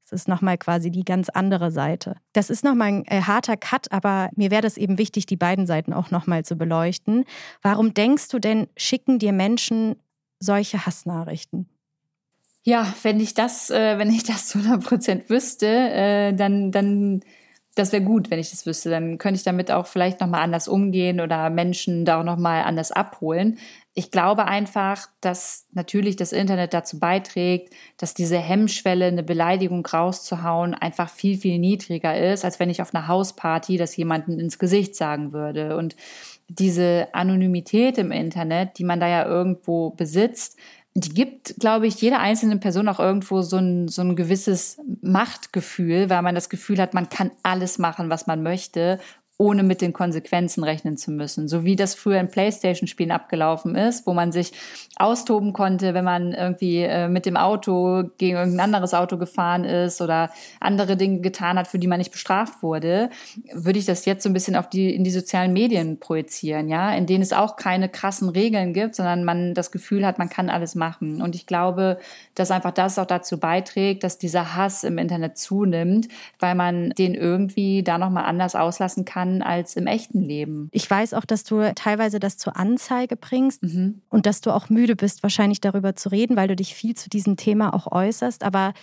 Das 0.10 0.22
ist 0.22 0.28
nochmal 0.30 0.58
quasi 0.58 0.89
die 0.89 1.04
ganz 1.04 1.28
andere 1.28 1.70
Seite. 1.70 2.15
Das 2.32 2.50
ist 2.50 2.63
nochmal 2.63 2.88
ein 2.88 3.06
äh, 3.08 3.24
harter 3.24 3.58
Cut, 3.58 3.91
aber 3.91 4.30
mir 4.38 4.52
wäre 4.52 4.62
das 4.62 4.78
eben 4.78 4.98
wichtig, 4.98 5.26
die 5.26 5.36
beiden 5.36 5.67
Seiten 5.67 5.91
auch 5.91 6.12
nochmal 6.12 6.46
zu 6.46 6.56
beleuchten. 6.56 7.26
Warum 7.62 7.93
denkst 7.93 8.30
du 8.30 8.39
denn, 8.39 8.67
schicken 8.78 9.20
dir 9.20 9.34
Menschen 9.34 9.98
solche 10.39 10.86
Hassnachrichten? 10.86 11.67
Ja, 12.63 12.93
wenn 13.04 13.20
ich 13.20 13.34
das, 13.34 13.70
äh, 13.70 13.98
wenn 13.98 14.10
ich 14.10 14.24
das 14.24 14.48
zu 14.48 14.60
100 14.60 14.84
Prozent 14.84 15.30
wüsste, 15.30 15.67
äh, 15.67 16.34
dann, 16.34 16.72
dann, 16.72 17.20
das 17.76 17.91
wäre 17.91 18.04
gut, 18.04 18.32
wenn 18.32 18.39
ich 18.39 18.52
das 18.52 18.65
wüsste. 18.65 18.89
Dann 18.89 19.17
könnte 19.17 19.38
ich 19.38 19.43
damit 19.43 19.72
auch 19.72 19.88
vielleicht 19.88 20.22
nochmal 20.22 20.41
anders 20.41 20.70
umgehen 20.70 21.20
oder 21.20 21.50
Menschen 21.50 22.06
da 22.06 22.22
auch 22.22 22.24
nochmal 22.24 22.63
anders 22.63 22.93
abholen 22.93 23.58
ich 23.98 24.12
glaube 24.12 24.46
einfach, 24.46 25.08
dass 25.22 25.66
natürlich 25.72 26.16
das 26.18 26.32
Internet 26.32 26.76
dazu 26.76 27.00
beiträgt, 27.00 27.74
dass 27.98 28.14
diese 28.14 28.38
Hemmschwelle, 28.38 29.06
eine 29.06 29.24
Beleidigung 29.24 29.84
rauszuhauen, 29.84 30.76
einfach 30.76 31.10
viel, 31.10 31.36
viel 31.36 31.58
niedriger 31.58 32.16
ist, 32.32 32.46
als 32.46 32.60
wenn 32.60 32.70
ich 32.70 32.80
auf 32.80 32.94
einer 32.94 33.08
Hausparty 33.08 33.76
das 33.76 33.98
jemandem 33.98 34.38
ins 34.38 34.60
Gesicht 34.60 34.96
sagen 34.96 35.34
würde. 35.34 35.76
Und 35.78 35.96
diese 36.48 37.08
Anonymität 37.14 37.98
im 37.98 38.12
Internet, 38.12 38.78
die 38.78 38.84
man 38.84 39.00
da 39.00 39.08
ja 39.08 39.26
irgendwo 39.26 39.90
besitzt, 39.90 40.60
die 40.94 41.10
gibt, 41.10 41.56
glaube 41.60 41.88
ich, 41.88 42.00
jeder 42.00 42.20
einzelnen 42.20 42.60
Person 42.60 42.90
auch 42.90 43.00
irgendwo 43.00 43.42
so 43.42 43.58
ein, 43.58 43.88
so 43.88 44.04
ein 44.04 44.16
gewisses 44.16 44.80
Machtgefühl, 45.02 46.12
weil 46.12 46.22
man 46.22 46.36
das 46.36 46.50
Gefühl 46.50 46.80
hat, 46.80 46.94
man 46.94 47.10
kann 47.10 47.32
alles 47.42 47.80
machen, 47.80 48.12
was 48.12 48.28
man 48.28 48.44
möchte 48.44 49.00
ohne 49.39 49.62
mit 49.62 49.82
den 49.82 49.93
Konsequenzen 49.93 50.63
rechnen 50.63 50.97
zu 50.97 51.12
müssen. 51.12 51.47
So 51.47 51.63
wie 51.63 51.76
das 51.76 51.93
früher 51.93 52.19
in 52.19 52.28
Playstation-Spielen 52.28 53.12
abgelaufen 53.12 53.76
ist, 53.76 54.08
wo 54.08 54.13
man 54.13 54.32
sich 54.32 54.52
austoben 54.95 55.54
konnte, 55.54 55.93
wenn 55.93 56.04
man 56.04 56.34
irgendwie 56.34 56.82
äh, 56.82 57.08
mit 57.08 57.28
dem 57.28 57.38
Auto 57.38 58.06
gegen 58.17 58.38
irgendein 58.38 58.65
anderes 58.65 58.95
Auto 58.95 59.17
gefahren 59.17 59.63
ist 59.63 60.02
oder 60.02 60.32
andere 60.60 60.97
Dinge 60.97 61.21
getan 61.21 61.60
hat, 61.60 61.67
für 61.67 61.78
die 61.78 61.86
man 61.86 62.00
nicht 62.00 62.12
bestraft 62.12 62.63
wurde, 62.63 63.12
würde 63.54 63.78
ich 63.78 63.86
das 63.86 64.06
jetzt 64.06 64.23
so 64.23 64.30
ein 64.30 64.34
bisschen 64.34 64.56
auf 64.56 64.69
die, 64.69 64.95
in 64.95 65.04
die 65.04 65.12
sozialen 65.12 65.54
Medien 65.54 66.00
projizieren, 66.00 66.67
ja, 66.67 66.91
in 66.93 67.06
denen 67.06 67.21
es 67.21 67.32
auch 67.32 67.58
keine 67.58 67.89
krassen 67.89 68.30
Regeln 68.30 68.73
gibt, 68.73 68.95
sondern 68.95 69.23
man 69.23 69.54
das 69.54 69.71
Gefühl 69.71 70.04
hat, 70.04 70.17
man 70.17 70.30
kann 70.30 70.50
alles 70.50 70.73
machen. 70.73 71.21
Und 71.21 71.36
ich 71.36 71.45
glaube, 71.45 72.00
dass 72.34 72.50
einfach 72.50 72.71
das 72.71 72.97
auch 72.97 73.06
dazu 73.06 73.39
beiträgt, 73.39 74.04
dass 74.04 74.17
dieser 74.17 74.56
Hass 74.56 74.84
im 74.84 74.97
Internet 74.97 75.38
zunimmt, 75.38 76.08
weil 76.39 76.56
man 76.56 76.89
den 76.91 77.13
irgendwie 77.13 77.84
da 77.84 78.00
nochmal 78.00 78.26
anders 78.26 78.56
auslassen 78.56 79.06
kann, 79.06 79.27
kann 79.28 79.42
als 79.42 79.76
im 79.76 79.88
echten 79.88 80.22
Leben. 80.22 80.70
Ich 80.72 80.90
weiß 80.90 81.13
auch, 81.13 81.26
dass 81.26 81.44
du 81.44 81.74
teilweise 81.76 82.20
das 82.20 82.38
zur 82.38 82.58
Anzeige 82.58 83.16
bringst 83.16 83.63
mhm. 83.63 84.02
und 84.10 84.26
dass 84.26 84.42
du 84.42 84.52
auch 84.52 84.70
müde 84.70 84.96
bist, 84.96 85.24
wahrscheinlich 85.24 85.62
darüber 85.62 85.96
zu 85.96 86.10
reden, 86.10 86.36
weil 86.36 86.48
du 86.48 86.56
dich 86.56 86.74
viel 86.74 86.96
zu 86.96 87.10
diesem 87.10 87.38
Thema 87.38 87.74
auch 87.74 87.92
äußerst. 87.92 88.44
Aber 88.44 88.74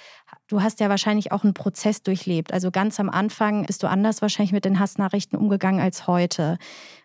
du 0.48 0.62
hast 0.62 0.80
ja 0.80 0.88
wahrscheinlich 0.88 1.33
auch 1.33 1.44
einen 1.44 1.54
Prozess 1.54 2.02
durchlebt. 2.02 2.52
Also 2.52 2.70
ganz 2.70 3.00
am 3.00 3.11
Anfang 3.11 3.66
bist 3.66 3.83
du 3.83 3.88
anders 3.88 4.22
wahrscheinlich 4.22 4.52
mit 4.52 4.64
den 4.64 4.78
Hassnachrichten 4.78 5.38
umgegangen 5.38 5.80
als 5.80 6.07
heute. 6.07 6.59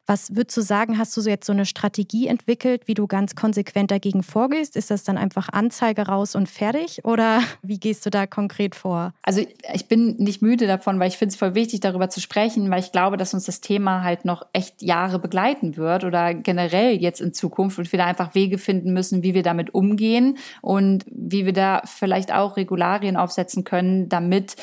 Was 0.09 0.35
würdest 0.35 0.57
du 0.57 0.61
sagen, 0.61 0.97
hast 0.97 1.15
du 1.15 1.21
so 1.21 1.29
jetzt 1.29 1.45
so 1.45 1.53
eine 1.53 1.67
Strategie 1.67 2.25
entwickelt, 2.25 2.87
wie 2.87 2.95
du 2.95 3.05
ganz 3.05 3.35
konsequent 3.35 3.91
dagegen 3.91 4.23
vorgehst? 4.23 4.75
Ist 4.75 4.89
das 4.89 5.03
dann 5.03 5.19
einfach 5.19 5.49
Anzeige 5.49 6.07
raus 6.07 6.33
und 6.33 6.49
fertig 6.49 7.05
oder 7.05 7.43
wie 7.61 7.79
gehst 7.79 8.07
du 8.07 8.09
da 8.09 8.25
konkret 8.25 8.73
vor? 8.73 9.13
Also 9.21 9.45
ich 9.71 9.87
bin 9.87 10.15
nicht 10.17 10.41
müde 10.41 10.65
davon, 10.65 10.99
weil 10.99 11.09
ich 11.09 11.17
finde 11.17 11.33
es 11.33 11.37
voll 11.37 11.53
wichtig, 11.53 11.81
darüber 11.81 12.09
zu 12.09 12.21
sprechen, 12.21 12.71
weil 12.71 12.79
ich 12.79 12.91
glaube, 12.91 13.17
dass 13.17 13.35
uns 13.35 13.45
das 13.45 13.61
Thema 13.61 14.01
halt 14.03 14.25
noch 14.25 14.47
echt 14.51 14.81
Jahre 14.81 15.19
begleiten 15.19 15.77
wird 15.77 16.03
oder 16.03 16.33
generell 16.33 16.99
jetzt 16.99 17.21
in 17.21 17.31
Zukunft 17.31 17.77
und 17.77 17.91
wir 17.91 17.99
da 17.99 18.07
einfach 18.07 18.33
Wege 18.33 18.57
finden 18.57 18.93
müssen, 18.93 19.21
wie 19.21 19.35
wir 19.35 19.43
damit 19.43 19.75
umgehen 19.75 20.39
und 20.63 21.05
wie 21.11 21.45
wir 21.45 21.53
da 21.53 21.83
vielleicht 21.85 22.33
auch 22.33 22.57
Regularien 22.57 23.15
aufsetzen 23.15 23.63
können, 23.63 24.09
damit 24.09 24.55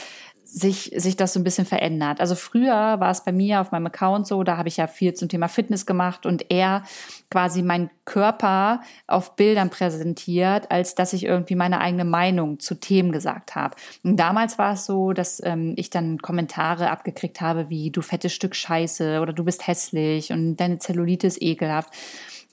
sich, 0.57 0.91
sich 0.97 1.19
das 1.19 1.35
so 1.35 1.41
ein 1.41 1.45
bisschen 1.45 1.67
verändert. 1.67 2.19
Also 2.19 2.35
früher 2.35 2.99
war 2.99 3.11
es 3.11 3.23
bei 3.23 3.31
mir 3.31 3.61
auf 3.61 3.73
meinem 3.73 3.89
Account 3.89 4.27
so, 4.27 4.43
da 4.43 4.57
habe 4.57 4.69
ich 4.69 4.79
ja 4.79 4.87
viel 4.87 5.13
zum 5.13 5.29
Thema 5.29 5.49
Fitness 5.49 5.85
gemacht 5.85 6.25
und 6.25 6.51
eher 6.51 6.83
quasi 7.31 7.61
meinen 7.61 7.91
Körper 8.07 8.81
auf 9.07 9.37
Bildern 9.37 9.69
präsentiert, 9.69 10.71
als 10.71 10.95
dass 10.95 11.13
ich 11.13 11.27
irgendwie 11.27 11.57
meine 11.57 11.83
eigene 11.83 12.07
Meinung 12.07 12.59
zu 12.59 12.75
Themen 12.75 13.13
gesagt 13.13 13.55
habe. 13.55 13.77
Und 14.03 14.17
damals 14.17 14.57
war 14.57 14.73
es 14.73 14.87
so, 14.87 15.13
dass 15.13 15.43
ähm, 15.45 15.75
ich 15.77 15.91
dann 15.91 16.23
Kommentare 16.23 16.89
abgekriegt 16.89 17.43
habe 17.43 17.69
wie 17.69 17.91
du 17.91 18.01
fettes 18.01 18.33
Stück 18.33 18.57
Scheiße 18.57 19.21
oder 19.21 19.35
du 19.35 19.45
bist 19.45 19.67
hässlich 19.67 20.33
und 20.33 20.57
deine 20.57 20.79
Zellulite 20.79 21.27
ist 21.27 21.43
ekelhaft. 21.43 21.91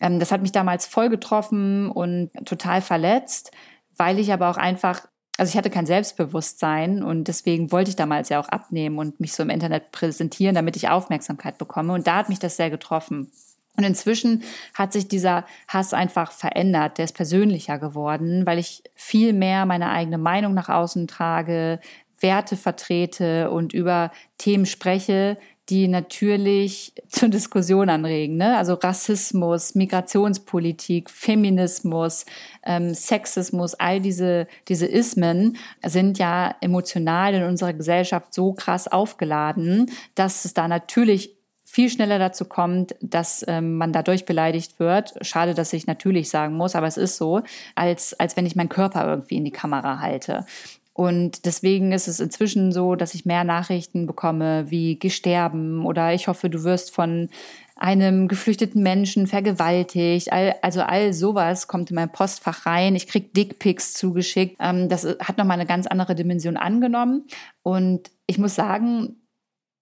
Ähm, 0.02 0.20
das 0.20 0.34
hat 0.34 0.42
mich 0.42 0.52
damals 0.52 0.86
voll 0.86 1.08
getroffen 1.08 1.90
und 1.90 2.32
total 2.44 2.82
verletzt 2.82 3.52
weil 3.98 4.20
ich 4.20 4.34
aber 4.34 4.50
auch 4.50 4.58
einfach 4.58 5.02
also 5.38 5.50
ich 5.50 5.58
hatte 5.58 5.72
kein 5.72 5.88
Selbstbewusstsein 5.88 7.02
und 7.04 7.28
deswegen 7.28 7.72
wollte 7.72 7.90
ich 7.90 7.96
damals 7.96 8.30
ja 8.30 8.40
auch 8.40 8.50
abnehmen 8.50 9.00
und 9.00 9.20
mich 9.20 9.34
so 9.34 9.42
im 9.42 9.50
Internet 9.50 9.92
präsentieren, 9.92 10.54
damit 10.54 10.76
ich 10.76 10.90
Aufmerksamkeit 10.90 11.58
bekomme. 11.58 11.94
Und 11.94 12.06
da 12.06 12.18
hat 12.18 12.30
mich 12.30 12.40
das 12.40 12.56
sehr 12.56 12.70
getroffen. 12.70 13.32
Und 13.76 13.84
inzwischen 13.84 14.44
hat 14.76 14.94
sich 14.94 15.08
dieser 15.08 15.46
Hass 15.68 15.94
einfach 15.94 16.32
verändert. 16.32 17.00
Der 17.00 17.06
ist 17.06 17.16
persönlicher 17.16 17.80
geworden, 17.80 18.46
weil 18.46 18.60
ich 18.60 18.84
viel 18.94 19.34
mehr 19.34 19.66
meine 19.66 19.90
eigene 19.90 20.20
Meinung 20.20 20.54
nach 20.54 20.70
außen 20.70 21.08
trage, 21.08 21.80
Werte 22.20 22.56
vertrete 22.56 23.50
und 23.50 23.74
über 23.74 24.12
Themen 24.38 24.68
spreche, 24.68 25.38
die 25.70 25.88
natürlich 25.88 26.94
zur 27.08 27.30
Diskussion 27.30 27.90
anregen. 27.90 28.38
Ne? 28.38 28.58
Also 28.58 28.74
Rassismus, 28.74 29.76
Migrationspolitik, 29.76 31.10
Feminismus, 31.10 32.26
ähm, 32.66 32.94
Sexismus, 32.94 33.74
all 33.76 34.02
diese, 34.02 34.48
diese 34.68 34.86
Ismen 34.86 35.58
sind 35.86 36.18
ja 36.18 36.56
emotional 36.62 37.34
in 37.34 37.44
unserer 37.44 37.74
Gesellschaft 37.74 38.34
so 38.34 38.54
krass 38.54 38.88
aufgeladen, 38.88 39.92
dass 40.16 40.46
es 40.46 40.54
da 40.54 40.68
natürlich 40.68 41.36
viel 41.74 41.90
schneller 41.90 42.20
dazu 42.20 42.46
kommt, 42.46 42.94
dass 43.02 43.44
ähm, 43.48 43.78
man 43.78 43.92
dadurch 43.92 44.26
beleidigt 44.26 44.80
wird. 44.80 45.16
Schade, 45.22 45.56
dass 45.56 45.74
ich 45.74 45.88
natürlich 45.88 46.30
sagen 46.30 46.56
muss, 46.56 46.76
aber 46.76 46.86
es 46.86 46.98
ist 46.98 47.18
so, 47.18 47.42
als, 47.74 48.14
als 48.20 48.38
wenn 48.38 48.46
ich 48.46 48.56
meinen 48.56 48.70
Körper 48.70 49.08
irgendwie 49.08 49.38
in 49.38 49.46
die 49.46 49.50
Kamera 49.52 50.00
halte. 50.00 50.46
Und 50.94 51.46
deswegen 51.46 51.92
ist 51.92 52.08
es 52.08 52.20
inzwischen 52.20 52.72
so, 52.72 52.96
dass 52.96 53.16
ich 53.16 53.26
mehr 53.26 53.44
Nachrichten 53.44 54.06
bekomme 54.06 54.70
wie 54.70 55.00
Gesterben 55.00 55.86
oder 55.86 56.14
ich 56.14 56.28
hoffe, 56.28 56.52
du 56.52 56.64
wirst 56.64 56.94
von 56.94 57.30
einem 57.76 58.28
geflüchteten 58.28 58.84
Menschen 58.84 59.26
vergewaltigt. 59.26 60.32
All, 60.32 60.56
also 60.62 60.82
all 60.82 61.12
sowas 61.14 61.68
kommt 61.68 61.90
in 61.90 61.96
mein 61.96 62.12
Postfach 62.12 62.68
rein. 62.68 62.96
Ich 62.96 63.08
krieg 63.08 63.34
Dickpics 63.34 63.94
zugeschickt. 63.96 64.58
Ähm, 64.60 64.88
das 64.88 65.04
hat 65.04 65.40
nochmal 65.40 65.60
eine 65.60 65.66
ganz 65.66 65.88
andere 65.88 66.14
Dimension 66.14 66.58
angenommen. 66.58 67.26
Und 67.64 68.12
ich 68.28 68.38
muss 68.38 68.54
sagen, 68.54 69.16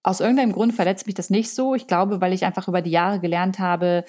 aus 0.02 0.20
irgendeinem 0.20 0.52
Grund 0.52 0.74
verletzt 0.74 1.06
mich 1.06 1.14
das 1.14 1.28
nicht 1.28 1.50
so. 1.50 1.74
Ich 1.74 1.86
glaube, 1.86 2.20
weil 2.22 2.32
ich 2.32 2.44
einfach 2.44 2.68
über 2.68 2.80
die 2.80 2.90
Jahre 2.90 3.20
gelernt 3.20 3.58
habe, 3.58 4.04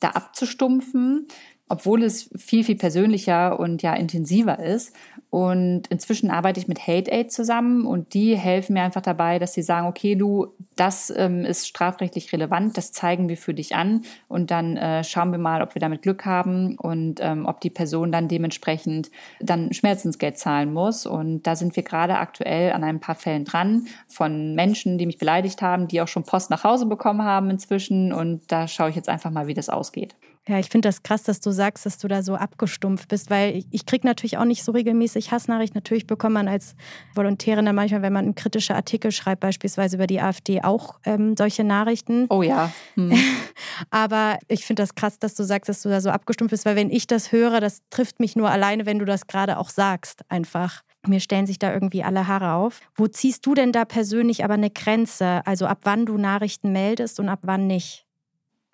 da 0.00 0.10
abzustumpfen, 0.10 1.26
obwohl 1.68 2.02
es 2.02 2.30
viel, 2.36 2.62
viel 2.62 2.76
persönlicher 2.76 3.58
und 3.58 3.82
ja 3.82 3.94
intensiver 3.94 4.60
ist. 4.60 4.94
Und 5.30 5.88
inzwischen 5.88 6.30
arbeite 6.30 6.60
ich 6.60 6.68
mit 6.68 6.86
Hate 6.86 7.10
Aid 7.10 7.32
zusammen 7.32 7.84
und 7.84 8.14
die 8.14 8.36
helfen 8.36 8.74
mir 8.74 8.82
einfach 8.82 9.02
dabei, 9.02 9.38
dass 9.38 9.54
sie 9.54 9.62
sagen, 9.62 9.88
okay, 9.88 10.14
du, 10.14 10.54
das 10.76 11.12
ähm, 11.14 11.44
ist 11.44 11.66
strafrechtlich 11.66 12.32
relevant, 12.32 12.76
das 12.76 12.92
zeigen 12.92 13.28
wir 13.28 13.36
für 13.36 13.52
dich 13.52 13.74
an 13.74 14.04
und 14.28 14.50
dann 14.50 14.76
äh, 14.76 15.02
schauen 15.02 15.32
wir 15.32 15.38
mal, 15.38 15.62
ob 15.62 15.74
wir 15.74 15.80
damit 15.80 16.02
Glück 16.02 16.24
haben 16.24 16.78
und 16.78 17.18
ähm, 17.20 17.44
ob 17.44 17.60
die 17.60 17.70
Person 17.70 18.12
dann 18.12 18.28
dementsprechend 18.28 19.10
dann 19.40 19.72
Schmerzensgeld 19.72 20.38
zahlen 20.38 20.72
muss. 20.72 21.04
Und 21.04 21.42
da 21.42 21.56
sind 21.56 21.74
wir 21.74 21.82
gerade 21.82 22.18
aktuell 22.18 22.72
an 22.72 22.84
ein 22.84 23.00
paar 23.00 23.16
Fällen 23.16 23.44
dran 23.44 23.88
von 24.06 24.54
Menschen, 24.54 24.96
die 24.96 25.06
mich 25.06 25.18
beleidigt 25.18 25.60
haben, 25.60 25.88
die 25.88 26.00
auch 26.00 26.08
schon 26.08 26.22
Post 26.22 26.50
nach 26.50 26.62
Hause 26.62 26.86
bekommen 26.86 27.24
haben 27.24 27.50
inzwischen. 27.50 28.12
Und 28.12 28.52
da 28.52 28.68
schaue 28.68 28.90
ich 28.90 28.96
jetzt 28.96 29.08
einfach 29.08 29.30
mal, 29.30 29.48
wie 29.48 29.54
das 29.54 29.68
ausgeht. 29.68 30.14
Ja, 30.48 30.60
ich 30.60 30.68
finde 30.68 30.88
das 30.88 31.02
krass, 31.02 31.24
dass 31.24 31.40
du 31.40 31.50
sagst, 31.50 31.86
dass 31.86 31.98
du 31.98 32.06
da 32.06 32.22
so 32.22 32.36
abgestumpft 32.36 33.08
bist, 33.08 33.30
weil 33.30 33.56
ich, 33.56 33.66
ich 33.72 33.84
kriege 33.84 34.06
natürlich 34.06 34.38
auch 34.38 34.44
nicht 34.44 34.62
so 34.62 34.70
regelmäßig 34.70 35.32
Hassnachrichten. 35.32 35.76
Natürlich 35.76 36.06
bekommt 36.06 36.34
man 36.34 36.46
als 36.46 36.76
Volontärin 37.14 37.66
dann 37.66 37.74
manchmal, 37.74 38.02
wenn 38.02 38.12
man 38.12 38.36
kritische 38.36 38.76
Artikel 38.76 39.10
schreibt, 39.10 39.40
beispielsweise 39.40 39.96
über 39.96 40.06
die 40.06 40.20
AfD, 40.20 40.62
auch 40.62 41.00
ähm, 41.04 41.34
solche 41.36 41.64
Nachrichten. 41.64 42.26
Oh 42.30 42.42
ja. 42.42 42.70
Hm. 42.94 43.12
Aber 43.90 44.38
ich 44.46 44.64
finde 44.64 44.84
das 44.84 44.94
krass, 44.94 45.18
dass 45.18 45.34
du 45.34 45.42
sagst, 45.42 45.68
dass 45.68 45.82
du 45.82 45.88
da 45.88 46.00
so 46.00 46.10
abgestumpft 46.10 46.52
bist, 46.52 46.64
weil 46.64 46.76
wenn 46.76 46.90
ich 46.90 47.08
das 47.08 47.32
höre, 47.32 47.60
das 47.60 47.82
trifft 47.90 48.20
mich 48.20 48.36
nur 48.36 48.48
alleine, 48.48 48.86
wenn 48.86 49.00
du 49.00 49.04
das 49.04 49.26
gerade 49.26 49.58
auch 49.58 49.70
sagst, 49.70 50.22
einfach. 50.28 50.82
Mir 51.08 51.20
stellen 51.20 51.46
sich 51.46 51.58
da 51.58 51.72
irgendwie 51.72 52.02
alle 52.04 52.26
Haare 52.26 52.52
auf. 52.52 52.80
Wo 52.94 53.06
ziehst 53.06 53.46
du 53.46 53.54
denn 53.54 53.72
da 53.72 53.84
persönlich 53.84 54.44
aber 54.44 54.54
eine 54.54 54.70
Grenze? 54.70 55.44
Also 55.44 55.66
ab 55.66 55.80
wann 55.82 56.06
du 56.06 56.18
Nachrichten 56.18 56.72
meldest 56.72 57.20
und 57.20 57.28
ab 57.28 57.40
wann 57.42 57.66
nicht? 57.66 58.05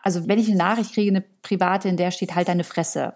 Also 0.02 0.28
wenn 0.28 0.38
ich 0.38 0.48
eine 0.48 0.58
Nachricht 0.58 0.94
kriege, 0.94 1.10
eine 1.10 1.24
private, 1.42 1.88
in 1.88 1.96
der 1.96 2.10
steht 2.10 2.34
halt 2.34 2.48
deine 2.48 2.64
Fresse, 2.64 3.14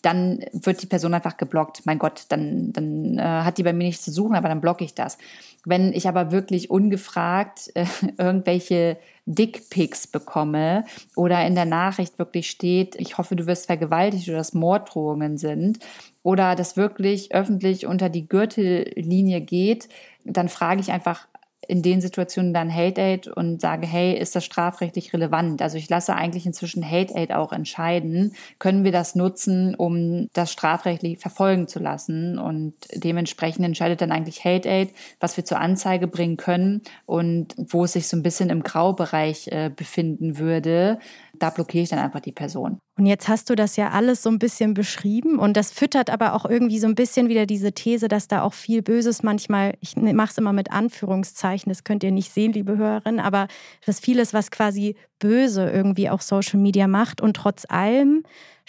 dann 0.00 0.44
wird 0.52 0.82
die 0.82 0.86
Person 0.86 1.14
einfach 1.14 1.36
geblockt. 1.36 1.82
Mein 1.84 1.98
Gott, 1.98 2.24
dann, 2.28 2.72
dann 2.72 3.18
äh, 3.18 3.22
hat 3.22 3.58
die 3.58 3.62
bei 3.62 3.72
mir 3.72 3.84
nichts 3.84 4.04
zu 4.04 4.10
suchen, 4.10 4.34
aber 4.34 4.48
dann 4.48 4.60
blocke 4.60 4.84
ich 4.84 4.94
das. 4.94 5.18
Wenn 5.64 5.92
ich 5.92 6.08
aber 6.08 6.32
wirklich 6.32 6.70
ungefragt 6.70 7.70
äh, 7.74 7.86
irgendwelche 8.18 8.98
Dickpics 9.26 10.08
bekomme 10.08 10.84
oder 11.14 11.46
in 11.46 11.54
der 11.54 11.66
Nachricht 11.66 12.18
wirklich 12.18 12.50
steht, 12.50 12.96
ich 12.96 13.18
hoffe, 13.18 13.36
du 13.36 13.46
wirst 13.46 13.66
vergewaltigt 13.66 14.28
oder 14.28 14.38
dass 14.38 14.54
Morddrohungen 14.54 15.38
sind 15.38 15.78
oder 16.24 16.56
das 16.56 16.76
wirklich 16.76 17.32
öffentlich 17.32 17.86
unter 17.86 18.08
die 18.08 18.26
Gürtellinie 18.26 19.40
geht, 19.40 19.88
dann 20.24 20.48
frage 20.48 20.80
ich 20.80 20.90
einfach, 20.90 21.28
in 21.68 21.82
den 21.82 22.00
Situationen 22.00 22.52
dann 22.52 22.74
Hate 22.74 23.00
Aid 23.00 23.28
und 23.28 23.60
sage, 23.60 23.86
hey, 23.86 24.18
ist 24.18 24.34
das 24.34 24.44
strafrechtlich 24.44 25.12
relevant? 25.12 25.62
Also 25.62 25.78
ich 25.78 25.88
lasse 25.88 26.14
eigentlich 26.14 26.44
inzwischen 26.44 26.88
Hate 26.88 27.14
Aid 27.14 27.32
auch 27.32 27.52
entscheiden. 27.52 28.34
Können 28.58 28.84
wir 28.84 28.92
das 28.92 29.14
nutzen, 29.14 29.74
um 29.74 30.28
das 30.32 30.50
strafrechtlich 30.50 31.18
verfolgen 31.18 31.68
zu 31.68 31.78
lassen? 31.78 32.38
Und 32.38 32.74
dementsprechend 32.94 33.64
entscheidet 33.64 34.00
dann 34.00 34.12
eigentlich 34.12 34.44
Hate 34.44 34.68
Aid, 34.68 34.90
was 35.20 35.36
wir 35.36 35.44
zur 35.44 35.60
Anzeige 35.60 36.08
bringen 36.08 36.36
können 36.36 36.82
und 37.06 37.54
wo 37.56 37.84
es 37.84 37.92
sich 37.92 38.08
so 38.08 38.16
ein 38.16 38.22
bisschen 38.22 38.50
im 38.50 38.62
Graubereich 38.62 39.48
äh, 39.48 39.70
befinden 39.74 40.38
würde 40.38 40.98
da 41.42 41.50
blockiere 41.50 41.82
ich 41.82 41.88
dann 41.88 41.98
einfach 41.98 42.20
die 42.20 42.32
Person. 42.32 42.78
Und 42.96 43.06
jetzt 43.06 43.28
hast 43.28 43.50
du 43.50 43.54
das 43.54 43.76
ja 43.76 43.90
alles 43.90 44.22
so 44.22 44.30
ein 44.30 44.38
bisschen 44.38 44.74
beschrieben 44.74 45.38
und 45.38 45.56
das 45.56 45.72
füttert 45.72 46.08
aber 46.08 46.34
auch 46.34 46.44
irgendwie 46.44 46.78
so 46.78 46.86
ein 46.86 46.94
bisschen 46.94 47.28
wieder 47.28 47.46
diese 47.46 47.72
These, 47.72 48.06
dass 48.06 48.28
da 48.28 48.42
auch 48.42 48.52
viel 48.52 48.82
Böses 48.82 49.22
manchmal, 49.22 49.74
ich 49.80 49.96
mache 49.96 50.30
es 50.30 50.38
immer 50.38 50.52
mit 50.52 50.70
Anführungszeichen, 50.70 51.70
das 51.70 51.84
könnt 51.84 52.04
ihr 52.04 52.12
nicht 52.12 52.32
sehen, 52.32 52.52
liebe 52.52 52.76
Hörerinnen, 52.76 53.18
aber 53.18 53.48
dass 53.84 53.98
vieles, 53.98 54.32
was 54.32 54.50
quasi 54.50 54.94
böse 55.18 55.68
irgendwie 55.68 56.10
auch 56.10 56.20
Social 56.20 56.60
Media 56.60 56.86
macht 56.86 57.20
und 57.20 57.34
trotz 57.34 57.64
allem 57.68 58.22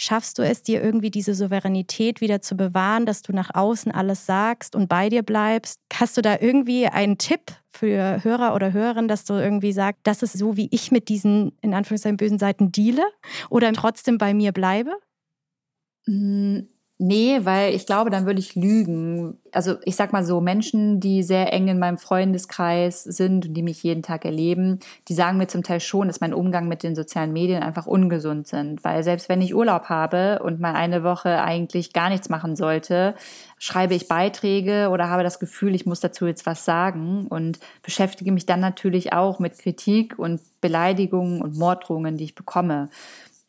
schaffst 0.03 0.37
du 0.37 0.43
es 0.43 0.61
dir 0.63 0.83
irgendwie 0.83 1.11
diese 1.11 1.33
Souveränität 1.33 2.21
wieder 2.21 2.41
zu 2.41 2.55
bewahren, 2.55 3.05
dass 3.05 3.21
du 3.21 3.33
nach 3.33 3.51
außen 3.53 3.91
alles 3.91 4.25
sagst 4.25 4.75
und 4.75 4.89
bei 4.89 5.09
dir 5.09 5.23
bleibst? 5.23 5.79
Hast 5.93 6.17
du 6.17 6.21
da 6.21 6.37
irgendwie 6.39 6.87
einen 6.87 7.17
Tipp 7.17 7.51
für 7.69 8.23
Hörer 8.23 8.53
oder 8.53 8.73
Hörerinnen, 8.73 9.07
dass 9.07 9.25
du 9.25 9.33
irgendwie 9.33 9.71
sagst, 9.73 10.01
das 10.03 10.21
ist 10.23 10.37
so, 10.37 10.57
wie 10.57 10.67
ich 10.71 10.91
mit 10.91 11.09
diesen 11.09 11.57
in 11.61 11.73
Anführungszeichen 11.73 12.17
bösen 12.17 12.39
Seiten 12.39 12.71
deale 12.71 13.03
oder 13.49 13.71
trotzdem 13.73 14.17
bei 14.17 14.33
mir 14.33 14.51
bleibe? 14.51 14.91
Nee, 16.99 17.39
weil 17.43 17.73
ich 17.73 17.87
glaube, 17.87 18.11
dann 18.11 18.27
würde 18.27 18.39
ich 18.39 18.55
lügen. 18.55 19.37
Also 19.51 19.75
ich 19.83 19.95
sag 19.95 20.13
mal 20.13 20.23
so, 20.23 20.39
Menschen, 20.39 20.99
die 20.99 21.23
sehr 21.23 21.51
eng 21.51 21.67
in 21.67 21.79
meinem 21.79 21.97
Freundeskreis 21.97 23.03
sind 23.03 23.47
und 23.47 23.55
die 23.55 23.63
mich 23.63 23.81
jeden 23.81 24.03
Tag 24.03 24.25
erleben, 24.25 24.79
die 25.07 25.15
sagen 25.15 25.37
mir 25.37 25.47
zum 25.47 25.63
Teil 25.63 25.79
schon, 25.79 26.07
dass 26.07 26.21
mein 26.21 26.35
Umgang 26.35 26.67
mit 26.67 26.83
den 26.83 26.95
sozialen 26.95 27.33
Medien 27.33 27.63
einfach 27.63 27.87
ungesund 27.87 28.47
sind. 28.47 28.83
Weil 28.83 29.03
selbst 29.03 29.27
wenn 29.27 29.41
ich 29.41 29.55
Urlaub 29.55 29.85
habe 29.89 30.39
und 30.43 30.59
mal 30.59 30.75
eine 30.75 31.03
Woche 31.03 31.41
eigentlich 31.41 31.93
gar 31.93 32.09
nichts 32.09 32.29
machen 32.29 32.55
sollte, 32.55 33.15
schreibe 33.57 33.95
ich 33.95 34.07
Beiträge 34.07 34.89
oder 34.89 35.09
habe 35.09 35.23
das 35.23 35.39
Gefühl, 35.39 35.73
ich 35.73 35.87
muss 35.87 35.99
dazu 35.99 36.27
jetzt 36.27 36.45
was 36.45 36.63
sagen 36.63 37.25
und 37.27 37.59
beschäftige 37.81 38.31
mich 38.31 38.45
dann 38.45 38.59
natürlich 38.59 39.13
auch 39.13 39.39
mit 39.39 39.57
Kritik 39.57 40.19
und 40.19 40.41
Beleidigungen 40.61 41.41
und 41.41 41.57
Morddrohungen, 41.57 42.17
die 42.17 42.25
ich 42.25 42.35
bekomme. 42.35 42.89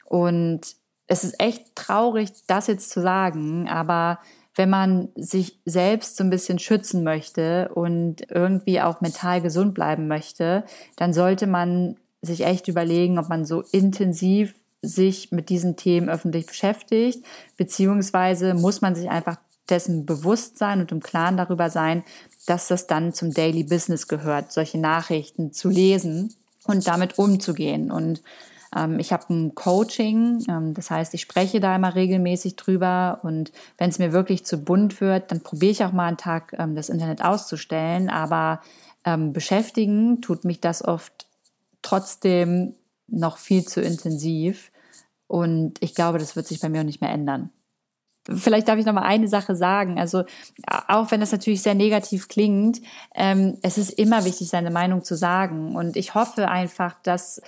Und 0.06 0.76
es 1.06 1.24
ist 1.24 1.40
echt 1.40 1.74
traurig, 1.74 2.30
das 2.46 2.66
jetzt 2.66 2.90
zu 2.90 3.00
sagen, 3.00 3.68
aber 3.68 4.18
wenn 4.56 4.70
man 4.70 5.08
sich 5.16 5.58
selbst 5.64 6.16
so 6.16 6.24
ein 6.24 6.30
bisschen 6.30 6.58
schützen 6.58 7.02
möchte 7.02 7.70
und 7.74 8.30
irgendwie 8.30 8.80
auch 8.80 9.00
mental 9.00 9.42
gesund 9.42 9.74
bleiben 9.74 10.06
möchte, 10.06 10.64
dann 10.96 11.12
sollte 11.12 11.46
man 11.46 11.96
sich 12.22 12.44
echt 12.46 12.68
überlegen, 12.68 13.18
ob 13.18 13.28
man 13.28 13.44
so 13.44 13.62
intensiv 13.72 14.54
sich 14.80 15.32
mit 15.32 15.48
diesen 15.48 15.76
Themen 15.76 16.08
öffentlich 16.08 16.46
beschäftigt, 16.46 17.24
beziehungsweise 17.56 18.54
muss 18.54 18.80
man 18.80 18.94
sich 18.94 19.10
einfach 19.10 19.38
dessen 19.68 20.04
bewusst 20.04 20.58
sein 20.58 20.80
und 20.80 20.92
im 20.92 21.00
Klaren 21.00 21.36
darüber 21.36 21.70
sein, 21.70 22.04
dass 22.46 22.68
das 22.68 22.86
dann 22.86 23.12
zum 23.14 23.32
Daily 23.32 23.64
Business 23.64 24.08
gehört, 24.08 24.52
solche 24.52 24.78
Nachrichten 24.78 25.52
zu 25.52 25.70
lesen 25.70 26.34
und 26.66 26.86
damit 26.86 27.18
umzugehen. 27.18 27.90
Und 27.90 28.22
ich 28.98 29.12
habe 29.12 29.32
ein 29.32 29.54
Coaching, 29.54 30.44
ähm, 30.48 30.74
das 30.74 30.90
heißt, 30.90 31.14
ich 31.14 31.20
spreche 31.20 31.60
da 31.60 31.76
immer 31.76 31.94
regelmäßig 31.94 32.56
drüber 32.56 33.20
und 33.22 33.52
wenn 33.78 33.90
es 33.90 33.98
mir 33.98 34.12
wirklich 34.12 34.44
zu 34.44 34.58
bunt 34.58 35.00
wird, 35.00 35.30
dann 35.30 35.42
probiere 35.42 35.72
ich 35.72 35.84
auch 35.84 35.92
mal 35.92 36.08
einen 36.08 36.16
Tag 36.16 36.54
ähm, 36.58 36.74
das 36.74 36.88
Internet 36.88 37.24
auszustellen, 37.24 38.10
aber 38.10 38.60
beschäftigen 39.34 40.22
tut 40.22 40.46
mich 40.46 40.62
das 40.62 40.82
oft 40.82 41.26
trotzdem 41.82 42.74
noch 43.06 43.36
viel 43.36 43.66
zu 43.66 43.82
intensiv 43.82 44.72
und 45.26 45.82
ich 45.82 45.94
glaube, 45.94 46.18
das 46.18 46.36
wird 46.36 46.46
sich 46.46 46.60
bei 46.60 46.70
mir 46.70 46.80
auch 46.80 46.86
nicht 46.86 47.02
mehr 47.02 47.10
ändern. 47.10 47.50
Vielleicht 48.26 48.68
darf 48.68 48.78
ich 48.78 48.86
noch 48.86 48.94
mal 48.94 49.02
eine 49.02 49.28
Sache 49.28 49.54
sagen. 49.54 49.98
Also 49.98 50.24
auch 50.66 51.10
wenn 51.10 51.20
das 51.20 51.32
natürlich 51.32 51.60
sehr 51.60 51.74
negativ 51.74 52.28
klingt, 52.28 52.80
ähm, 53.14 53.58
es 53.60 53.76
ist 53.76 53.90
immer 53.90 54.24
wichtig, 54.24 54.48
seine 54.48 54.70
Meinung 54.70 55.04
zu 55.04 55.14
sagen. 55.14 55.76
Und 55.76 55.96
ich 55.96 56.14
hoffe 56.14 56.48
einfach, 56.48 56.94
dass 57.02 57.42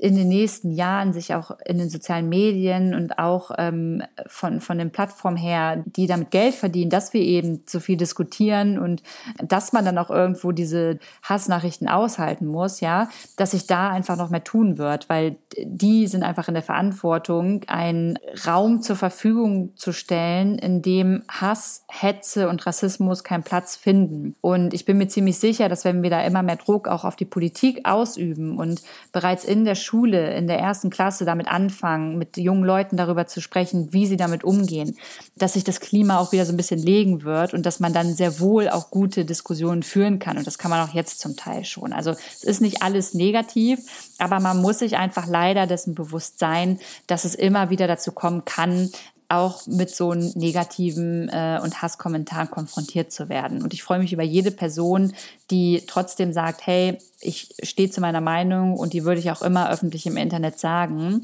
in 0.00 0.16
den 0.16 0.28
nächsten 0.28 0.70
Jahren 0.70 1.12
sich 1.12 1.34
auch 1.34 1.50
in 1.66 1.76
den 1.76 1.90
sozialen 1.90 2.30
Medien 2.30 2.94
und 2.94 3.18
auch 3.18 3.50
ähm, 3.58 4.02
von, 4.26 4.60
von 4.60 4.78
den 4.78 4.92
Plattformen 4.92 5.36
her, 5.36 5.84
die 5.84 6.06
damit 6.06 6.30
Geld 6.30 6.54
verdienen, 6.54 6.88
dass 6.88 7.12
wir 7.12 7.20
eben 7.20 7.64
so 7.66 7.80
viel 7.80 7.98
diskutieren 7.98 8.78
und 8.78 9.02
dass 9.36 9.74
man 9.74 9.84
dann 9.84 9.98
auch 9.98 10.08
irgendwo 10.08 10.52
diese 10.52 10.98
Hassnachrichten 11.22 11.86
aushalten 11.86 12.46
muss, 12.46 12.80
ja, 12.80 13.10
dass 13.36 13.50
sich 13.50 13.66
da 13.66 13.90
einfach 13.90 14.16
noch 14.16 14.30
mehr 14.30 14.42
tun 14.42 14.78
wird, 14.78 15.10
weil 15.10 15.36
die 15.62 16.06
sind 16.06 16.22
einfach 16.22 16.48
in 16.48 16.54
der 16.54 16.62
Verantwortung, 16.62 17.64
einen 17.66 18.18
Raum 18.46 18.80
zur 18.80 18.96
Verfügung 18.96 19.76
zu 19.76 19.92
stellen, 19.92 20.58
in 20.58 20.80
dem 20.80 21.24
Hass, 21.28 21.84
Hetze 21.88 22.48
und 22.48 22.66
Rassismus 22.66 23.22
keinen 23.22 23.42
Platz 23.42 23.76
finden. 23.76 24.34
Und 24.40 24.72
ich 24.72 24.86
bin 24.86 24.96
mir 24.96 25.08
ziemlich 25.08 25.38
sicher, 25.38 25.68
dass 25.68 25.84
wenn 25.84 26.02
wir 26.02 26.08
da 26.08 26.22
immer 26.22 26.42
mehr 26.42 26.56
Druck 26.56 26.88
auch 26.88 27.04
auf 27.04 27.16
die 27.16 27.26
Politik 27.26 27.86
ausüben 27.86 28.56
und 28.56 28.80
bereits 29.12 29.44
in 29.44 29.66
der 29.66 29.74
Schule, 29.74 29.89
in 29.92 30.46
der 30.46 30.58
ersten 30.58 30.90
Klasse 30.90 31.24
damit 31.24 31.48
anfangen, 31.48 32.18
mit 32.18 32.36
jungen 32.36 32.64
Leuten 32.64 32.96
darüber 32.96 33.26
zu 33.26 33.40
sprechen, 33.40 33.92
wie 33.92 34.06
sie 34.06 34.16
damit 34.16 34.44
umgehen, 34.44 34.96
dass 35.36 35.54
sich 35.54 35.64
das 35.64 35.80
Klima 35.80 36.18
auch 36.18 36.32
wieder 36.32 36.46
so 36.46 36.52
ein 36.52 36.56
bisschen 36.56 36.80
legen 36.80 37.22
wird 37.22 37.54
und 37.54 37.66
dass 37.66 37.80
man 37.80 37.92
dann 37.92 38.14
sehr 38.14 38.40
wohl 38.40 38.68
auch 38.68 38.90
gute 38.90 39.24
Diskussionen 39.24 39.82
führen 39.82 40.18
kann. 40.18 40.38
Und 40.38 40.46
das 40.46 40.58
kann 40.58 40.70
man 40.70 40.88
auch 40.88 40.94
jetzt 40.94 41.20
zum 41.20 41.36
Teil 41.36 41.64
schon. 41.64 41.92
Also 41.92 42.10
es 42.10 42.44
ist 42.44 42.60
nicht 42.60 42.82
alles 42.82 43.14
negativ, 43.14 43.80
aber 44.18 44.40
man 44.40 44.60
muss 44.60 44.78
sich 44.78 44.96
einfach 44.96 45.26
leider 45.26 45.66
dessen 45.66 45.94
bewusst 45.94 46.38
sein, 46.38 46.78
dass 47.06 47.24
es 47.24 47.34
immer 47.34 47.70
wieder 47.70 47.86
dazu 47.86 48.12
kommen 48.12 48.44
kann, 48.44 48.90
auch 49.30 49.66
mit 49.66 49.90
so 49.90 50.14
negativen 50.14 51.28
äh, 51.28 51.60
und 51.62 51.80
Hasskommentaren 51.80 52.50
konfrontiert 52.50 53.12
zu 53.12 53.28
werden. 53.28 53.62
Und 53.62 53.72
ich 53.72 53.82
freue 53.82 54.00
mich 54.00 54.12
über 54.12 54.22
jede 54.22 54.50
Person, 54.50 55.12
die 55.50 55.84
trotzdem 55.86 56.32
sagt, 56.32 56.66
hey, 56.66 56.98
ich 57.20 57.54
stehe 57.62 57.90
zu 57.90 58.00
meiner 58.00 58.20
Meinung 58.20 58.76
und 58.76 58.92
die 58.92 59.04
würde 59.04 59.20
ich 59.20 59.30
auch 59.30 59.42
immer 59.42 59.70
öffentlich 59.70 60.06
im 60.06 60.16
Internet 60.16 60.58
sagen. 60.58 61.22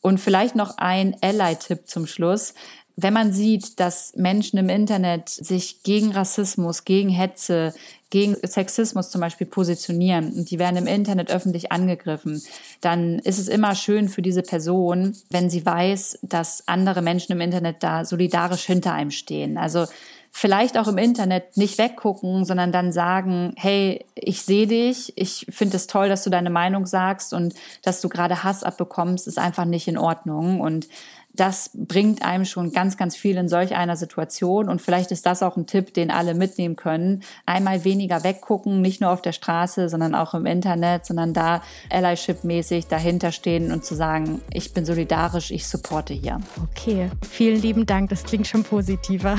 Und 0.00 0.18
vielleicht 0.18 0.56
noch 0.56 0.78
ein 0.78 1.16
Ally-Tipp 1.20 1.86
zum 1.86 2.06
Schluss 2.06 2.54
wenn 2.96 3.12
man 3.12 3.32
sieht, 3.32 3.80
dass 3.80 4.12
Menschen 4.16 4.58
im 4.58 4.68
Internet 4.68 5.28
sich 5.28 5.82
gegen 5.82 6.12
Rassismus, 6.12 6.84
gegen 6.84 7.08
Hetze, 7.08 7.72
gegen 8.10 8.36
Sexismus 8.42 9.10
zum 9.10 9.22
Beispiel 9.22 9.46
positionieren 9.46 10.32
und 10.32 10.50
die 10.50 10.58
werden 10.58 10.76
im 10.76 10.86
Internet 10.86 11.30
öffentlich 11.30 11.72
angegriffen, 11.72 12.42
dann 12.82 13.18
ist 13.20 13.38
es 13.38 13.48
immer 13.48 13.74
schön 13.74 14.10
für 14.10 14.20
diese 14.20 14.42
Person, 14.42 15.16
wenn 15.30 15.48
sie 15.48 15.64
weiß, 15.64 16.18
dass 16.22 16.68
andere 16.68 17.00
Menschen 17.00 17.32
im 17.32 17.40
Internet 17.40 17.82
da 17.82 18.04
solidarisch 18.04 18.64
hinter 18.64 18.92
einem 18.92 19.10
stehen. 19.10 19.56
Also 19.56 19.86
vielleicht 20.34 20.78
auch 20.78 20.88
im 20.88 20.98
Internet 20.98 21.56
nicht 21.56 21.78
weggucken, 21.78 22.44
sondern 22.44 22.72
dann 22.72 22.90
sagen, 22.90 23.52
hey, 23.56 24.04
ich 24.14 24.42
sehe 24.42 24.66
dich, 24.66 25.12
ich 25.16 25.46
finde 25.50 25.76
es 25.76 25.86
toll, 25.86 26.08
dass 26.08 26.24
du 26.24 26.30
deine 26.30 26.50
Meinung 26.50 26.86
sagst 26.86 27.34
und 27.34 27.54
dass 27.82 28.00
du 28.00 28.08
gerade 28.08 28.42
Hass 28.42 28.64
abbekommst, 28.64 29.28
ist 29.28 29.38
einfach 29.38 29.66
nicht 29.66 29.86
in 29.88 29.98
Ordnung. 29.98 30.60
Und 30.60 30.88
das 31.34 31.70
bringt 31.74 32.22
einem 32.22 32.44
schon 32.44 32.72
ganz, 32.72 32.96
ganz 32.96 33.16
viel 33.16 33.36
in 33.36 33.48
solch 33.48 33.74
einer 33.74 33.96
Situation. 33.96 34.68
Und 34.68 34.82
vielleicht 34.82 35.10
ist 35.12 35.26
das 35.26 35.42
auch 35.42 35.56
ein 35.56 35.66
Tipp, 35.66 35.94
den 35.94 36.10
alle 36.10 36.34
mitnehmen 36.34 36.76
können. 36.76 37.22
Einmal 37.46 37.84
weniger 37.84 38.22
weggucken, 38.22 38.80
nicht 38.80 39.00
nur 39.00 39.10
auf 39.10 39.22
der 39.22 39.32
Straße, 39.32 39.88
sondern 39.88 40.14
auch 40.14 40.34
im 40.34 40.46
Internet, 40.46 41.06
sondern 41.06 41.32
da 41.32 41.62
Allyship-mäßig 41.90 42.88
dahinter 42.88 43.32
stehen 43.32 43.72
und 43.72 43.84
zu 43.84 43.94
sagen, 43.94 44.42
ich 44.52 44.74
bin 44.74 44.84
solidarisch, 44.84 45.50
ich 45.50 45.66
supporte 45.66 46.12
hier. 46.14 46.40
Okay, 46.70 47.10
vielen 47.28 47.60
lieben 47.60 47.86
Dank. 47.86 48.10
Das 48.10 48.24
klingt 48.24 48.46
schon 48.46 48.64
positiver. 48.64 49.36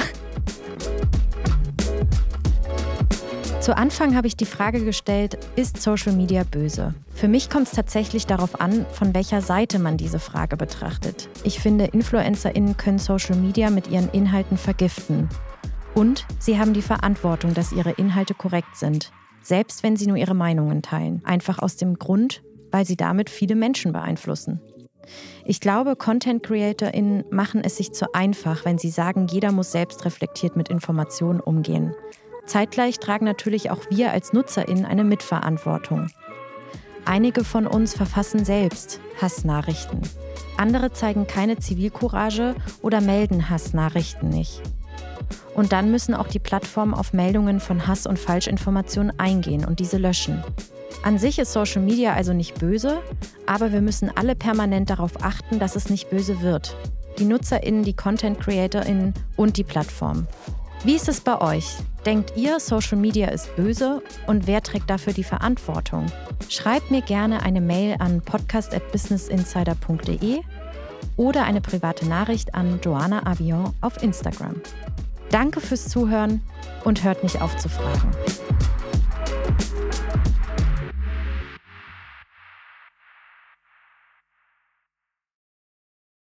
Zu 3.63 3.77
Anfang 3.77 4.17
habe 4.17 4.27
ich 4.27 4.35
die 4.35 4.45
Frage 4.45 4.83
gestellt, 4.83 5.37
ist 5.55 5.81
Social 5.81 6.11
Media 6.11 6.43
böse? 6.43 6.93
Für 7.13 7.29
mich 7.29 7.49
kommt 7.49 7.67
es 7.67 7.71
tatsächlich 7.71 8.25
darauf 8.25 8.59
an, 8.59 8.85
von 8.91 9.15
welcher 9.15 9.39
Seite 9.39 9.79
man 9.79 9.95
diese 9.95 10.19
Frage 10.19 10.57
betrachtet. 10.57 11.29
Ich 11.45 11.61
finde, 11.61 11.85
InfluencerInnen 11.85 12.75
können 12.75 12.99
Social 12.99 13.37
Media 13.37 13.69
mit 13.69 13.87
ihren 13.87 14.09
Inhalten 14.09 14.57
vergiften. 14.57 15.29
Und 15.95 16.25
sie 16.39 16.59
haben 16.59 16.73
die 16.73 16.81
Verantwortung, 16.81 17.53
dass 17.53 17.71
ihre 17.71 17.91
Inhalte 17.91 18.33
korrekt 18.33 18.75
sind. 18.75 19.13
Selbst 19.41 19.81
wenn 19.81 19.95
sie 19.95 20.07
nur 20.07 20.17
ihre 20.17 20.35
Meinungen 20.35 20.81
teilen. 20.81 21.21
Einfach 21.23 21.59
aus 21.59 21.77
dem 21.77 21.97
Grund, 21.97 22.43
weil 22.69 22.85
sie 22.85 22.97
damit 22.97 23.29
viele 23.29 23.55
Menschen 23.55 23.93
beeinflussen. 23.93 24.59
Ich 25.45 25.61
glaube, 25.61 25.95
Content 25.95 26.43
CreatorInnen 26.43 27.23
machen 27.29 27.61
es 27.63 27.77
sich 27.77 27.93
zu 27.93 28.13
einfach, 28.13 28.65
wenn 28.65 28.77
sie 28.77 28.89
sagen, 28.89 29.27
jeder 29.27 29.53
muss 29.53 29.71
selbst 29.71 30.03
reflektiert 30.03 30.57
mit 30.57 30.67
Informationen 30.67 31.39
umgehen. 31.39 31.95
Zeitgleich 32.45 32.99
tragen 32.99 33.25
natürlich 33.25 33.71
auch 33.71 33.81
wir 33.89 34.11
als 34.11 34.33
NutzerInnen 34.33 34.85
eine 34.85 35.03
Mitverantwortung. 35.03 36.07
Einige 37.05 37.43
von 37.43 37.67
uns 37.67 37.93
verfassen 37.93 38.45
selbst 38.45 38.99
Hassnachrichten. 39.21 40.01
Andere 40.57 40.91
zeigen 40.93 41.27
keine 41.27 41.57
Zivilcourage 41.57 42.55
oder 42.81 43.01
melden 43.01 43.49
Hassnachrichten 43.49 44.29
nicht. 44.29 44.61
Und 45.53 45.71
dann 45.71 45.91
müssen 45.91 46.15
auch 46.15 46.27
die 46.27 46.39
Plattformen 46.39 46.93
auf 46.93 47.13
Meldungen 47.13 47.59
von 47.59 47.87
Hass 47.87 48.07
und 48.07 48.17
Falschinformationen 48.17 49.19
eingehen 49.19 49.65
und 49.65 49.79
diese 49.79 49.97
löschen. 49.97 50.43
An 51.03 51.17
sich 51.17 51.37
ist 51.37 51.51
Social 51.51 51.81
Media 51.81 52.13
also 52.13 52.33
nicht 52.33 52.59
böse, 52.59 53.01
aber 53.45 53.73
wir 53.73 53.81
müssen 53.81 54.09
alle 54.15 54.35
permanent 54.35 54.89
darauf 54.89 55.21
achten, 55.21 55.59
dass 55.59 55.75
es 55.75 55.89
nicht 55.89 56.09
böse 56.09 56.41
wird. 56.41 56.77
Die 57.19 57.25
NutzerInnen, 57.25 57.83
die 57.83 57.95
Content 57.95 58.39
CreatorInnen 58.39 59.13
und 59.35 59.57
die 59.57 59.63
Plattform. 59.63 60.27
Wie 60.85 60.95
ist 60.95 61.07
es 61.07 61.21
bei 61.21 61.39
euch? 61.39 61.77
Denkt 62.05 62.33
ihr, 62.35 62.59
Social 62.59 62.97
Media 62.97 63.29
ist 63.29 63.55
böse 63.55 64.01
und 64.27 64.47
wer 64.47 64.61
trägt 64.61 64.89
dafür 64.89 65.13
die 65.13 65.23
Verantwortung? 65.23 66.07
Schreibt 66.49 66.91
mir 66.91 67.01
gerne 67.01 67.41
eine 67.41 67.61
Mail 67.61 67.95
an 67.99 68.21
podcast.businessinsider.de 68.21 70.41
oder 71.15 71.45
eine 71.45 71.61
private 71.61 72.05
Nachricht 72.05 72.53
an 72.53 72.81
Joanna 72.83 73.25
Avion 73.25 73.73
auf 73.79 74.03
Instagram. 74.03 74.55
Danke 75.29 75.61
fürs 75.61 75.87
Zuhören 75.87 76.41
und 76.83 77.05
hört 77.05 77.23
nicht 77.23 77.41
auf 77.41 77.55
zu 77.55 77.69
fragen. 77.69 78.11